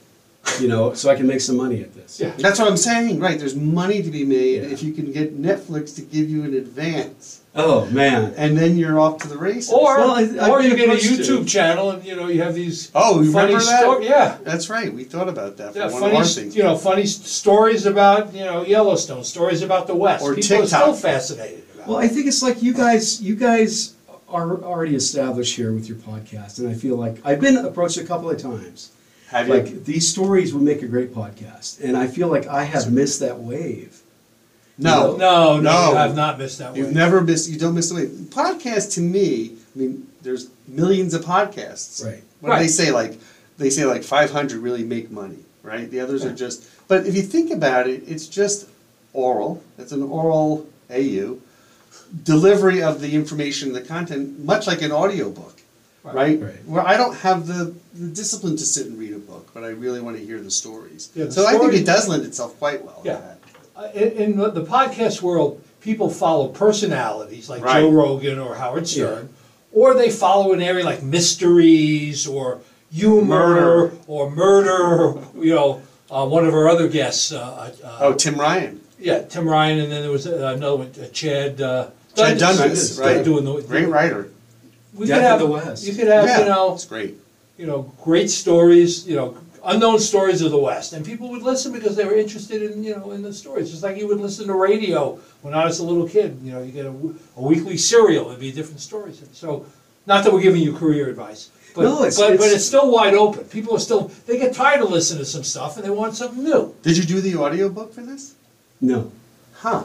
you 0.60 0.68
know, 0.68 0.94
so 0.96 1.12
I 1.12 1.16
can 1.16 1.28
make 1.28 1.42
some 1.42 1.56
money 1.56 1.82
at 1.84 1.94
this. 1.94 2.20
Yeah. 2.20 2.34
That's 2.40 2.58
what 2.58 2.68
I'm 2.68 2.76
saying, 2.76 3.20
right? 3.20 3.38
There's 3.38 3.56
money 3.56 4.02
to 4.02 4.10
be 4.10 4.26
made 4.26 4.64
Yeah. 4.64 4.70
if 4.70 4.82
you 4.82 4.92
can 4.92 5.12
get 5.12 5.40
Netflix 5.40 5.94
to 5.98 6.02
give 6.02 6.32
you 6.32 6.44
an 6.46 6.56
advance, 6.56 7.42
Oh 7.58 7.86
man. 7.88 8.34
and 8.36 8.58
then 8.58 8.76
you're 8.78 9.00
off 9.00 9.20
to 9.20 9.28
the 9.30 9.38
races. 9.38 9.72
Or, 9.72 9.98
Well, 9.98 10.12
I- 10.12 10.22
I've 10.22 10.50
or 10.50 10.62
been 10.62 10.72
you 10.72 10.76
get 10.78 10.90
a 10.90 10.92
approached 10.94 11.26
to. 11.26 11.40
YouTube 11.40 11.48
channel 11.48 11.92
and 11.92 12.04
you 12.06 12.16
know 12.16 12.28
you 12.28 12.42
have 12.42 12.54
these 12.54 12.92
Oh, 12.94 13.22
you 13.22 13.32
funny 13.32 13.54
remember 13.54 13.66
that? 13.72 13.80
sto- 13.80 14.00
yeah, 14.02 14.38
That's 14.44 14.70
right. 14.70 14.94
We 14.94 15.04
thought 15.06 15.30
about 15.30 15.56
that 15.58 15.72
for 15.74 15.80
yeah, 15.80 15.86
one 15.86 15.94
funny 16.02 16.12
of 16.12 16.18
our 16.18 16.24
s- 16.24 16.36
things. 16.36 16.56
you 16.56 16.64
know 16.64 16.76
funny 16.78 17.04
s- 17.04 17.16
stories 17.26 17.86
about 17.86 18.34
you 18.34 18.44
know 18.44 18.66
Yellowstone, 18.66 19.24
stories 19.24 19.62
about 19.62 19.88
the 19.88 19.96
West. 19.96 20.24
Or 20.24 20.36
People 20.36 20.58
are 20.58 20.62
TikTok. 20.64 20.82
still 20.82 20.94
fascinated 20.94 21.64
about. 21.76 21.88
Well, 21.88 22.00
it. 22.00 22.06
I 22.06 22.08
think 22.10 22.28
it's 22.28 22.44
like 22.44 22.62
you 22.62 22.74
guys, 22.74 23.22
you 23.22 23.36
guys 23.36 23.94
are 24.28 24.62
already 24.64 24.96
established 24.96 25.56
here 25.56 25.72
with 25.72 25.88
your 25.88 25.98
podcast, 26.00 26.60
and 26.60 26.68
I 26.68 26.74
feel 26.74 26.98
like 26.98 27.18
I've 27.24 27.40
been 27.40 27.58
approached 27.58 27.98
a 27.98 28.04
couple 28.04 28.30
of 28.30 28.38
times. 28.42 28.92
Have 29.30 29.48
you? 29.48 29.54
Like 29.54 29.86
these 29.86 30.08
stories 30.08 30.54
would 30.54 30.64
make 30.64 30.82
a 30.82 30.88
great 30.88 31.14
podcast, 31.16 31.82
and 31.82 31.96
I 31.96 32.08
feel 32.08 32.28
like 32.28 32.48
I 32.48 32.64
have 32.64 32.92
missed 32.92 33.20
that 33.22 33.40
wave. 33.40 34.02
No, 34.78 35.16
no, 35.16 35.56
no, 35.58 35.62
No. 35.62 35.90
you 35.92 35.96
have 35.96 36.16
not 36.16 36.38
missed 36.38 36.60
that. 36.60 36.76
You've 36.76 36.88
wave. 36.88 36.96
never 36.96 37.22
missed. 37.22 37.50
You 37.50 37.58
don't 37.60 37.74
miss 37.76 37.90
the 37.90 37.96
way. 37.96 38.06
Podcast 38.08 38.94
to 38.96 39.02
me, 39.02 39.54
I 39.76 39.80
mean, 39.80 40.08
there's 40.22 40.50
millions 40.68 41.14
of 41.14 41.24
podcasts. 41.24 42.04
Right. 42.06 42.24
What 42.42 42.54
do 42.58 42.60
they 42.62 42.68
say? 42.68 42.92
Like 42.92 43.20
they 43.58 43.70
say, 43.70 43.86
like 43.86 44.04
500 44.04 44.58
really 44.60 44.84
make 44.84 45.10
money, 45.12 45.40
right? 45.64 45.90
The 45.90 46.00
others 46.00 46.26
are 46.26 46.34
just. 46.34 46.70
But 46.88 47.06
if 47.08 47.16
you 47.16 47.22
think 47.22 47.52
about 47.52 47.88
it, 47.88 48.04
it's 48.08 48.28
just 48.28 48.68
oral. 49.14 49.64
It's 49.78 49.92
an 49.92 50.04
oral 50.04 50.68
AU 50.92 51.40
delivery 52.24 52.82
of 52.84 53.02
the 53.02 53.14
information, 53.16 53.74
the 53.74 53.82
content, 53.82 54.40
much 54.44 54.68
like 54.68 54.82
an 54.82 54.92
audiobook, 54.92 55.60
right? 56.04 56.40
Right. 56.40 56.66
Where 56.66 56.86
I 56.86 56.98
don't 56.98 57.16
have 57.16 57.48
the, 57.48 57.74
the 57.94 58.08
discipline 58.08 58.56
to 58.58 58.64
sit 58.66 58.88
and 58.88 58.98
read 59.00 59.14
a 59.14 59.18
book, 59.20 59.50
but 59.54 59.64
I 59.64 59.70
really 59.70 60.02
want 60.02 60.18
to 60.18 60.24
hear 60.24 60.40
the 60.40 60.52
stories. 60.52 61.12
Yeah, 61.16 61.26
the 61.26 61.32
so 61.32 61.48
I 61.48 61.58
think 61.58 61.74
it 61.74 61.86
does 61.86 62.08
lend 62.08 62.24
itself 62.24 62.58
quite 62.60 62.86
well. 62.86 63.02
to 63.04 63.10
Yeah. 63.10 63.35
That. 63.76 63.96
Uh, 63.96 64.00
in, 64.00 64.12
in 64.12 64.38
the 64.38 64.50
the 64.52 64.64
podcast 64.64 65.22
world, 65.22 65.62
people 65.82 66.10
follow 66.10 66.48
personalities 66.48 67.50
like 67.50 67.64
Right. 67.64 67.82
Joe 67.82 67.90
Rogan 67.92 68.40
or 68.40 68.56
Howard 68.56 68.88
Stern, 68.88 69.30
or 69.74 69.94
they 69.94 70.10
follow 70.10 70.54
an 70.54 70.62
area 70.62 70.84
like 70.86 71.04
mysteries 71.04 72.28
or 72.28 72.60
humor 72.92 73.26
Murder. 73.56 73.92
or 74.08 74.32
murder. 74.32 75.20
You 75.38 75.56
know, 75.56 75.82
uh, 76.10 76.26
one 76.26 76.46
of 76.46 76.54
our 76.54 76.68
other 76.70 76.88
guests, 76.88 77.32
uh, 77.32 77.74
uh, 77.84 77.98
Oh, 78.02 78.14
Tim 78.14 78.40
Ryan. 78.40 78.80
yeah, 79.00 79.20
Tim 79.24 79.48
Ryan, 79.48 79.80
and 79.80 79.92
then 79.92 80.02
there 80.02 80.12
was 80.12 80.28
uh, 80.28 80.54
another 80.56 80.78
one, 80.78 80.92
uh, 81.02 81.08
Chad. 81.08 81.60
Uh, 81.62 81.90
Chad 82.16 82.38
Dundas, 82.38 82.58
Dundas, 82.96 83.00
uh, 83.00 83.04
right. 83.04 83.26
Doing 83.26 83.44
the 83.44 83.62
Great 83.64 83.90
writer. 83.90 84.30
We 84.94 85.08
Death 85.08 85.18
could 85.18 85.24
of 85.26 85.30
have 85.32 85.40
the 85.42 85.48
West. 85.48 85.86
You 85.86 85.94
could 85.94 86.08
have 86.08 86.26
yeah, 86.26 86.40
you 86.40 86.46
know 86.46 86.74
it's 86.76 86.86
great. 86.86 87.16
you 87.58 87.66
know, 87.66 87.92
great 88.02 88.30
stories, 88.30 89.06
you 89.06 89.18
know, 89.18 89.36
unknown 89.66 90.00
stories 90.00 90.42
of 90.42 90.52
the 90.52 90.58
West, 90.58 90.94
and 90.94 91.06
people 91.06 91.30
would 91.30 91.42
listen 91.42 91.72
because 91.72 91.96
they 91.96 92.06
were 92.06 92.16
interested 92.16 92.62
in, 92.62 92.84
you 92.84 92.96
know, 92.96 93.12
in 93.12 93.22
the 93.22 93.34
stories. 93.34 93.72
Just 93.72 93.84
like 93.84 93.98
you 93.98 94.08
would 94.08 94.20
listen 94.20 94.48
to 94.48 94.54
radio 94.54 95.20
when 95.42 95.54
I 95.54 95.66
was 95.66 95.80
a 95.80 95.84
little 95.84 96.08
kid. 96.08 96.40
You 96.44 96.52
know, 96.54 96.62
you 96.64 96.72
get 96.72 96.86
a, 96.86 96.90
a 97.38 97.42
weekly 97.42 97.78
serial, 97.78 98.28
it'd 98.28 98.40
be 98.40 98.52
different 98.52 98.80
stories. 98.82 99.22
And 99.22 99.34
so, 99.36 99.66
not 100.06 100.24
that 100.24 100.32
we're 100.34 100.42
giving 100.42 100.62
you 100.62 100.74
career 100.74 101.10
advice, 101.10 101.50
but 101.76 101.84
No, 101.84 101.96
it's- 101.98 102.18
but, 102.18 102.28
but 102.30 102.34
it's- 102.36 102.54
it's 102.56 102.66
still 102.66 102.92
wide 102.92 103.14
open. 103.16 103.44
People 103.46 103.76
are 103.76 103.80
still 103.80 104.12
they 104.28 104.38
get 104.38 104.54
tired 104.54 104.82
of 104.82 104.90
listening 104.92 105.20
to 105.20 105.26
some 105.26 105.44
stuff 105.44 105.76
and 105.78 105.86
they 105.86 105.90
want 105.90 106.16
something 106.16 106.44
new. 106.44 106.74
Did 106.84 106.98
you 106.98 107.04
do 107.04 107.20
the 107.22 107.36
audiobook 107.36 107.94
for 107.94 108.02
this? 108.02 108.34
No, 108.82 109.12
Huh. 109.54 109.84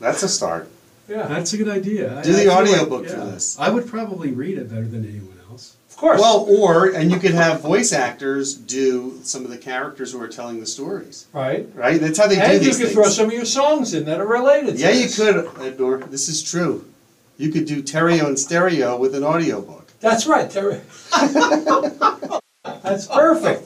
That's 0.00 0.22
a 0.22 0.28
start. 0.28 0.68
Yeah, 1.08 1.26
that's 1.26 1.52
a 1.54 1.56
good 1.56 1.68
idea. 1.68 2.18
I- 2.18 2.22
Do 2.22 2.32
the 2.34 2.38
I 2.38 2.44
feel 2.44 2.48
like- 2.54 2.58
audiobook 2.82 3.06
for 3.08 3.16
this. 3.24 3.56
I 3.58 3.70
would 3.70 3.86
probably 3.88 4.30
read 4.30 4.58
it 4.58 4.68
better 4.68 4.84
than 4.86 5.04
anyone 5.04 5.22
else. 5.22 5.24
of 5.24 5.27
course. 5.98 6.20
Well, 6.20 6.46
or, 6.48 6.90
and 6.90 7.10
you 7.10 7.18
could 7.18 7.34
have 7.34 7.60
voice 7.60 7.92
actors 7.92 8.54
do 8.54 9.18
some 9.22 9.44
of 9.44 9.50
the 9.50 9.58
characters 9.58 10.12
who 10.12 10.20
are 10.22 10.28
telling 10.28 10.60
the 10.60 10.66
stories, 10.66 11.26
right. 11.32 11.68
right? 11.74 12.00
That's 12.00 12.18
how 12.18 12.26
they 12.28 12.36
do 12.36 12.40
it. 12.40 12.44
And 12.44 12.52
you 12.54 12.58
these 12.60 12.78
could 12.78 12.90
throw 12.92 13.04
some 13.04 13.26
of 13.26 13.32
your 13.32 13.44
songs 13.44 13.92
in 13.94 14.04
that 14.06 14.20
are 14.20 14.26
related. 14.26 14.76
to 14.76 14.80
yeah, 14.80 14.90
you 14.90 15.08
could, 15.08 15.44
Ednor. 15.56 16.08
This 16.10 16.28
is 16.28 16.42
true. 16.42 16.84
You 17.36 17.52
could 17.52 17.66
do 17.66 17.82
Terrio 17.82 18.26
and 18.26 18.38
Stereo 18.38 18.96
with 18.96 19.14
an 19.14 19.22
audiobook. 19.24 19.92
That's 20.00 20.26
right, 20.26 20.50
Terry. 20.50 20.80
That's 22.64 23.06
perfect. 23.06 23.64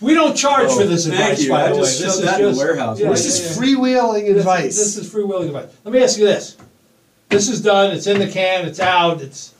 We 0.00 0.14
don't 0.14 0.34
charge 0.34 0.68
Oh, 0.70 0.80
for 0.80 0.86
this 0.86 1.06
oh, 1.06 1.10
thank 1.10 1.22
advice, 1.22 1.42
you. 1.44 1.50
by 1.50 1.64
I 1.64 1.68
the 1.68 1.74
way. 1.74 1.80
This 1.82 2.00
is 2.00 2.22
that 2.22 2.40
in 2.40 2.46
the 2.46 2.50
just- 2.52 2.60
warehouse. 2.62 3.00
yeah, 3.00 3.10
This 3.10 3.24
yeah, 3.24 3.46
is 3.50 3.56
yeah. 3.56 3.62
freewheeling 3.62 4.22
This- 4.26 4.38
advice. 4.38 4.76
This 4.76 4.96
is 4.96 5.12
freewheeling 5.12 5.46
advice. 5.48 5.68
Let 5.84 5.92
me 5.92 6.02
ask 6.02 6.18
you 6.18 6.24
this. 6.24 6.56
This 7.28 7.48
is 7.48 7.60
done, 7.60 7.92
it's 7.92 8.06
in 8.08 8.18
the 8.18 8.26
can, 8.26 8.66
it's 8.66 8.80
out, 8.80 9.20
it's, 9.20 9.54
it's 9.54 9.54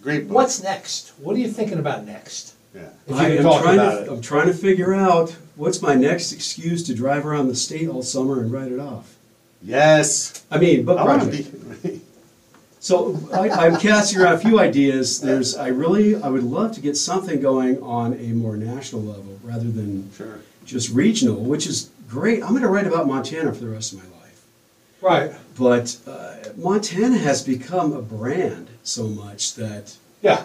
great 0.00 0.28
book. 0.28 0.34
what's 0.36 0.62
next? 0.62 1.12
What 1.18 1.36
are 1.36 1.38
you 1.38 1.48
thinking 1.50 1.78
about 1.78 2.04
next? 2.04 2.54
yeah. 2.74 2.88
If 3.06 3.14
I 3.16 3.26
you 3.28 3.32
am 3.32 3.36
can 3.38 3.44
talk 3.44 3.62
trying 3.62 3.78
about 3.78 3.90
to, 3.98 4.02
it. 4.04 4.08
I'm 4.10 4.20
trying 4.20 4.46
to 4.46 4.54
figure 4.54 4.94
out 4.94 5.36
what's 5.56 5.82
my 5.82 5.94
next 5.94 6.32
excuse 6.32 6.82
to 6.84 6.94
drive 6.94 7.26
around 7.26 7.48
the 7.48 7.56
state 7.56 7.88
all 7.88 8.02
summer 8.02 8.40
and 8.40 8.52
write 8.52 8.72
it 8.72 8.78
off. 8.80 9.16
Yes. 9.62 10.44
I 10.50 10.58
mean, 10.58 10.84
book 10.84 10.98
I 10.98 11.04
want 11.04 11.22
to 11.22 11.30
be. 11.30 12.00
So 12.82 13.18
I, 13.34 13.50
I'm 13.50 13.76
casting 13.78 14.18
around 14.20 14.32
a 14.32 14.38
few 14.38 14.58
ideas. 14.58 15.20
There's, 15.20 15.54
I 15.54 15.68
really, 15.68 16.16
I 16.16 16.28
would 16.28 16.42
love 16.44 16.72
to 16.76 16.80
get 16.80 16.96
something 16.96 17.38
going 17.38 17.82
on 17.82 18.14
a 18.14 18.28
more 18.28 18.56
national 18.56 19.02
level 19.02 19.38
rather 19.44 19.70
than 19.70 20.10
Sure. 20.14 20.38
just 20.64 20.88
regional, 20.88 21.42
which 21.42 21.66
is 21.66 21.90
great. 22.08 22.42
I'm 22.42 22.50
going 22.50 22.62
to 22.62 22.68
write 22.68 22.86
about 22.86 23.06
Montana 23.06 23.52
for 23.52 23.60
the 23.64 23.68
rest 23.68 23.92
of 23.92 23.98
my 23.98 24.04
life. 24.18 24.44
Right, 25.02 25.32
But 25.58 25.98
uh, 26.06 26.36
Montana 26.56 27.18
has 27.18 27.42
become 27.42 27.92
a 27.92 28.00
brand 28.00 28.68
so 28.90 29.04
much 29.08 29.54
that 29.54 29.96
yeah, 30.22 30.44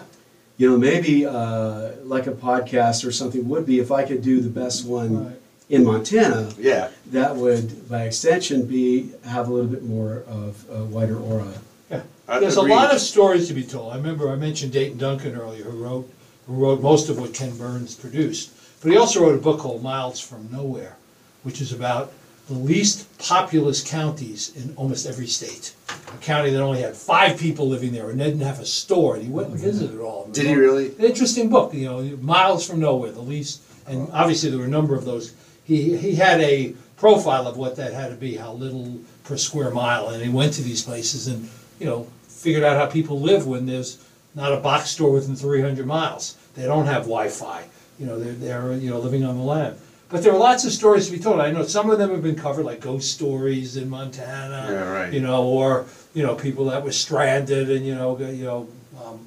you 0.56 0.70
know 0.70 0.78
maybe 0.78 1.26
uh, 1.26 1.92
like 2.04 2.26
a 2.26 2.32
podcast 2.32 3.06
or 3.06 3.12
something 3.12 3.48
would 3.48 3.66
be 3.66 3.78
if 3.80 3.90
I 3.90 4.04
could 4.04 4.22
do 4.22 4.40
the 4.40 4.48
best 4.48 4.86
one 4.86 5.26
Right. 5.26 5.36
in 5.68 5.84
Montana. 5.84 6.52
Yeah. 6.58 6.90
That 7.10 7.36
would, 7.36 7.88
by 7.88 8.04
extension, 8.04 8.66
be 8.66 9.10
have 9.24 9.48
a 9.48 9.52
little 9.52 9.70
bit 9.70 9.82
more 9.82 10.22
of 10.28 10.64
a 10.70 10.84
wider 10.84 11.18
aura. 11.18 11.52
yeah. 11.90 12.02
I 12.28 12.38
There's 12.40 12.56
a 12.56 12.62
lot 12.62 12.92
of 12.94 13.00
stories 13.00 13.48
to 13.48 13.54
be 13.54 13.62
told. 13.64 13.92
I 13.92 13.96
remember 13.96 14.30
I 14.30 14.36
mentioned 14.36 14.72
Dayton 14.72 14.98
Duncan 14.98 15.36
earlier, 15.36 15.64
who 15.64 15.82
wrote, 15.84 16.08
who 16.46 16.54
wrote 16.54 16.80
most 16.80 17.08
of 17.08 17.18
what 17.20 17.34
Ken 17.34 17.56
Burns 17.58 17.94
produced. 17.94 18.50
But 18.80 18.92
he 18.92 18.96
also 18.98 19.20
wrote 19.22 19.34
a 19.34 19.42
book 19.42 19.58
called 19.60 19.82
Miles 19.82 20.20
from 20.20 20.48
Nowhere, 20.52 20.96
which 21.42 21.60
is 21.60 21.72
about 21.72 22.12
the 22.48 22.54
least 22.54 23.06
populous 23.18 23.82
counties 23.82 24.54
in 24.56 24.74
almost 24.76 25.06
every 25.06 25.26
state. 25.26 25.74
A 25.88 26.18
county 26.18 26.50
that 26.50 26.62
only 26.62 26.80
had 26.80 26.96
five 26.96 27.38
people 27.38 27.68
living 27.68 27.92
there 27.92 28.10
and 28.10 28.18
didn't 28.18 28.40
have 28.40 28.60
a 28.60 28.66
store, 28.66 29.16
and 29.16 29.24
he 29.24 29.30
went 29.30 29.48
and 29.48 29.58
visited 29.58 29.96
mm-hmm. 29.96 30.04
all 30.04 30.20
of 30.20 30.24
them. 30.26 30.32
Did 30.32 30.46
he 30.46 30.54
really? 30.54 30.92
Interesting 30.98 31.48
book, 31.48 31.74
you 31.74 31.86
know, 31.86 32.02
Miles 32.20 32.66
from 32.66 32.80
Nowhere, 32.80 33.10
the 33.10 33.20
least, 33.20 33.62
and 33.86 34.08
obviously 34.12 34.50
there 34.50 34.60
were 34.60 34.66
a 34.66 34.68
number 34.68 34.94
of 34.94 35.04
those. 35.04 35.34
He, 35.64 35.96
he 35.96 36.14
had 36.14 36.40
a 36.40 36.74
profile 36.96 37.48
of 37.48 37.56
what 37.56 37.76
that 37.76 37.92
had 37.92 38.10
to 38.10 38.16
be, 38.16 38.36
how 38.36 38.52
little 38.52 39.00
per 39.24 39.36
square 39.36 39.70
mile, 39.70 40.08
and 40.08 40.22
he 40.22 40.28
went 40.28 40.52
to 40.54 40.62
these 40.62 40.82
places 40.82 41.26
and, 41.26 41.48
you 41.80 41.86
know, 41.86 42.06
figured 42.28 42.62
out 42.62 42.76
how 42.76 42.86
people 42.86 43.20
live 43.20 43.46
when 43.46 43.66
there's 43.66 44.04
not 44.36 44.52
a 44.52 44.58
box 44.58 44.90
store 44.90 45.10
within 45.10 45.34
300 45.34 45.84
miles. 45.84 46.36
They 46.54 46.64
don't 46.64 46.86
have 46.86 47.02
Wi-Fi, 47.02 47.64
you 47.98 48.06
know, 48.06 48.18
they're, 48.18 48.34
they're, 48.34 48.72
you 48.74 48.90
know, 48.90 49.00
living 49.00 49.24
on 49.24 49.36
the 49.36 49.42
land. 49.42 49.78
But 50.08 50.22
there 50.22 50.32
are 50.32 50.38
lots 50.38 50.64
of 50.64 50.72
stories 50.72 51.06
to 51.06 51.12
be 51.12 51.18
told. 51.18 51.40
I 51.40 51.50
know 51.50 51.64
some 51.64 51.90
of 51.90 51.98
them 51.98 52.10
have 52.10 52.22
been 52.22 52.36
covered, 52.36 52.64
like 52.64 52.80
ghost 52.80 53.12
stories 53.12 53.76
in 53.76 53.90
Montana. 53.90 54.68
Yeah, 54.70 54.88
right. 54.88 55.12
You 55.12 55.20
know, 55.20 55.44
or, 55.44 55.86
you 56.14 56.22
know, 56.22 56.36
people 56.36 56.66
that 56.66 56.84
were 56.84 56.92
stranded 56.92 57.70
and, 57.70 57.84
you 57.84 57.94
know, 57.94 58.16
you 58.18 58.44
know, 58.44 58.68
um, 59.04 59.26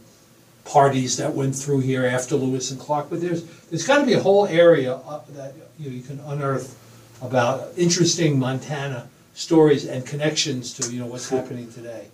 parties 0.64 1.18
that 1.18 1.34
went 1.34 1.56
through 1.56 1.80
here 1.80 2.06
after 2.06 2.36
Lewis 2.36 2.72
and 2.72 2.80
Clark, 2.80 3.10
but 3.10 3.20
there's, 3.20 3.44
there's 3.70 3.86
gotta 3.86 4.06
be 4.06 4.14
a 4.14 4.22
whole 4.22 4.46
area 4.48 4.94
uh, 4.96 5.22
that, 5.32 5.54
you 5.80 5.90
know, 5.90 5.96
you 5.96 6.02
can 6.02 6.20
unearth 6.22 6.78
about 7.22 7.70
interesting 7.76 8.40
Montana 8.40 9.10
stories 9.34 9.86
and 9.86 10.06
connections 10.06 10.74
to, 10.76 10.94
you 10.94 11.00
know, 11.00 11.08
what's 11.08 11.28
happening 11.30 11.70
today. 11.72 12.08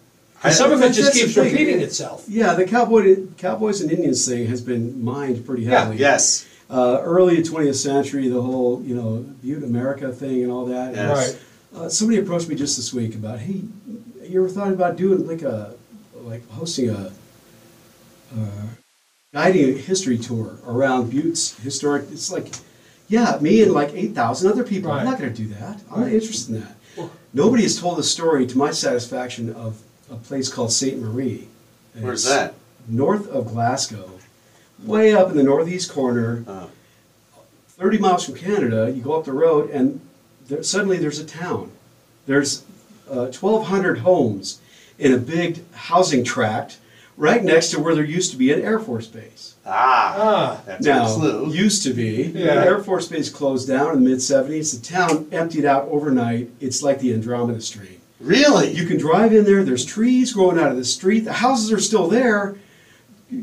I- 0.44 0.50
some 0.52 0.72
of 0.72 0.82
it 0.82 0.94
just 0.94 1.14
keeps 1.14 1.36
repeating 1.38 1.80
yeah. 1.80 1.86
itself. 1.86 2.26
Yeah, 2.28 2.54
the 2.54 2.66
cowboy, 2.66 3.26
Cowboys 3.38 3.82
and 3.82 3.92
Indians 3.92 4.28
thing 4.28 4.48
has 4.48 4.62
been 4.62 5.04
mined 5.04 5.46
pretty 5.46 5.64
Yeah. 5.64 5.80
heavily. 5.80 5.98
Yes. 5.98 6.46
Uh, 6.70 7.00
early 7.04 7.38
20th 7.44 7.76
century, 7.76 8.28
the 8.28 8.42
whole 8.42 8.82
you 8.84 8.96
know 8.96 9.18
Butte 9.44 9.64
America 9.64 10.12
thing 10.12 10.42
and 10.44 10.52
all 10.52 10.66
that. 10.66 10.96
Yes. 10.96 11.34
Right. 11.34 11.42
Uh, 11.82 11.90
somebody 11.90 12.20
approached 12.20 12.48
me 12.50 12.56
just 12.56 12.76
this 12.78 12.94
week 12.94 13.16
about, 13.16 13.38
hey, 13.40 13.62
you 14.24 14.40
ever 14.44 14.50
thought 14.50 14.72
about 14.72 14.96
doing 14.96 15.28
like 15.28 15.42
a, 15.42 15.74
like 16.24 16.50
hosting 16.52 16.90
a, 16.90 17.12
uh, 18.36 18.68
guiding 19.34 19.70
a 19.76 19.78
history 19.78 20.18
tour 20.18 20.58
around 20.66 21.12
Butte's 21.12 21.56
historic? 21.60 22.06
It's 22.12 22.32
like, 22.32 22.48
yeah, 23.10 23.38
me 23.42 23.62
and 23.62 23.72
like 23.74 23.94
8,000 23.94 24.50
other 24.52 24.64
people. 24.64 24.92
I'm 24.92 25.06
not 25.06 25.20
going 25.20 25.34
to 25.34 25.36
do 25.44 25.50
that. 25.56 25.82
I'm 25.92 26.02
not 26.02 26.12
interested 26.12 26.56
in 26.56 26.62
that. 26.62 26.76
Well- 26.98 27.12
Nobody 27.34 27.64
has 27.64 27.78
told 27.78 27.98
the 27.98 28.04
story 28.04 28.48
to 28.48 28.58
my 28.58 28.72
satisfaction 28.72 29.54
of 29.54 29.82
a 30.10 30.16
place 30.16 30.48
called 30.48 30.72
Saint 30.72 31.02
Marie. 31.02 31.50
Where's 32.00 32.24
that? 32.24 32.54
North 32.88 33.28
of 33.28 33.48
Glasgow, 33.48 34.10
way 34.84 35.14
up 35.14 35.30
in 35.32 35.38
the 35.38 35.44
northeast 35.44 35.92
corner. 35.92 36.44
Oh. 36.48 36.70
30 37.70 37.98
miles 37.98 38.26
from 38.26 38.36
Canada, 38.36 38.92
you 38.96 39.02
go 39.02 39.14
up 39.20 39.26
the 39.26 39.34
road, 39.34 39.70
and 39.70 40.00
there, 40.48 40.64
suddenly 40.64 40.98
there's 40.98 41.20
a 41.20 41.26
town. 41.26 41.72
There's 42.26 42.64
uh, 43.10 43.28
1,200 43.32 44.00
homes 44.00 44.60
in 44.98 45.14
a 45.14 45.18
big 45.18 45.60
housing 45.74 46.24
tract 46.24 46.78
right 47.18 47.44
next 47.44 47.72
to 47.72 47.80
where 47.80 47.94
there 47.94 48.04
used 48.06 48.32
to 48.32 48.38
be 48.38 48.52
an 48.54 48.62
Air 48.62 48.80
Force 48.80 49.08
base. 49.08 49.56
Ah. 49.66 50.16
Ah, 50.18 50.62
That's 50.66 50.86
a 50.86 50.90
now, 50.90 51.14
clue. 51.16 51.52
used 51.52 51.84
to 51.84 51.94
be. 51.94 52.24
Yeah. 52.24 52.56
The 52.56 52.66
Air 52.66 52.80
Force 52.84 53.08
base 53.10 53.30
closed 53.30 53.68
down 53.68 53.96
in 53.98 54.04
the 54.04 54.10
mid 54.10 54.20
70s. 54.20 54.80
The 54.80 54.86
town 54.86 55.28
emptied 55.32 55.66
out 55.66 55.88
overnight. 55.90 56.50
It's 56.62 56.82
like 56.82 57.00
the 57.00 57.14
Andromeda 57.14 57.60
Strain. 57.62 58.00
really? 58.22 58.72
You 58.72 58.86
can 58.86 58.98
drive 58.98 59.34
in 59.34 59.44
there, 59.44 59.64
there's 59.66 59.86
trees 59.86 60.32
growing 60.34 60.58
out 60.60 60.72
of 60.72 60.78
the 60.78 60.86
street, 60.86 61.22
the 61.22 61.34
houses 61.34 61.72
are 61.74 61.80
still 61.80 62.08
there, 62.08 62.56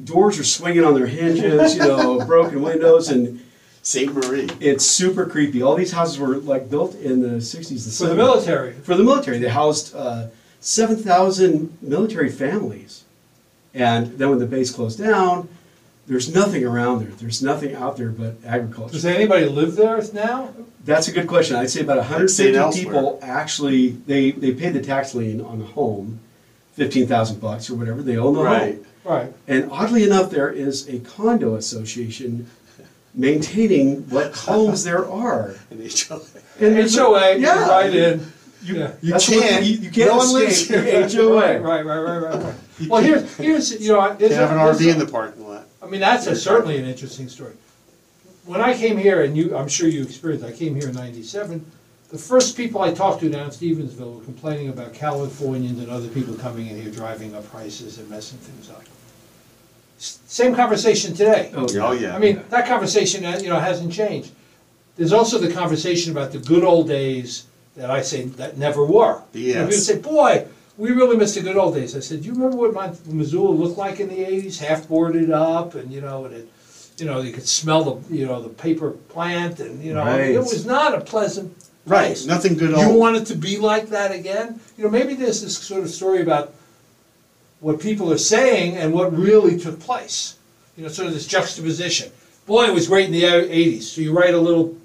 doors 0.04 0.38
are 0.38 0.44
swinging 0.44 0.84
on 0.84 0.94
their 0.94 1.06
hinges, 1.06 1.74
you 1.76 1.80
know, 1.82 2.24
broken 2.26 2.62
windows, 2.62 3.08
and 3.08 3.40
Saint 3.82 4.14
Marie. 4.14 4.48
it's 4.60 4.84
super 4.86 5.26
creepy. 5.26 5.60
All 5.62 5.74
these 5.74 5.92
houses 5.92 6.18
were 6.18 6.36
like 6.36 6.70
built 6.70 6.94
in 6.96 7.20
the 7.20 7.38
60s, 7.38 7.68
the 7.68 7.74
70s. 7.74 7.98
for 7.98 8.06
the 8.06 8.14
military. 8.14 8.72
For 8.74 8.94
the 8.94 9.02
military. 9.04 9.38
They 9.38 9.48
housed 9.48 9.94
uh, 9.94 10.28
7,000 10.60 11.78
military 11.82 12.30
families. 12.30 13.04
And 13.74 14.18
then 14.18 14.30
when 14.30 14.38
the 14.38 14.46
base 14.46 14.70
closed 14.70 14.98
down, 14.98 15.48
there's 16.06 16.32
nothing 16.34 16.64
around 16.64 17.00
there. 17.00 17.10
There's 17.10 17.42
nothing 17.42 17.74
out 17.74 17.96
there 17.96 18.10
but 18.10 18.34
agriculture. 18.44 18.92
Does 18.92 19.04
anybody 19.06 19.46
live 19.46 19.76
there 19.76 20.00
now? 20.12 20.52
That's 20.84 21.08
a 21.08 21.12
good 21.12 21.28
question. 21.28 21.56
I'd 21.56 21.70
say 21.70 21.80
about 21.80 21.98
Like 21.98 22.10
150 22.10 22.84
people 22.84 23.18
actually 23.22 23.90
they 23.90 24.32
they 24.32 24.52
pay 24.52 24.70
the 24.70 24.82
tax 24.82 25.14
lien 25.14 25.40
on 25.40 25.60
the 25.60 25.64
home, 25.64 26.18
fifteen 26.72 27.06
thousand 27.06 27.40
bucks 27.40 27.70
or 27.70 27.76
whatever. 27.76 28.02
They 28.02 28.16
own 28.16 28.34
the 28.34 28.42
Right. 28.42 28.74
home, 28.74 28.86
Right. 29.04 29.32
and 29.48 29.70
oddly 29.70 30.04
enough, 30.04 30.30
there 30.30 30.50
is 30.50 30.88
a 30.88 31.00
condo 31.00 31.56
association 31.56 32.48
maintaining 33.14 34.08
what 34.08 34.34
homes 34.34 34.84
there 34.84 35.08
are. 35.10 35.56
An 35.70 35.78
HOA. 36.08 36.20
And 36.60 36.76
there's 36.76 36.96
a- 36.96 37.02
HOA, 37.02 37.34
you 37.36 37.40
yeah, 37.42 37.68
right 37.68 37.94
in. 37.94 38.32
You, 38.62 38.74
Yeah. 38.76 38.92
You 39.00 39.10
that's 39.12 39.28
can't. 39.28 39.64
You, 39.64 39.72
you 39.78 39.90
can't 39.90 40.10
No 40.10 40.16
one 40.18 40.32
lives 40.32 40.60
escape 40.62 40.84
here. 40.84 41.06
the 41.08 41.16
HOA. 41.16 41.60
Right, 41.60 41.60
right, 41.60 41.82
right, 41.84 41.98
right, 42.00 42.34
right. 42.34 42.44
right. 42.44 42.88
Well, 42.88 43.02
here's, 43.02 43.36
here's, 43.36 43.80
you 43.82 43.92
know, 43.92 44.00
I- 44.00 44.14
They 44.14 44.32
have 44.34 44.50
an 44.52 44.58
RV 44.58 44.86
a- 44.86 44.90
in 44.90 44.98
the 44.98 45.06
parking 45.06 45.48
lot. 45.48 45.66
I 45.82 45.86
mean, 45.86 46.00
that's 46.00 46.26
a, 46.28 46.36
certainly 46.36 46.78
an 46.78 46.84
interesting 46.84 47.28
story. 47.28 47.54
When 48.44 48.60
I 48.60 48.74
came 48.76 48.96
here, 48.96 49.22
and 49.22 49.36
you, 49.36 49.56
I'm 49.56 49.68
sure 49.68 49.88
you 49.88 50.02
experienced, 50.02 50.44
I 50.46 50.52
came 50.52 50.74
here 50.74 50.88
in 50.88 50.94
ninety-seven, 50.94 51.64
the 52.12 52.18
first 52.18 52.56
people 52.58 52.82
I 52.82 52.92
talked 52.92 53.20
to 53.20 53.30
down 53.30 53.46
in 53.46 53.50
Stevensville 53.50 54.18
were 54.18 54.24
complaining 54.24 54.68
about 54.68 54.92
Californians 54.92 55.78
and 55.80 55.90
other 55.90 56.08
people 56.08 56.34
coming 56.34 56.66
in 56.68 56.80
here 56.80 56.90
driving 56.90 57.34
up 57.34 57.50
prices 57.50 57.98
and 57.98 58.08
messing 58.10 58.38
things 58.38 58.68
up. 58.70 58.82
S- 59.98 60.18
Same 60.26 60.54
conversation 60.54 61.14
today. 61.14 61.50
Oh, 61.56 61.66
Oh, 61.80 61.92
yeah. 61.92 62.14
I 62.14 62.18
mean, 62.18 62.42
that 62.50 62.66
conversation, 62.68 63.24
uh, 63.24 63.40
you 63.42 63.48
know, 63.48 63.58
hasn't 63.58 63.92
changed. 63.94 64.30
There's 64.96 65.14
also 65.14 65.38
the 65.38 65.50
conversation 65.50 66.12
about 66.12 66.32
the 66.32 66.38
good 66.38 66.64
old 66.64 66.86
days 66.86 67.46
that 67.76 67.90
I 67.90 68.02
say 68.02 68.24
that 68.24 68.58
never 68.58 68.84
were. 68.84 69.22
You 69.32 69.54
know, 69.54 69.60
People 69.60 69.72
Yes. 69.72 69.86
say, 69.86 69.96
boy, 69.98 70.46
we 70.76 70.90
really 70.90 71.16
missed 71.16 71.36
the 71.36 71.40
good 71.40 71.56
old 71.56 71.74
days. 71.74 71.96
I 71.96 72.00
said, 72.00 72.20
do 72.20 72.26
you 72.28 72.34
remember 72.34 72.58
what 72.58 72.74
Mon- 72.74 72.98
Missoula 73.06 73.52
looked 73.52 73.78
like 73.78 74.00
in 74.00 74.08
the 74.08 74.20
eighties? 74.20 74.58
Half 74.58 74.86
boarded 74.88 75.30
up 75.30 75.74
and, 75.76 75.90
you 75.90 76.02
know, 76.02 76.26
and 76.26 76.34
it, 76.34 76.48
you 76.98 77.06
know, 77.06 77.22
you 77.22 77.32
could 77.32 77.48
smell 77.48 77.82
the, 77.84 78.14
you 78.14 78.26
know, 78.26 78.42
the 78.42 78.50
paper 78.50 78.90
plant 78.90 79.60
and, 79.60 79.82
you 79.82 79.94
know, 79.94 80.02
I 80.02 80.18
mean, 80.18 80.30
it 80.32 80.38
Right. 80.38 80.40
was 80.40 80.66
not 80.66 80.94
a 80.94 81.00
pleasant 81.00 81.56
Right. 81.84 82.06
place. 82.06 82.26
Nothing 82.26 82.56
good 82.56 82.70
You 82.70 82.76
old. 82.76 82.96
want 82.98 83.16
it 83.16 83.26
to 83.26 83.34
be 83.34 83.58
like 83.58 83.88
that 83.88 84.12
again? 84.12 84.60
You 84.76 84.84
know, 84.84 84.90
maybe 84.90 85.14
there's 85.14 85.42
this 85.42 85.58
sort 85.58 85.82
of 85.82 85.90
story 85.90 86.20
about 86.22 86.54
what 87.60 87.80
people 87.80 88.12
are 88.12 88.18
saying 88.18 88.76
and 88.76 88.92
what 88.92 89.16
really 89.16 89.58
took 89.58 89.80
place. 89.80 90.36
You 90.76 90.84
know, 90.84 90.88
sort 90.88 91.08
of 91.08 91.14
this 91.14 91.26
juxtaposition. 91.26 92.10
Boy, 92.46 92.64
it 92.66 92.74
was 92.74 92.88
great 92.88 93.06
in 93.06 93.12
the 93.12 93.24
eighties. 93.24 93.90
So 93.90 94.00
you 94.00 94.12
write 94.12 94.34
a 94.34 94.38
little, 94.38 94.76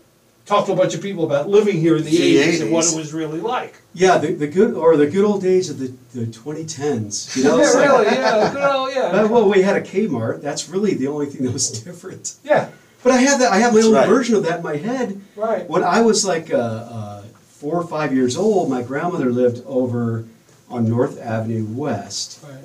talk 0.45 0.65
to 0.67 0.73
a 0.73 0.75
bunch 0.75 0.93
of 0.93 1.01
people 1.01 1.23
about 1.25 1.49
living 1.49 1.79
here 1.79 1.95
in 1.97 2.03
the 2.03 2.09
The 2.11 2.37
eighties 2.39 2.61
and 2.61 2.71
what 2.71 2.85
it 2.85 2.95
was 2.95 3.13
really 3.13 3.39
like. 3.41 3.75
Yeah, 3.93 4.17
the, 4.19 4.33
the 4.33 4.47
good 4.47 4.73
or 4.75 4.95
the 4.97 5.07
good 5.07 5.25
old 5.25 5.41
days 5.41 5.69
of 5.71 5.79
the, 5.79 5.87
the 6.13 6.25
2010s. 6.27 7.35
You 7.35 7.43
know, 7.45 7.59
it's 7.59 7.73
yeah, 7.73 7.91
like- 7.91 8.05
really, 8.05 8.15
yeah, 8.17 8.53
good 8.53 8.63
old, 8.63 8.89
yeah. 8.93 9.23
well, 9.25 9.49
we 9.49 9.61
had 9.63 9.75
a 9.75 9.81
Kmart. 9.81 10.41
That's 10.41 10.69
really 10.69 10.93
the 10.93 11.07
only 11.07 11.25
thing 11.27 11.45
that 11.45 11.53
was 11.53 11.69
different. 11.83 12.35
Yeah, 12.43 12.69
But 13.03 13.11
I 13.13 13.17
have 13.17 13.39
that. 13.39 13.51
I 13.51 13.57
have 13.59 13.71
my 13.73 13.77
That's 13.79 13.87
own 13.87 13.93
right. 13.93 14.07
version 14.09 14.35
of 14.35 14.43
that 14.43 14.57
in 14.57 14.63
my 14.63 14.77
head. 14.77 15.21
right. 15.35 15.67
When 15.69 15.83
I 15.83 16.01
was 16.01 16.25
like 16.25 16.51
uh, 16.51 16.57
uh, 16.57 17.21
four 17.47 17.75
or 17.75 17.87
five 17.87 18.13
years 18.13 18.35
old, 18.35 18.69
my 18.69 18.81
grandmother 18.81 19.31
lived 19.31 19.63
over 19.65 20.25
on 20.69 20.89
North 20.89 21.19
Avenue 21.21 21.65
West, 21.65 22.43
Right. 22.43 22.57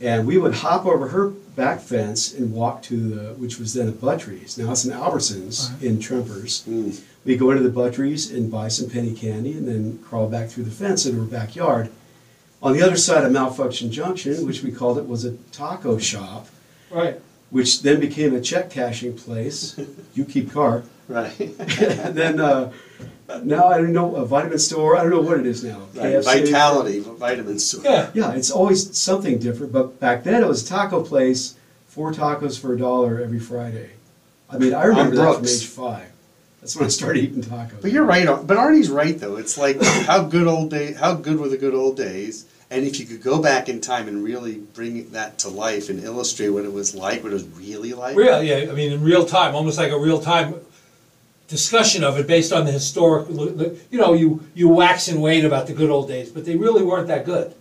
And 0.00 0.28
we 0.28 0.38
would 0.38 0.54
hop 0.54 0.86
over 0.86 1.08
her 1.08 1.30
back 1.30 1.80
fence 1.80 2.32
and 2.32 2.52
walk 2.52 2.82
to 2.84 2.96
the, 2.96 3.22
which 3.34 3.58
was 3.58 3.74
then 3.74 3.88
a 3.88 3.92
Buttrey's. 3.92 4.56
Now 4.56 4.70
it's 4.70 4.84
an 4.84 4.92
Albertsons 4.92 5.82
in 5.82 5.98
Tremper's. 5.98 6.62
Mm. 6.68 7.00
We 7.24 7.36
go 7.36 7.50
into 7.50 7.64
the 7.64 7.68
Buttrey's 7.68 8.30
and 8.30 8.48
buy 8.48 8.68
some 8.68 8.88
penny 8.88 9.12
candy 9.12 9.54
and 9.54 9.66
then 9.66 9.98
crawl 10.04 10.28
back 10.28 10.50
through 10.50 10.64
the 10.64 10.70
fence 10.70 11.04
into 11.04 11.18
her 11.20 11.26
backyard. 11.26 11.90
On 12.62 12.72
the 12.74 12.80
other 12.82 12.96
side 12.96 13.24
of 13.24 13.32
Malfunction 13.32 13.90
Junction, 13.90 14.46
which 14.46 14.62
we 14.62 14.70
called 14.70 14.98
it, 14.98 15.08
was 15.08 15.24
a 15.24 15.32
taco 15.50 15.98
shop, 15.98 16.46
Right. 16.92 17.20
Which 17.50 17.82
then 17.82 18.00
became 18.00 18.34
a 18.34 18.40
check 18.40 18.70
cashing 18.70 19.14
place. 19.16 19.78
you 20.14 20.24
keep 20.24 20.52
car. 20.52 20.84
Right. 21.08 21.38
and 21.40 21.56
then 22.16 22.38
uh, 22.40 22.70
now 23.42 23.68
I 23.68 23.78
don't 23.78 23.92
know 23.92 24.16
a 24.16 24.26
vitamin 24.26 24.58
store. 24.58 24.96
I 24.96 25.02
don't 25.02 25.10
know 25.10 25.20
what 25.22 25.40
it 25.40 25.46
is 25.46 25.64
now. 25.64 25.80
right. 25.94 26.22
Vitality, 26.22 27.00
vitamin 27.00 27.58
store. 27.58 27.82
Yeah. 27.84 28.10
Yeah, 28.14 28.32
it's 28.32 28.50
always 28.50 28.96
something 28.96 29.38
different. 29.38 29.72
But 29.72 29.98
back 30.00 30.24
then 30.24 30.42
it 30.42 30.46
was 30.46 30.64
a 30.64 30.68
taco 30.68 31.02
place, 31.02 31.54
four 31.86 32.12
tacos 32.12 32.60
for 32.60 32.74
a 32.74 32.78
dollar 32.78 33.20
every 33.20 33.40
Friday. 33.40 33.90
I 34.50 34.58
mean, 34.58 34.74
I 34.74 34.84
remember 34.84 35.16
that 35.16 35.22
from 35.24 35.42
Brooks. 35.42 35.62
age 35.62 35.66
five. 35.66 36.10
That's 36.60 36.74
when 36.76 36.86
I 36.86 36.88
started 36.88 37.22
eating 37.22 37.42
tacos. 37.42 37.80
But 37.80 37.92
you're 37.92 38.04
right. 38.04 38.26
But 38.26 38.56
Arnie's 38.56 38.90
right 38.90 39.18
though. 39.18 39.36
It's 39.36 39.56
like 39.56 39.80
how 39.82 40.24
good 40.24 40.46
old 40.46 40.70
day, 40.70 40.92
how 40.92 41.14
good 41.14 41.38
were 41.38 41.48
the 41.48 41.56
good 41.58 41.74
old 41.74 41.96
days? 41.96 42.46
And 42.70 42.84
if 42.84 43.00
you 43.00 43.06
could 43.06 43.22
go 43.22 43.40
back 43.40 43.68
in 43.68 43.80
time 43.80 44.08
and 44.08 44.22
really 44.22 44.56
bring 44.58 45.10
that 45.12 45.38
to 45.40 45.48
life 45.48 45.88
and 45.88 46.04
illustrate 46.04 46.50
what 46.50 46.64
it 46.64 46.72
was 46.72 46.94
like, 46.94 47.22
what 47.22 47.32
it 47.32 47.34
was 47.34 47.48
really 47.48 47.94
like. 47.94 48.14
Real, 48.14 48.42
yeah, 48.42 48.70
I 48.70 48.74
mean, 48.74 48.92
in 48.92 49.02
real 49.02 49.24
time, 49.24 49.54
almost 49.54 49.78
like 49.78 49.90
a 49.90 49.98
real 49.98 50.20
time 50.20 50.54
discussion 51.48 52.04
of 52.04 52.18
it 52.18 52.26
based 52.26 52.52
on 52.52 52.66
the 52.66 52.72
historic, 52.72 53.28
you 53.30 53.98
know, 53.98 54.12
you, 54.12 54.44
you 54.54 54.68
wax 54.68 55.08
and 55.08 55.22
wane 55.22 55.46
about 55.46 55.66
the 55.66 55.72
good 55.72 55.88
old 55.88 56.08
days, 56.08 56.28
but 56.30 56.44
they 56.44 56.56
really 56.56 56.82
weren't 56.82 57.08
that 57.08 57.24
good. 57.24 57.54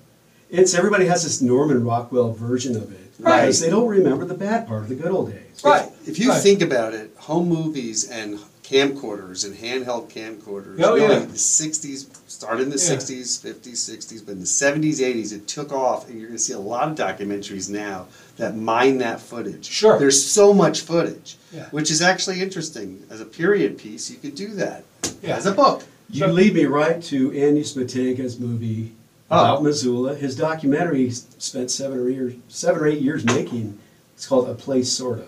It's 0.49 0.73
everybody 0.73 1.05
has 1.05 1.23
this 1.23 1.41
Norman 1.41 1.85
Rockwell 1.85 2.33
version 2.33 2.75
of 2.75 2.91
it 2.91 3.07
Right. 3.19 3.41
because 3.41 3.59
they 3.59 3.69
don't 3.69 3.87
remember 3.87 4.25
the 4.25 4.35
bad 4.35 4.67
part 4.67 4.83
of 4.83 4.89
the 4.89 4.95
good 4.95 5.11
old 5.11 5.31
days. 5.31 5.61
Right. 5.63 5.89
If 6.05 6.19
you 6.19 6.29
right. 6.29 6.41
think 6.41 6.61
about 6.61 6.93
it, 6.93 7.11
home 7.17 7.49
movies 7.49 8.09
and 8.09 8.39
camcorders 8.67 9.45
and 9.45 9.55
handheld 9.55 10.11
camcorders, 10.11 10.81
Oh, 10.83 10.95
really, 10.95 11.13
yeah. 11.13 11.19
the 11.19 11.37
60s, 11.37 12.07
started 12.27 12.63
in 12.63 12.69
the 12.69 12.75
Yeah. 12.75 12.95
60s, 12.97 13.37
50s, 13.39 13.77
60s, 13.79 14.21
but 14.25 14.33
in 14.33 14.39
the 14.41 14.45
70s, 14.45 14.99
80s, 14.99 15.31
it 15.31 15.47
took 15.47 15.71
off, 15.71 16.09
and 16.09 16.19
you're 16.19 16.27
going 16.27 16.37
to 16.37 16.43
see 16.43 16.53
a 16.53 16.59
lot 16.59 16.89
of 16.91 16.97
documentaries 16.97 17.69
now 17.69 18.07
that 18.35 18.57
mine 18.57 18.97
that 18.97 19.21
footage. 19.21 19.65
Sure. 19.65 19.97
There's 19.97 20.21
so 20.23 20.53
much 20.53 20.81
footage, 20.81 21.37
Yeah. 21.53 21.67
which 21.71 21.89
is 21.89 22.01
actually 22.01 22.41
interesting. 22.41 23.03
As 23.09 23.21
a 23.21 23.25
period 23.25 23.77
piece, 23.77 24.09
you 24.09 24.17
could 24.17 24.35
do 24.35 24.49
that. 24.55 24.83
Yeah. 25.23 25.37
As 25.37 25.45
a 25.45 25.51
book. 25.51 25.83
You 26.09 26.27
lead 26.27 26.53
me 26.53 26.65
right 26.65 27.01
to 27.03 27.31
Andy 27.37 27.63
Smetanka's 27.63 28.39
movie 28.39 28.91
Oh. 29.29 29.39
about 29.39 29.63
Missoula. 29.63 30.15
His 30.15 30.35
documentary 30.35 31.05
he 31.09 31.11
spent 31.37 31.69
seven 31.71 31.99
or 31.99 32.09
years, 32.09 32.33
seven 32.49 32.81
or 32.81 32.87
eight 32.87 33.01
years 33.01 33.23
making. 33.25 33.77
It's 34.15 34.25
called 34.25 34.47
A 34.49 34.53
Place 34.55 34.91
Sort 34.91 35.19
of. 35.19 35.27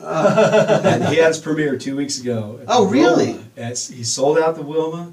And 0.00 1.08
he 1.08 1.16
had 1.16 1.28
his 1.28 1.38
premiere 1.38 1.76
two 1.76 1.96
weeks 1.96 2.18
ago. 2.20 2.60
Oh, 2.68 2.84
the 2.84 2.90
really? 2.90 3.32
Wilma. 3.56 3.68
He 3.68 4.04
sold 4.04 4.38
out 4.38 4.54
the 4.54 4.62
Wilma. 4.62 5.12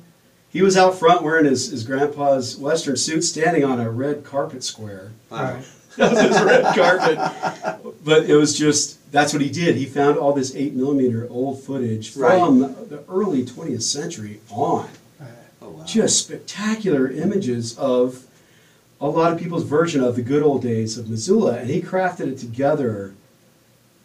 He 0.49 0.61
was 0.61 0.77
out 0.77 0.97
front 0.97 1.21
wearing 1.21 1.45
his, 1.45 1.69
his 1.69 1.83
grandpa's 1.83 2.57
Western 2.57 2.95
suit, 2.95 3.23
standing 3.23 3.65
on 3.65 3.79
a 3.79 3.89
red 3.89 4.23
carpet 4.23 4.63
square. 4.63 5.11
Wow. 5.29 5.61
That 5.97 6.11
was 6.11 6.21
his 6.21 6.41
red 6.41 6.75
carpet. 6.75 7.95
But 8.03 8.29
it 8.29 8.35
was 8.35 8.57
just, 8.57 8.99
that's 9.13 9.31
what 9.31 9.41
he 9.41 9.49
did. 9.49 9.77
He 9.77 9.85
found 9.85 10.17
all 10.17 10.33
this 10.33 10.53
8 10.53 10.73
millimeter 10.73 11.25
old 11.29 11.63
footage 11.63 12.11
from 12.11 12.59
the 12.89 13.01
early 13.07 13.45
20th 13.45 13.81
century 13.81 14.41
on. 14.49 14.89
Oh, 15.61 15.69
wow. 15.69 15.85
Just 15.85 16.25
spectacular 16.25 17.09
images 17.09 17.77
of 17.77 18.25
a 18.99 19.07
lot 19.07 19.31
of 19.31 19.39
people's 19.39 19.63
version 19.63 20.03
of 20.03 20.17
the 20.17 20.21
good 20.21 20.43
old 20.43 20.61
days 20.61 20.97
of 20.97 21.09
Missoula. 21.09 21.59
And 21.59 21.69
he 21.69 21.81
crafted 21.81 22.27
it 22.33 22.37
together 22.37 23.13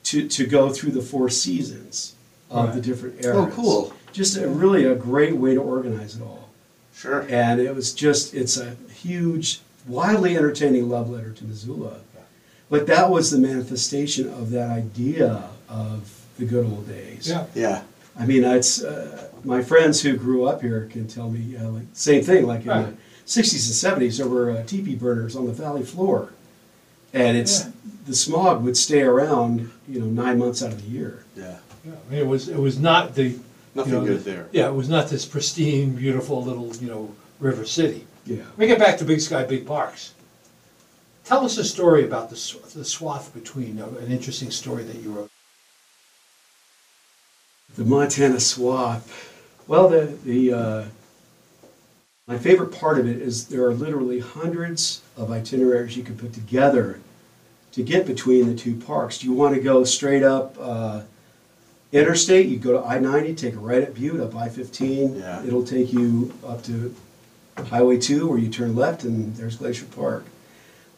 to, 0.04 0.28
to 0.28 0.46
go 0.46 0.70
through 0.70 0.92
the 0.92 1.02
four 1.02 1.28
seasons 1.28 2.14
of 2.50 2.66
Right. 2.66 2.74
the 2.74 2.80
different 2.80 3.24
eras. 3.24 3.36
Oh, 3.36 3.46
cool. 3.52 3.92
Just 4.12 4.36
a, 4.36 4.48
really 4.48 4.84
a 4.84 4.94
great 4.94 5.36
way 5.36 5.54
to 5.54 5.60
organize 5.60 6.16
it 6.16 6.22
all. 6.22 6.48
Sure. 6.94 7.24
And 7.28 7.60
it 7.60 7.74
was 7.74 7.92
just, 7.94 8.34
it's 8.34 8.56
a 8.56 8.74
huge, 8.92 9.60
wildly 9.86 10.36
entertaining 10.36 10.88
love 10.88 11.08
letter 11.10 11.30
to 11.32 11.44
Missoula. 11.44 12.00
But 12.68 12.86
that 12.86 13.10
was 13.10 13.30
the 13.30 13.38
manifestation 13.38 14.28
of 14.28 14.50
that 14.50 14.70
idea 14.70 15.44
of 15.68 16.24
the 16.38 16.44
good 16.44 16.66
old 16.66 16.88
days. 16.88 17.28
Yeah. 17.28 17.46
Yeah. 17.54 17.82
I 18.18 18.26
mean, 18.26 18.44
it's, 18.44 18.82
uh, 18.82 19.28
my 19.44 19.62
friends 19.62 20.02
who 20.02 20.16
grew 20.16 20.44
up 20.44 20.60
here 20.62 20.86
can 20.90 21.06
tell 21.08 21.30
me, 21.30 21.40
yeah, 21.40 21.66
like, 21.66 21.84
same 21.94 22.22
thing, 22.22 22.46
like 22.46 22.62
in 22.62 22.68
Right. 22.68 22.86
the 22.86 22.92
60s 23.26 23.84
and 23.84 24.02
70s, 24.02 24.18
there 24.18 24.28
were 24.28 24.50
uh, 24.50 24.62
teepee 24.64 24.94
burners 24.96 25.34
on 25.36 25.46
the 25.46 25.52
valley 25.52 25.82
floor. 25.84 26.30
And 27.14 27.36
it's, 27.36 27.64
Yeah. 27.64 27.70
The 28.06 28.14
smog 28.14 28.62
would 28.64 28.76
stay 28.76 29.02
around, 29.02 29.70
you 29.88 30.00
know, 30.00 30.06
nine 30.06 30.38
months 30.38 30.62
out 30.62 30.72
of 30.72 30.82
the 30.82 30.88
year. 30.88 31.24
Yeah. 31.36 31.58
Yeah, 31.84 31.92
I 31.92 32.10
mean, 32.10 32.20
it 32.20 32.26
was, 32.26 32.48
it 32.48 32.58
was 32.58 32.78
not 32.78 33.14
the. 33.14 33.24
you 33.24 33.44
Nothing 33.74 33.92
know, 33.92 34.04
good 34.04 34.18
the- 34.24 34.30
there. 34.30 34.48
Yeah, 34.52 34.68
it 34.68 34.74
was 34.74 34.88
not 34.88 35.08
this 35.08 35.24
pristine, 35.24 35.94
beautiful 35.94 36.42
little, 36.44 36.74
you 36.76 36.88
know, 36.88 37.14
river 37.38 37.64
city. 37.64 38.06
Yeah. 38.26 38.38
Let 38.50 38.58
me 38.58 38.66
get 38.66 38.78
back 38.78 38.98
to 38.98 39.04
Big 39.04 39.20
Sky, 39.20 39.44
Big 39.44 39.66
Parks. 39.66 40.12
Tell 41.24 41.44
us 41.44 41.56
a 41.58 41.64
story 41.64 42.04
about 42.04 42.28
the, 42.28 42.36
sw- 42.36 42.60
the 42.74 42.84
swath 42.84 43.32
between, 43.32 43.80
uh, 43.80 43.86
an 44.00 44.10
interesting 44.10 44.50
story 44.50 44.82
that 44.84 44.96
you 44.96 45.12
wrote. 45.12 45.30
The 47.76 47.84
Montana 47.84 48.40
swap. 48.40 49.02
Well, 49.68 49.88
the 49.88 50.06
the 50.24 50.52
uh, 50.52 50.84
my 52.26 52.36
favorite 52.36 52.72
part 52.72 52.98
of 52.98 53.06
it 53.06 53.22
is 53.22 53.46
there 53.46 53.64
are 53.64 53.72
literally 53.74 54.18
hundreds 54.18 55.02
of 55.16 55.30
itineraries 55.30 55.96
you 55.96 56.02
can 56.02 56.16
put 56.18 56.32
together 56.32 56.98
to 57.72 57.82
get 57.82 58.06
between 58.06 58.46
the 58.46 58.54
two 58.54 58.74
parks. 58.76 59.18
Do 59.18 59.26
you 59.26 59.32
want 59.32 59.54
to 59.54 59.60
go 59.60 59.84
straight 59.84 60.22
up 60.22 60.56
uh, 60.60 61.02
interstate? 61.92 62.46
You 62.46 62.58
go 62.58 62.72
to 62.72 62.84
I 62.84 62.98
ninety, 62.98 63.34
take 63.34 63.54
a 63.54 63.58
right 63.58 63.82
at 63.82 63.94
Butte 63.94 64.20
up 64.20 64.34
I 64.36 64.48
fifteen. 64.48 65.16
Yeah. 65.16 65.44
It'll 65.44 65.64
take 65.64 65.92
you 65.92 66.32
up 66.46 66.62
to 66.64 66.94
Highway 67.56 67.98
two, 67.98 68.26
where 68.28 68.38
you 68.38 68.48
turn 68.48 68.74
left, 68.74 69.04
and 69.04 69.34
there's 69.36 69.56
Glacier 69.56 69.86
Park. 69.86 70.24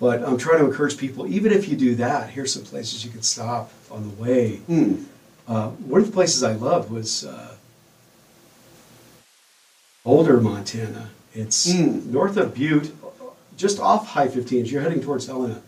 But 0.01 0.23
I'm 0.25 0.37
trying 0.37 0.59
to 0.59 0.67
encourage 0.67 0.97
people, 0.99 1.27
even 1.29 1.53
if 1.53 1.69
you 1.69 1.77
do 1.77 1.95
that, 1.97 2.31
here's 2.31 2.53
some 2.53 2.65
places 2.65 3.05
you 3.05 3.11
can 3.11 3.23
stop 3.23 3.71
on 3.91 4.03
the 4.03 4.23
way. 4.23 4.57
Hmm. 4.57 5.05
Uh, 5.47 5.69
one 5.71 6.01
of 6.01 6.07
the 6.07 6.13
places 6.13 6.43
I 6.43 6.55
loved 6.55 6.91
was 6.91 7.25
uh, 7.25 7.55
Boulder, 10.05 10.41
Montana. 10.41 11.11
It's 11.35 11.73
Mm. 11.73 12.07
north 12.07 12.37
of 12.37 12.55
Butte, 12.55 12.93
just 13.57 13.79
off 13.81 14.09
High 14.09 14.29
15 14.29 14.63
as 14.63 14.73
you're 14.73 14.83
heading 14.83 15.01
towards 15.01 15.27
Helena. 15.27 15.63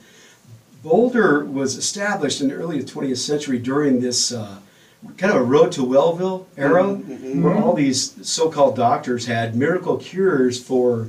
Boulder 0.85 1.47
was 1.47 1.77
established 1.77 2.43
in 2.43 2.49
the 2.49 2.55
early 2.55 2.83
20th 2.83 3.17
century 3.17 3.59
during 3.59 4.01
this 4.01 4.31
uh, 4.33 4.59
kind 5.17 5.33
of 5.33 5.41
a 5.41 5.45
road 5.45 5.73
to 5.73 5.81
Wellville 5.81 6.47
era, 6.59 6.85
where 6.95 7.55
all 7.55 7.73
these 7.73 8.15
so-called 8.29 8.77
doctors 8.77 9.25
had 9.25 9.57
miracle 9.57 9.97
cures 9.97 10.63
for 10.63 11.09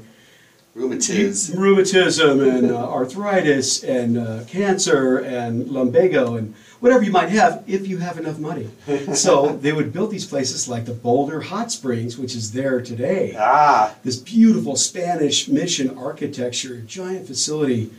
Rheumatiz. 0.75 1.57
rheumatism 1.57 2.39
and 2.39 2.71
uh, 2.71 2.89
arthritis 2.89 3.83
and 3.83 4.17
uh, 4.17 4.45
cancer 4.47 5.17
and 5.19 5.67
lumbago 5.67 6.35
and 6.35 6.55
whatever 6.79 7.03
you 7.03 7.11
might 7.11 7.29
have 7.29 7.61
if 7.67 7.85
you 7.85 7.97
have 7.97 8.17
enough 8.17 8.39
money. 8.39 8.69
so 9.13 9.57
they 9.57 9.73
would 9.73 9.91
build 9.91 10.09
these 10.09 10.25
places 10.25 10.69
like 10.69 10.85
the 10.85 10.93
Boulder 10.93 11.41
Hot 11.41 11.69
Springs, 11.69 12.17
which 12.17 12.33
is 12.33 12.53
there 12.53 12.79
today. 12.81 13.35
Ah. 13.37 13.93
This 14.05 14.15
beautiful 14.15 14.77
Spanish 14.77 15.49
mission 15.49 15.97
architecture, 15.97 16.79
giant 16.81 17.27
facility. 17.27 17.91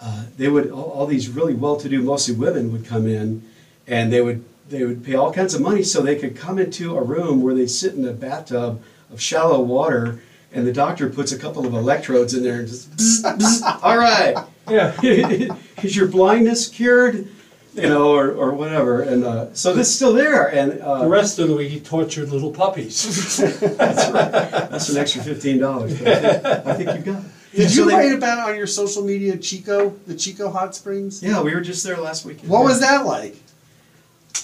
Uh, 0.00 0.24
they 0.36 0.48
would 0.48 0.70
all, 0.70 0.90
all 0.90 1.06
these 1.06 1.28
really 1.28 1.54
well-to-do, 1.54 2.02
mostly 2.02 2.34
women, 2.34 2.72
would 2.72 2.84
come 2.84 3.06
in, 3.06 3.42
and 3.86 4.12
they 4.12 4.20
would 4.20 4.44
they 4.68 4.82
would 4.84 5.04
pay 5.04 5.14
all 5.14 5.32
kinds 5.32 5.54
of 5.54 5.60
money 5.60 5.82
so 5.82 6.00
they 6.00 6.16
could 6.16 6.34
come 6.36 6.58
into 6.58 6.96
a 6.96 7.02
room 7.02 7.42
where 7.42 7.54
they 7.54 7.66
sit 7.66 7.94
in 7.94 8.04
a 8.06 8.12
bathtub 8.12 8.82
of 9.12 9.20
shallow 9.20 9.60
water, 9.60 10.20
and 10.52 10.66
the 10.66 10.72
doctor 10.72 11.08
puts 11.10 11.32
a 11.32 11.38
couple 11.38 11.66
of 11.66 11.74
electrodes 11.74 12.32
in 12.34 12.42
there 12.42 12.58
and 12.60 12.68
just, 12.68 12.90
bzz, 12.96 13.22
bzz, 13.38 13.78
all 13.82 13.98
right, 13.98 14.36
Yeah. 14.68 14.94
is 15.82 15.94
your 15.96 16.08
blindness 16.08 16.68
cured? 16.68 17.28
You 17.74 17.88
know, 17.88 18.14
or, 18.14 18.30
or 18.30 18.52
whatever. 18.52 19.02
And 19.02 19.24
uh, 19.24 19.52
so 19.52 19.74
this 19.74 19.88
is 19.88 19.96
still 19.96 20.12
there, 20.12 20.46
and 20.46 20.80
uh, 20.80 21.00
The 21.02 21.08
rest 21.08 21.40
of 21.40 21.48
the 21.48 21.56
week, 21.56 21.70
he 21.72 21.80
tortured 21.80 22.28
little 22.30 22.52
puppies. 22.52 23.36
that's 23.38 24.10
right. 24.12 24.30
That's 24.70 24.88
an 24.90 24.96
extra 24.96 25.22
fifteen 25.24 25.58
dollars. 25.58 26.00
I 26.00 26.74
think 26.74 26.94
you've 26.94 27.04
got. 27.04 27.18
it. 27.18 27.24
Did 27.54 27.70
So 27.70 27.82
you 27.82 27.88
they- 27.88 27.94
write 27.94 28.12
about 28.14 28.48
on 28.50 28.56
your 28.56 28.66
social 28.66 29.02
media 29.04 29.36
Chico, 29.36 29.90
the 30.06 30.14
Chico 30.14 30.50
Hot 30.50 30.74
Springs? 30.74 31.22
Yeah, 31.22 31.40
we 31.42 31.54
were 31.54 31.60
just 31.60 31.84
there 31.84 31.96
last 31.98 32.24
weekend. 32.24 32.48
What 32.48 32.64
was 32.64 32.80
that 32.80 33.06
like? 33.06 33.36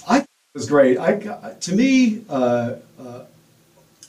I 0.07 0.19
thought 0.19 0.27
it 0.55 0.57
was 0.57 0.67
great. 0.69 0.97
I 0.97 1.15
got- 1.15 1.61
to 1.61 1.75
me, 1.75 2.23
uh, 2.29 2.75
uh, 2.99 3.23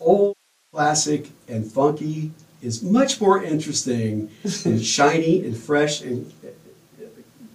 old, 0.00 0.36
classic, 0.72 1.28
and 1.48 1.66
funky 1.70 2.30
is 2.62 2.82
much 2.82 3.20
more 3.20 3.42
interesting 3.42 4.30
than 4.62 4.80
shiny 4.80 5.44
and 5.44 5.56
fresh 5.56 6.00
and 6.02 6.32
uh, 6.44 7.04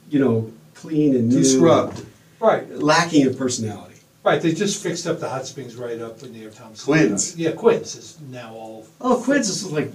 you 0.10 0.20
know 0.20 0.52
clean 0.76 1.16
and 1.16 1.30
new, 1.30 1.44
scrubbed. 1.44 2.06
Right, 2.40 2.70
lacking 2.70 3.26
of 3.26 3.38
personality. 3.38 3.96
right, 4.24 4.40
they 4.42 4.54
just 4.54 4.84
fixed 4.84 5.08
up 5.08 5.20
the 5.20 5.28
hot 5.30 5.48
springs 5.48 5.76
right 5.76 6.00
up 6.02 6.22
in 6.24 6.34
near 6.34 6.50
Thompson. 6.52 6.86
Quinn's. 6.86 7.36
Yeah, 7.38 7.52
Quinn's 7.54 7.96
is 7.96 8.18
now 8.30 8.54
all. 8.54 8.86
Oh, 9.02 9.22
Quinn's 9.24 9.50
is 9.50 9.72
like 9.72 9.92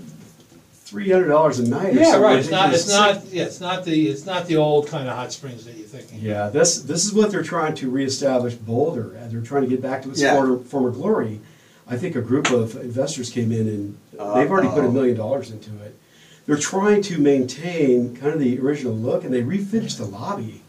three 0.93 1.11
hundred 1.11 1.28
dollars 1.28 1.59
a 1.59 1.66
night. 1.68 1.95
or 1.95 1.99
Yeah, 1.99 2.05
something 2.05 2.22
right, 2.22 2.38
it's 2.38 2.51
not, 2.51 2.68
ridiculous. 2.70 2.82
it's 2.84 2.93
not, 2.93 3.32
yeah, 3.32 3.45
it's 3.45 3.61
not 3.61 3.84
the, 3.86 4.09
it's 4.09 4.26
not 4.26 4.47
the 4.47 4.57
old 4.57 4.88
kind 4.88 5.09
of 5.09 5.16
hot 5.16 5.32
springs 5.32 5.64
that 5.64 5.74
you're 5.74 5.86
thinking. 5.86 6.18
Yeah, 6.20 6.51
this 6.51 6.82
this 6.82 7.07
is 7.07 7.14
what 7.14 7.30
they're 7.30 7.43
trying 7.43 7.74
to 7.76 7.88
reestablish 7.90 8.55
Boulder, 8.55 9.14
and 9.14 9.30
they're 9.32 9.40
trying 9.40 9.62
to 9.62 9.68
get 9.68 9.80
back 9.80 10.03
to 10.03 10.11
its 10.11 10.20
Yeah. 10.20 10.34
former, 10.34 10.59
former 10.59 10.90
glory. 10.90 11.40
I 11.88 11.97
think 11.97 12.14
a 12.14 12.20
group 12.20 12.51
of 12.51 12.76
investors 12.76 13.30
came 13.30 13.51
in 13.53 13.66
and 13.68 13.97
they've 14.12 14.51
already 14.51 14.68
put 14.68 14.80
a 14.84 14.88
Uh-oh. 14.88 14.93
million 14.93 15.16
dollars 15.16 15.51
into 15.51 15.70
it. 15.82 15.97
They're 16.47 16.57
trying 16.57 17.01
to 17.03 17.18
maintain 17.18 18.14
kind 18.16 18.34
of 18.34 18.40
the 18.40 18.59
original 18.61 18.95
look, 18.95 19.24
and 19.24 19.32
they 19.32 19.43
refinished 19.43 19.97
the 19.97 20.05
lobby. 20.05 20.61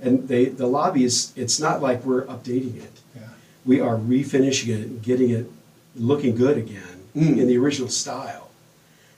And 0.00 0.26
they 0.28 0.46
the 0.46 0.66
lobby 0.66 1.04
is 1.04 1.32
it's 1.36 1.60
not 1.60 1.82
like 1.82 2.02
we're 2.04 2.24
updating 2.24 2.76
it. 2.78 2.92
Yeah. 3.14 3.22
We 3.66 3.80
are 3.80 3.96
refinishing 3.96 4.68
it, 4.68 4.86
and 4.86 5.02
getting 5.02 5.28
it 5.30 5.50
looking 5.94 6.34
good 6.34 6.56
again 6.56 6.96
Mm. 7.14 7.38
in 7.38 7.46
the 7.46 7.56
original 7.58 7.88
style. 7.88 8.45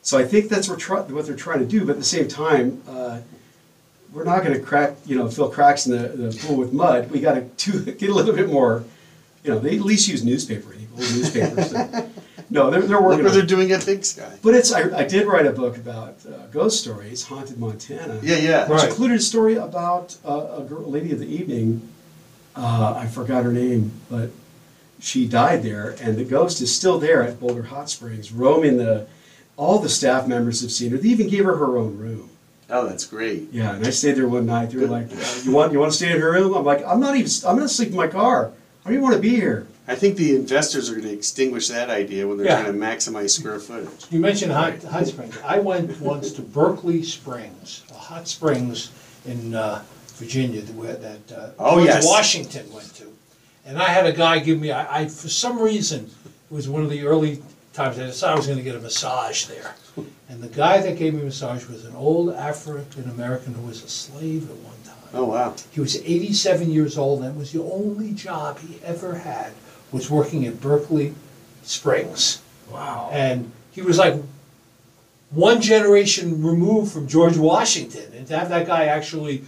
So 0.09 0.17
I 0.17 0.25
think 0.25 0.49
that's 0.49 0.71
what, 0.71 0.79
try, 0.79 1.01
what 1.03 1.27
they're 1.27 1.37
trying 1.37 1.59
to 1.59 1.67
do. 1.67 1.85
But 1.85 1.91
at 1.91 1.99
the 1.99 2.03
same 2.05 2.29
time, 2.29 2.81
uh, 2.89 3.21
we're 4.11 4.25
not 4.25 4.43
going 4.43 4.55
to 4.55 4.65
crack, 4.65 4.97
you 5.05 5.19
know, 5.19 5.29
fill 5.29 5.51
cracks 5.51 5.85
in 5.87 5.93
the, 5.93 6.09
the 6.09 6.39
pool 6.39 6.57
with 6.57 6.73
mud. 6.73 7.11
We 7.11 7.21
got 7.21 7.35
to 7.35 7.81
get 7.93 8.09
a 8.09 8.15
little 8.15 8.35
bit 8.35 8.49
more, 8.49 8.85
you 9.45 9.51
know, 9.51 9.59
they 9.59 9.77
at 9.77 9.83
least 9.83 10.09
use 10.09 10.25
newspaper, 10.25 10.71
old 10.93 11.01
newspapers. 11.01 11.75
no, 12.51 12.71
they're, 12.71 12.81
they're 12.81 12.97
Look 12.97 13.03
working 13.03 13.25
what 13.25 13.33
on 13.33 13.37
they're 13.37 13.43
doing 13.45 13.71
at 13.73 13.85
Big 13.85 14.03
Sky. 14.03 14.35
But 14.43 14.55
it's, 14.55 14.73
I, 14.73 14.97
I 14.97 15.05
did 15.05 15.27
write 15.27 15.45
a 15.45 15.53
book 15.53 15.77
about 15.77 16.17
uh, 16.27 16.47
ghost 16.47 16.81
stories, 16.81 17.25
Haunted 17.25 17.59
Montana. 17.59 18.19
Yeah, 18.23 18.37
yeah. 18.37 18.67
Which 18.67 18.79
Right. 18.79 18.89
included 18.89 19.19
a 19.19 19.21
story 19.21 19.57
about 19.57 20.17
uh, 20.27 20.57
a 20.57 20.63
girl, 20.63 20.91
lady 20.91 21.13
of 21.13 21.19
the 21.19 21.29
evening. 21.29 21.87
Uh, 22.57 22.95
I 22.97 23.09
forgot 23.09 23.45
her 23.45 23.53
name, 23.53 23.93
but 24.09 24.31
she 25.01 25.29
died 25.29 25.63
there, 25.63 25.97
and 26.01 26.17
the 26.17 26.25
ghost 26.25 26.63
is 26.63 26.75
still 26.75 26.99
there 26.99 27.23
at 27.23 27.39
Boulder 27.39 27.65
Hot 27.65 27.91
Springs, 27.91 28.33
roaming 28.33 28.79
the. 28.79 29.07
All 29.59 29.79
the 29.81 29.89
staff 29.89 30.27
members 30.29 30.63
have 30.63 30.71
seen 30.71 30.93
her. 30.93 30.97
They 30.99 31.09
even 31.09 31.29
gave 31.29 31.45
her 31.45 31.57
her 31.57 31.77
own 31.77 31.99
room. 31.99 32.31
Oh, 32.71 32.87
that's 32.87 33.05
great. 33.05 33.49
Yeah, 33.53 33.75
and 33.75 33.85
I 33.87 33.91
stayed 33.91 34.13
there 34.17 34.29
one 34.29 34.47
night. 34.47 34.71
They 34.71 34.79
were 34.79 34.87
like, 34.87 35.11
uh, 35.11 35.41
"You 35.43 35.51
want 35.53 35.73
you 35.73 35.81
want 35.81 35.91
to 35.91 35.97
stay 35.97 36.13
in 36.13 36.21
her 36.21 36.33
room?" 36.33 36.55
I'm 36.55 36.65
like, 36.65 36.85
"I'm 36.87 37.01
not 37.01 37.17
even. 37.17 37.31
I'm 37.47 37.57
gonna 37.57 37.69
sleep 37.69 37.89
in 37.91 37.97
my 37.97 38.07
car. 38.09 38.53
I 38.85 38.89
don't 38.89 38.93
even 38.95 39.03
want 39.03 39.17
to 39.17 39.21
be 39.21 39.31
here." 39.35 39.67
I 39.91 39.95
think 39.95 40.17
the 40.17 40.37
investors 40.37 40.91
are 40.91 40.93
going 40.97 41.09
to 41.09 41.13
extinguish 41.15 41.69
that 41.69 41.89
idea 41.89 42.29
when 42.29 42.37
they're 42.37 42.47
Yeah. 42.47 42.61
trying 42.61 42.75
to 42.75 42.79
maximize 42.79 43.31
square 43.31 43.59
footage. 43.59 43.89
You 44.11 44.21
mentioned 44.21 44.53
hot, 44.53 44.83
hot 44.83 45.07
springs. 45.07 45.35
I 45.43 45.61
went 45.61 45.99
once 46.03 46.31
to 46.33 46.43
Berkeley 46.43 47.03
Springs, 47.03 47.85
a 47.91 47.95
hot 47.95 48.29
springs 48.29 48.91
in 49.25 49.55
uh, 49.55 49.83
Virginia 50.17 50.61
that, 50.61 50.75
where- 50.75 50.95
that 50.97 51.33
uh, 51.35 51.49
Oh, 51.59 51.77
George 51.77 51.87
yes. 51.87 52.07
Washington 52.07 52.71
went 52.71 52.95
to. 52.97 53.05
And 53.65 53.79
I 53.79 53.85
had 53.89 54.05
a 54.05 54.13
guy 54.13 54.41
give 54.41 54.61
me, 54.61 54.73
I, 54.73 55.01
I 55.01 55.09
for 55.09 55.31
some 55.31 55.59
reason, 55.59 56.11
it 56.51 56.55
was 56.55 56.69
one 56.69 56.83
of 56.83 56.91
the 56.91 57.07
early 57.07 57.43
times 57.79 57.99
I 57.99 58.07
decided 58.07 58.35
I 58.35 58.37
was 58.37 58.47
going 58.47 58.59
to 58.59 58.65
get 58.65 58.75
a 58.75 58.81
massage 58.81 59.45
there. 59.45 59.75
And 60.29 60.43
the 60.43 60.49
guy 60.49 60.81
that 60.81 60.99
gave 60.99 61.15
me 61.15 61.23
a 61.23 61.25
massage 61.25 61.67
was 61.67 61.85
an 61.85 61.95
old 61.95 62.35
African 62.35 63.09
American 63.09 63.55
who 63.55 63.67
was 63.67 63.83
a 63.85 63.89
slave 63.89 64.51
at 64.51 64.57
one 64.57 64.77
time. 64.85 64.95
Oh, 65.15 65.25
wow. 65.25 65.55
He 65.71 65.81
was 65.81 65.97
87 65.97 66.71
years 66.71 66.99
old, 66.99 67.23
and 67.23 67.35
it 67.35 67.39
was 67.39 67.53
the 67.53 67.63
only 67.63 68.13
job 68.13 68.59
he 68.59 68.79
ever 68.85 69.15
had 69.15 69.53
was 69.93 70.11
working 70.11 70.45
at 70.45 70.61
Berkeley 70.61 71.15
Springs. 71.63 72.43
Wow. 72.71 73.09
And 73.13 73.51
he 73.71 73.81
was 73.81 73.97
like 73.97 74.21
one 75.31 75.61
generation 75.61 76.43
removed 76.43 76.93
from 76.93 77.07
George 77.07 77.37
Washington, 77.37 78.13
and 78.13 78.27
to 78.27 78.39
have 78.39 78.49
that 78.49 78.67
guy 78.67 78.87
actually 78.87 79.45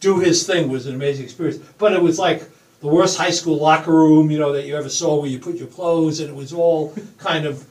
do 0.00 0.18
his 0.18 0.46
thing 0.46 0.68
was 0.68 0.86
an 0.86 0.94
amazing 0.94 1.24
experience. 1.24 1.62
But 1.78 1.92
it 1.92 2.02
was 2.02 2.18
like 2.18 2.42
the 2.80 2.88
worst 2.88 3.18
high 3.18 3.30
school 3.30 3.58
locker 3.58 3.92
room, 3.92 4.30
you 4.30 4.38
know, 4.38 4.52
that 4.52 4.66
you 4.66 4.76
ever 4.76 4.88
saw, 4.88 5.20
where 5.20 5.28
you 5.28 5.38
put 5.38 5.56
your 5.56 5.68
clothes, 5.68 6.20
and 6.20 6.30
it 6.30 6.34
was 6.34 6.52
all 6.52 6.94
kind 7.18 7.44
of 7.44 7.66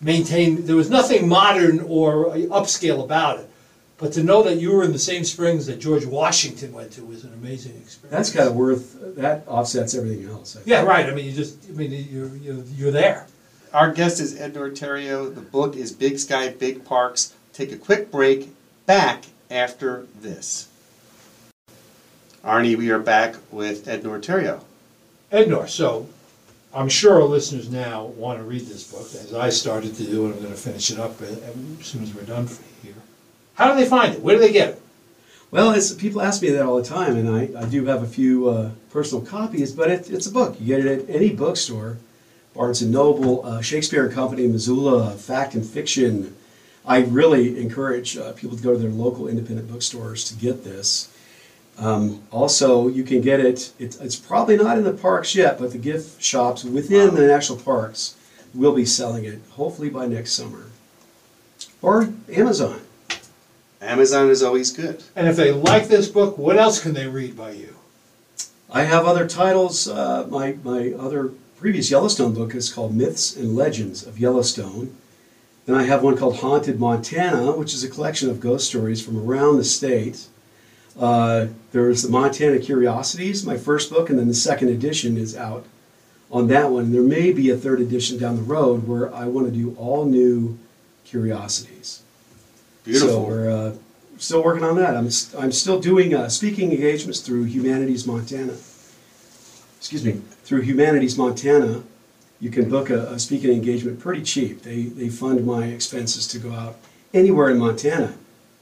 maintained. 0.00 0.58
There 0.66 0.76
was 0.76 0.90
nothing 0.90 1.28
modern 1.28 1.80
or 1.80 2.26
upscale 2.34 3.04
about 3.04 3.40
it. 3.40 3.50
But 3.96 4.12
to 4.14 4.24
know 4.24 4.42
that 4.42 4.56
you 4.56 4.72
were 4.72 4.82
in 4.82 4.92
the 4.92 4.98
same 4.98 5.24
springs 5.24 5.66
that 5.66 5.78
George 5.78 6.04
Washington 6.04 6.72
went 6.72 6.92
to 6.92 7.04
was 7.04 7.24
an 7.24 7.32
amazing 7.32 7.76
experience. 7.76 8.10
That's 8.10 8.30
kind 8.30 8.48
of 8.48 8.56
worth. 8.56 9.16
That 9.16 9.44
offsets 9.46 9.94
everything 9.94 10.28
else. 10.28 10.56
Yeah, 10.64 10.82
right. 10.82 11.06
I 11.06 11.14
mean, 11.14 11.26
you 11.26 11.32
just, 11.32 11.58
I 11.68 11.72
mean, 11.72 11.92
you're, 12.10 12.34
you're, 12.36 12.64
you're 12.76 12.90
there. 12.90 13.28
Our 13.72 13.92
guest 13.92 14.20
is 14.20 14.38
Ednor 14.38 14.72
Therriault. 14.72 15.34
The 15.34 15.40
book 15.40 15.76
is 15.76 15.92
Big 15.92 16.18
Sky, 16.18 16.48
Big 16.48 16.84
Parks. 16.84 17.34
Take 17.52 17.70
a 17.70 17.76
quick 17.76 18.10
break. 18.10 18.48
Back 18.86 19.24
after 19.50 20.06
this. 20.20 20.68
Arnie, 22.44 22.76
we 22.76 22.90
are 22.90 22.98
back 22.98 23.36
with 23.50 23.86
Ednor 23.86 24.20
Therriault. 24.20 24.62
Ednor, 25.32 25.66
so 25.66 26.06
I'm 26.74 26.90
sure 26.90 27.14
our 27.14 27.26
listeners 27.26 27.70
now 27.70 28.04
want 28.04 28.38
to 28.38 28.44
read 28.44 28.66
this 28.66 28.84
book, 28.92 29.06
as 29.14 29.32
I 29.32 29.48
started 29.48 29.94
to 29.94 30.04
do, 30.04 30.26
and 30.26 30.34
I'm 30.34 30.40
going 30.40 30.52
to 30.52 30.60
finish 30.60 30.90
it 30.90 30.98
up 30.98 31.22
as 31.22 31.38
soon 31.80 32.02
as 32.02 32.14
we're 32.14 32.24
done 32.24 32.46
here. 32.82 32.92
How 33.54 33.72
do 33.72 33.80
they 33.80 33.88
find 33.88 34.12
it? 34.12 34.20
Where 34.20 34.36
do 34.36 34.42
they 34.42 34.52
get 34.52 34.68
it? 34.70 34.82
Well, 35.50 35.70
it's, 35.70 35.94
people 35.94 36.20
ask 36.20 36.42
me 36.42 36.50
that 36.50 36.66
all 36.66 36.76
the 36.76 36.84
time, 36.84 37.16
and 37.16 37.30
I, 37.30 37.62
I 37.62 37.64
do 37.64 37.86
have 37.86 38.02
a 38.02 38.06
few 38.06 38.50
uh, 38.50 38.70
personal 38.90 39.24
copies, 39.24 39.72
but 39.72 39.90
it, 39.90 40.10
it's 40.10 40.26
a 40.26 40.32
book. 40.32 40.60
You 40.60 40.66
get 40.66 40.84
it 40.84 41.08
at 41.08 41.14
any 41.14 41.30
bookstore, 41.30 41.96
Barnes 42.54 42.82
and 42.82 42.92
Noble, 42.92 43.46
uh, 43.46 43.62
Shakespeare 43.62 44.04
and 44.04 44.14
Company, 44.14 44.46
Missoula, 44.48 45.12
Fact 45.12 45.54
and 45.54 45.64
Fiction. 45.64 46.36
I 46.84 47.04
really 47.04 47.58
encourage 47.58 48.18
uh, 48.18 48.32
people 48.32 48.58
to 48.58 48.62
go 48.62 48.74
to 48.74 48.78
their 48.78 48.90
local 48.90 49.28
independent 49.28 49.72
bookstores 49.72 50.28
to 50.28 50.34
get 50.34 50.62
this. 50.62 51.08
Um, 51.78 52.22
also, 52.30 52.88
you 52.88 53.02
can 53.02 53.20
get 53.20 53.40
it, 53.40 53.72
it. 53.78 54.00
It's 54.00 54.16
probably 54.16 54.56
not 54.56 54.78
in 54.78 54.84
the 54.84 54.92
parks 54.92 55.34
yet, 55.34 55.58
but 55.58 55.72
the 55.72 55.78
gift 55.78 56.22
shops 56.22 56.64
within 56.64 57.14
the 57.14 57.26
national 57.26 57.58
parks 57.58 58.16
will 58.54 58.74
be 58.74 58.86
selling 58.86 59.24
it, 59.24 59.40
hopefully 59.50 59.90
by 59.90 60.06
next 60.06 60.32
summer. 60.32 60.66
Or 61.82 62.12
Amazon. 62.32 62.80
Amazon 63.80 64.30
is 64.30 64.42
always 64.42 64.72
good. 64.72 65.02
And 65.14 65.28
if 65.28 65.36
they 65.36 65.52
like 65.52 65.88
this 65.88 66.08
book, 66.08 66.38
what 66.38 66.56
else 66.56 66.80
can 66.80 66.94
they 66.94 67.06
read 67.06 67.36
by 67.36 67.50
you? 67.50 67.74
I 68.70 68.84
have 68.84 69.06
other 69.06 69.28
titles. 69.28 69.86
Uh, 69.86 70.26
my 70.30 70.56
my 70.64 70.92
other 70.98 71.32
previous 71.56 71.90
Yellowstone 71.90 72.34
book 72.34 72.54
is 72.54 72.72
called 72.72 72.94
Myths 72.94 73.36
and 73.36 73.54
Legends 73.54 74.04
of 74.04 74.18
Yellowstone. 74.18 74.96
Then 75.66 75.76
I 75.76 75.84
have 75.84 76.02
one 76.02 76.16
called 76.16 76.36
Haunted 76.36 76.78
Montana, 76.78 77.52
which 77.52 77.72
is 77.72 77.84
a 77.84 77.88
collection 77.88 78.28
of 78.30 78.40
ghost 78.40 78.66
stories 78.66 79.04
from 79.04 79.18
around 79.18 79.56
the 79.56 79.64
state. 79.64 80.26
Uh, 80.98 81.48
there's 81.72 82.02
the 82.02 82.08
Montana 82.08 82.58
Curiosities, 82.58 83.44
my 83.44 83.56
first 83.56 83.90
book, 83.90 84.10
and 84.10 84.18
then 84.18 84.28
the 84.28 84.34
second 84.34 84.68
edition 84.68 85.16
is 85.16 85.36
out 85.36 85.66
on 86.30 86.46
that 86.48 86.70
one. 86.70 86.92
There 86.92 87.02
may 87.02 87.32
be 87.32 87.50
a 87.50 87.56
third 87.56 87.80
edition 87.80 88.18
down 88.18 88.36
the 88.36 88.42
road 88.42 88.86
where 88.86 89.12
I 89.12 89.26
want 89.26 89.46
to 89.46 89.52
do 89.52 89.74
all 89.76 90.04
new 90.04 90.58
curiosities. 91.04 92.02
Beautiful. 92.84 93.08
So 93.08 93.20
we're 93.22 93.50
uh, 93.50 93.74
still 94.18 94.44
working 94.44 94.64
on 94.64 94.76
that. 94.76 94.96
I'm, 94.96 95.10
st- 95.10 95.42
I'm 95.42 95.52
still 95.52 95.80
doing 95.80 96.14
uh, 96.14 96.28
speaking 96.28 96.70
engagements 96.72 97.20
through 97.20 97.44
Humanities 97.44 98.06
Montana. 98.06 98.54
Excuse 99.78 100.04
me, 100.04 100.20
through 100.44 100.62
Humanities 100.62 101.18
Montana. 101.18 101.82
You 102.40 102.50
can 102.50 102.68
book 102.68 102.90
a, 102.90 103.06
a 103.12 103.18
speaking 103.18 103.50
engagement 103.50 104.00
pretty 104.00 104.22
cheap. 104.22 104.62
They, 104.62 104.82
they 104.82 105.08
fund 105.08 105.46
my 105.46 105.66
expenses 105.66 106.26
to 106.28 106.38
go 106.38 106.52
out 106.52 106.76
anywhere 107.12 107.50
in 107.50 107.58
Montana, 107.58 108.14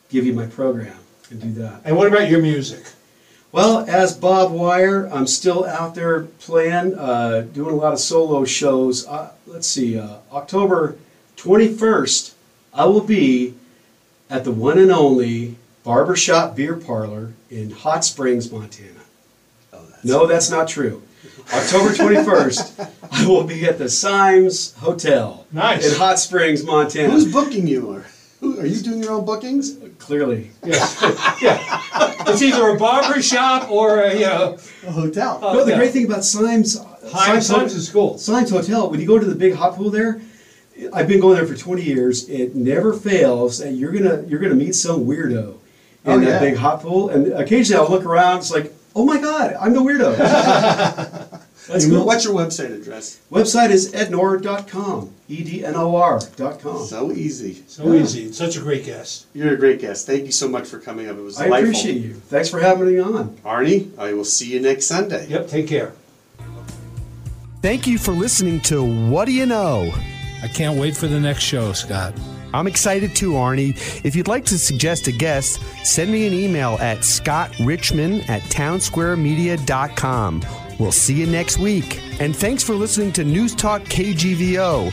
give 0.09 0.27
you 0.27 0.33
my 0.33 0.47
program, 0.47 0.99
and 1.33 1.41
do 1.43 1.53
that. 1.63 1.81
And 1.85 1.97
what 1.97 2.07
about 2.09 2.29
your 2.31 2.41
music? 2.41 2.85
Well, 3.51 3.85
as 3.89 4.17
Bob 4.17 4.51
Wire, 4.53 5.07
I'm 5.13 5.27
still 5.27 5.65
out 5.67 5.95
there 5.95 6.23
playing, 6.23 6.95
uh, 6.99 7.43
doing 7.53 7.75
a 7.75 7.77
lot 7.77 7.93
of 7.93 7.99
solo 8.01 8.45
shows. 8.47 9.07
Uh, 9.07 9.33
let's 9.47 9.69
see, 9.69 9.99
uh, 9.99 10.17
October 10.33 10.97
21st, 11.37 12.33
I 12.73 12.87
will 12.87 13.03
be 13.03 13.55
at 14.31 14.45
the 14.45 14.53
one 14.53 14.79
and 14.79 14.91
only 14.91 15.57
Barbershop 15.85 16.57
Beer 16.57 16.75
Parlor 16.77 17.33
in 17.51 17.71
Hot 17.73 18.05
Springs, 18.05 18.51
Montana. 18.51 19.01
Oh, 19.73 19.85
that's- 19.85 20.05
No, 20.05 20.27
that's 20.27 20.51
not 20.51 20.69
true. 20.69 21.03
October 21.53 21.91
21st, 21.95 22.89
I 23.11 23.27
will 23.27 23.45
be 23.45 23.67
at 23.67 23.77
the 23.79 23.89
Symes 23.91 24.73
Hotel 24.79 25.47
Nice. 25.53 25.93
in 25.93 25.99
Hot 25.99 26.19
Springs, 26.19 26.65
Montana. 26.65 27.11
Who's 27.11 27.31
booking 27.31 27.67
you? 27.67 27.91
Or 27.93 28.01
who, 28.01 28.12
are 28.63 28.67
you 28.67 28.81
doing 28.81 29.03
your 29.03 29.13
own 29.13 29.25
bookings? 29.25 29.77
Clearly. 29.99 30.51
Yeah, 30.65 30.75
yeah. 31.43 31.83
It's 32.29 32.43
either 32.43 32.69
a 32.71 32.79
barber 32.79 33.21
shop 33.21 33.71
or 33.71 34.01
a, 34.03 34.15
you 34.15 34.21
know, 34.27 34.59
A 34.87 34.91
hotel. 34.93 35.39
Oh, 35.43 35.55
no, 35.55 35.65
the 35.65 35.73
yeah. 35.73 35.77
great 35.79 35.93
thing 35.93 36.07
about 36.07 36.25
Symes, 36.25 36.79
Heinz 37.13 37.47
Sons 37.47 37.75
is 37.75 37.89
cool. 37.91 38.19
Symes 38.19 38.51
Hotel, 38.51 38.89
when 38.91 39.01
you 39.01 39.07
go 39.07 39.19
to 39.19 39.27
the 39.27 39.35
big 39.35 39.55
hot 39.55 39.75
pool 39.77 39.91
there, 39.91 40.21
I've 40.95 41.07
been 41.09 41.21
going 41.21 41.37
there 41.37 41.47
for 41.47 41.57
20 41.57 41.83
years. 41.83 42.29
It 42.29 42.55
never 42.55 42.93
fails 42.95 43.59
that 43.59 43.73
you're 43.73 43.93
gonna 43.93 44.23
you're 44.27 44.41
gonna 44.41 44.55
meet 44.55 44.75
some 44.75 45.05
weirdo 45.05 45.55
in 46.05 46.13
Oh, 46.13 46.19
that 46.19 46.27
yeah. 46.27 46.39
big 46.41 46.57
hot 46.57 46.81
pool, 46.83 47.11
and 47.11 47.33
occasionally 47.35 47.83
I'll 47.85 47.91
look 47.91 48.05
around. 48.05 48.39
It's 48.39 48.51
like, 48.51 48.73
oh 48.97 49.05
my 49.05 49.19
god, 49.21 49.55
I'm 49.61 49.73
the 49.75 49.81
weirdo. 49.81 50.17
That's 51.69 51.87
cool. 51.87 52.05
What's 52.05 52.25
your 52.25 52.35
website 52.35 52.75
address? 52.75 53.21
Website 53.31 53.71
is 53.71 53.93
ednor.com, 53.93 55.15
e 55.33 55.43
d 55.43 55.65
n 55.65 55.75
o 55.77 55.97
r.com. 55.97 56.87
So 56.87 57.13
easy. 57.13 57.63
So 57.67 57.93
easy. 57.95 58.33
Such 58.33 58.57
a 58.57 58.61
great 58.61 58.85
guest. 58.85 59.27
You're 59.35 59.55
a 59.55 59.57
great 59.57 59.81
guest. 59.81 60.07
Thank 60.07 60.27
you 60.27 60.33
so 60.33 60.49
much 60.49 60.67
for 60.67 60.79
coming 60.79 61.09
up. 61.09 61.17
It 61.17 61.23
was 61.23 61.37
great. 61.37 61.45
I 61.45 61.49
delightful. 61.49 61.71
appreciate 61.71 62.03
you. 62.03 62.15
Thanks 62.15 62.49
for 62.49 62.61
having 62.61 62.93
me 62.93 62.99
on. 63.01 63.31
Arnie, 63.45 63.97
I 63.99 64.13
will 64.13 64.25
see 64.25 64.53
you 64.53 64.61
next 64.61 64.87
Sunday. 64.87 65.27
Yep, 65.29 65.49
take 65.49 65.69
care. 65.69 65.93
Thank 67.63 67.87
you 67.87 67.99
for 67.99 68.13
listening 68.13 68.61
to 68.63 68.83
What 69.11 69.27
Do 69.27 69.33
You 69.33 69.47
Know? 69.47 69.93
I 70.43 70.49
can't 70.49 70.79
wait 70.79 70.97
for 70.97 71.07
the 71.07 71.21
next 71.21 71.45
show, 71.45 71.73
Scott. 71.73 72.13
I'm 72.55 72.67
excited 72.67 73.15
too, 73.17 73.33
Arnie. 73.33 73.75
If 74.05 74.15
you'd 74.17 74.29
like 74.29 74.45
to 74.47 74.59
suggest 74.59 75.07
a 75.07 75.13
guest, 75.13 75.63
send 75.85 76.11
me 76.11 76.27
an 76.27 76.35
email 76.35 76.77
at 76.81 77.05
scottrichman 77.05 78.29
at 78.29 78.43
townsquaremedia.com. 78.43 80.43
We'll 80.79 80.93
see 80.93 81.15
you 81.15 81.27
next 81.27 81.59
week. 81.59 82.01
And 82.21 82.37
thanks 82.37 82.63
for 82.63 82.75
listening 82.75 83.13
to 83.13 83.25
News 83.25 83.55
Talk 83.55 83.83
KGVO. 83.83 84.93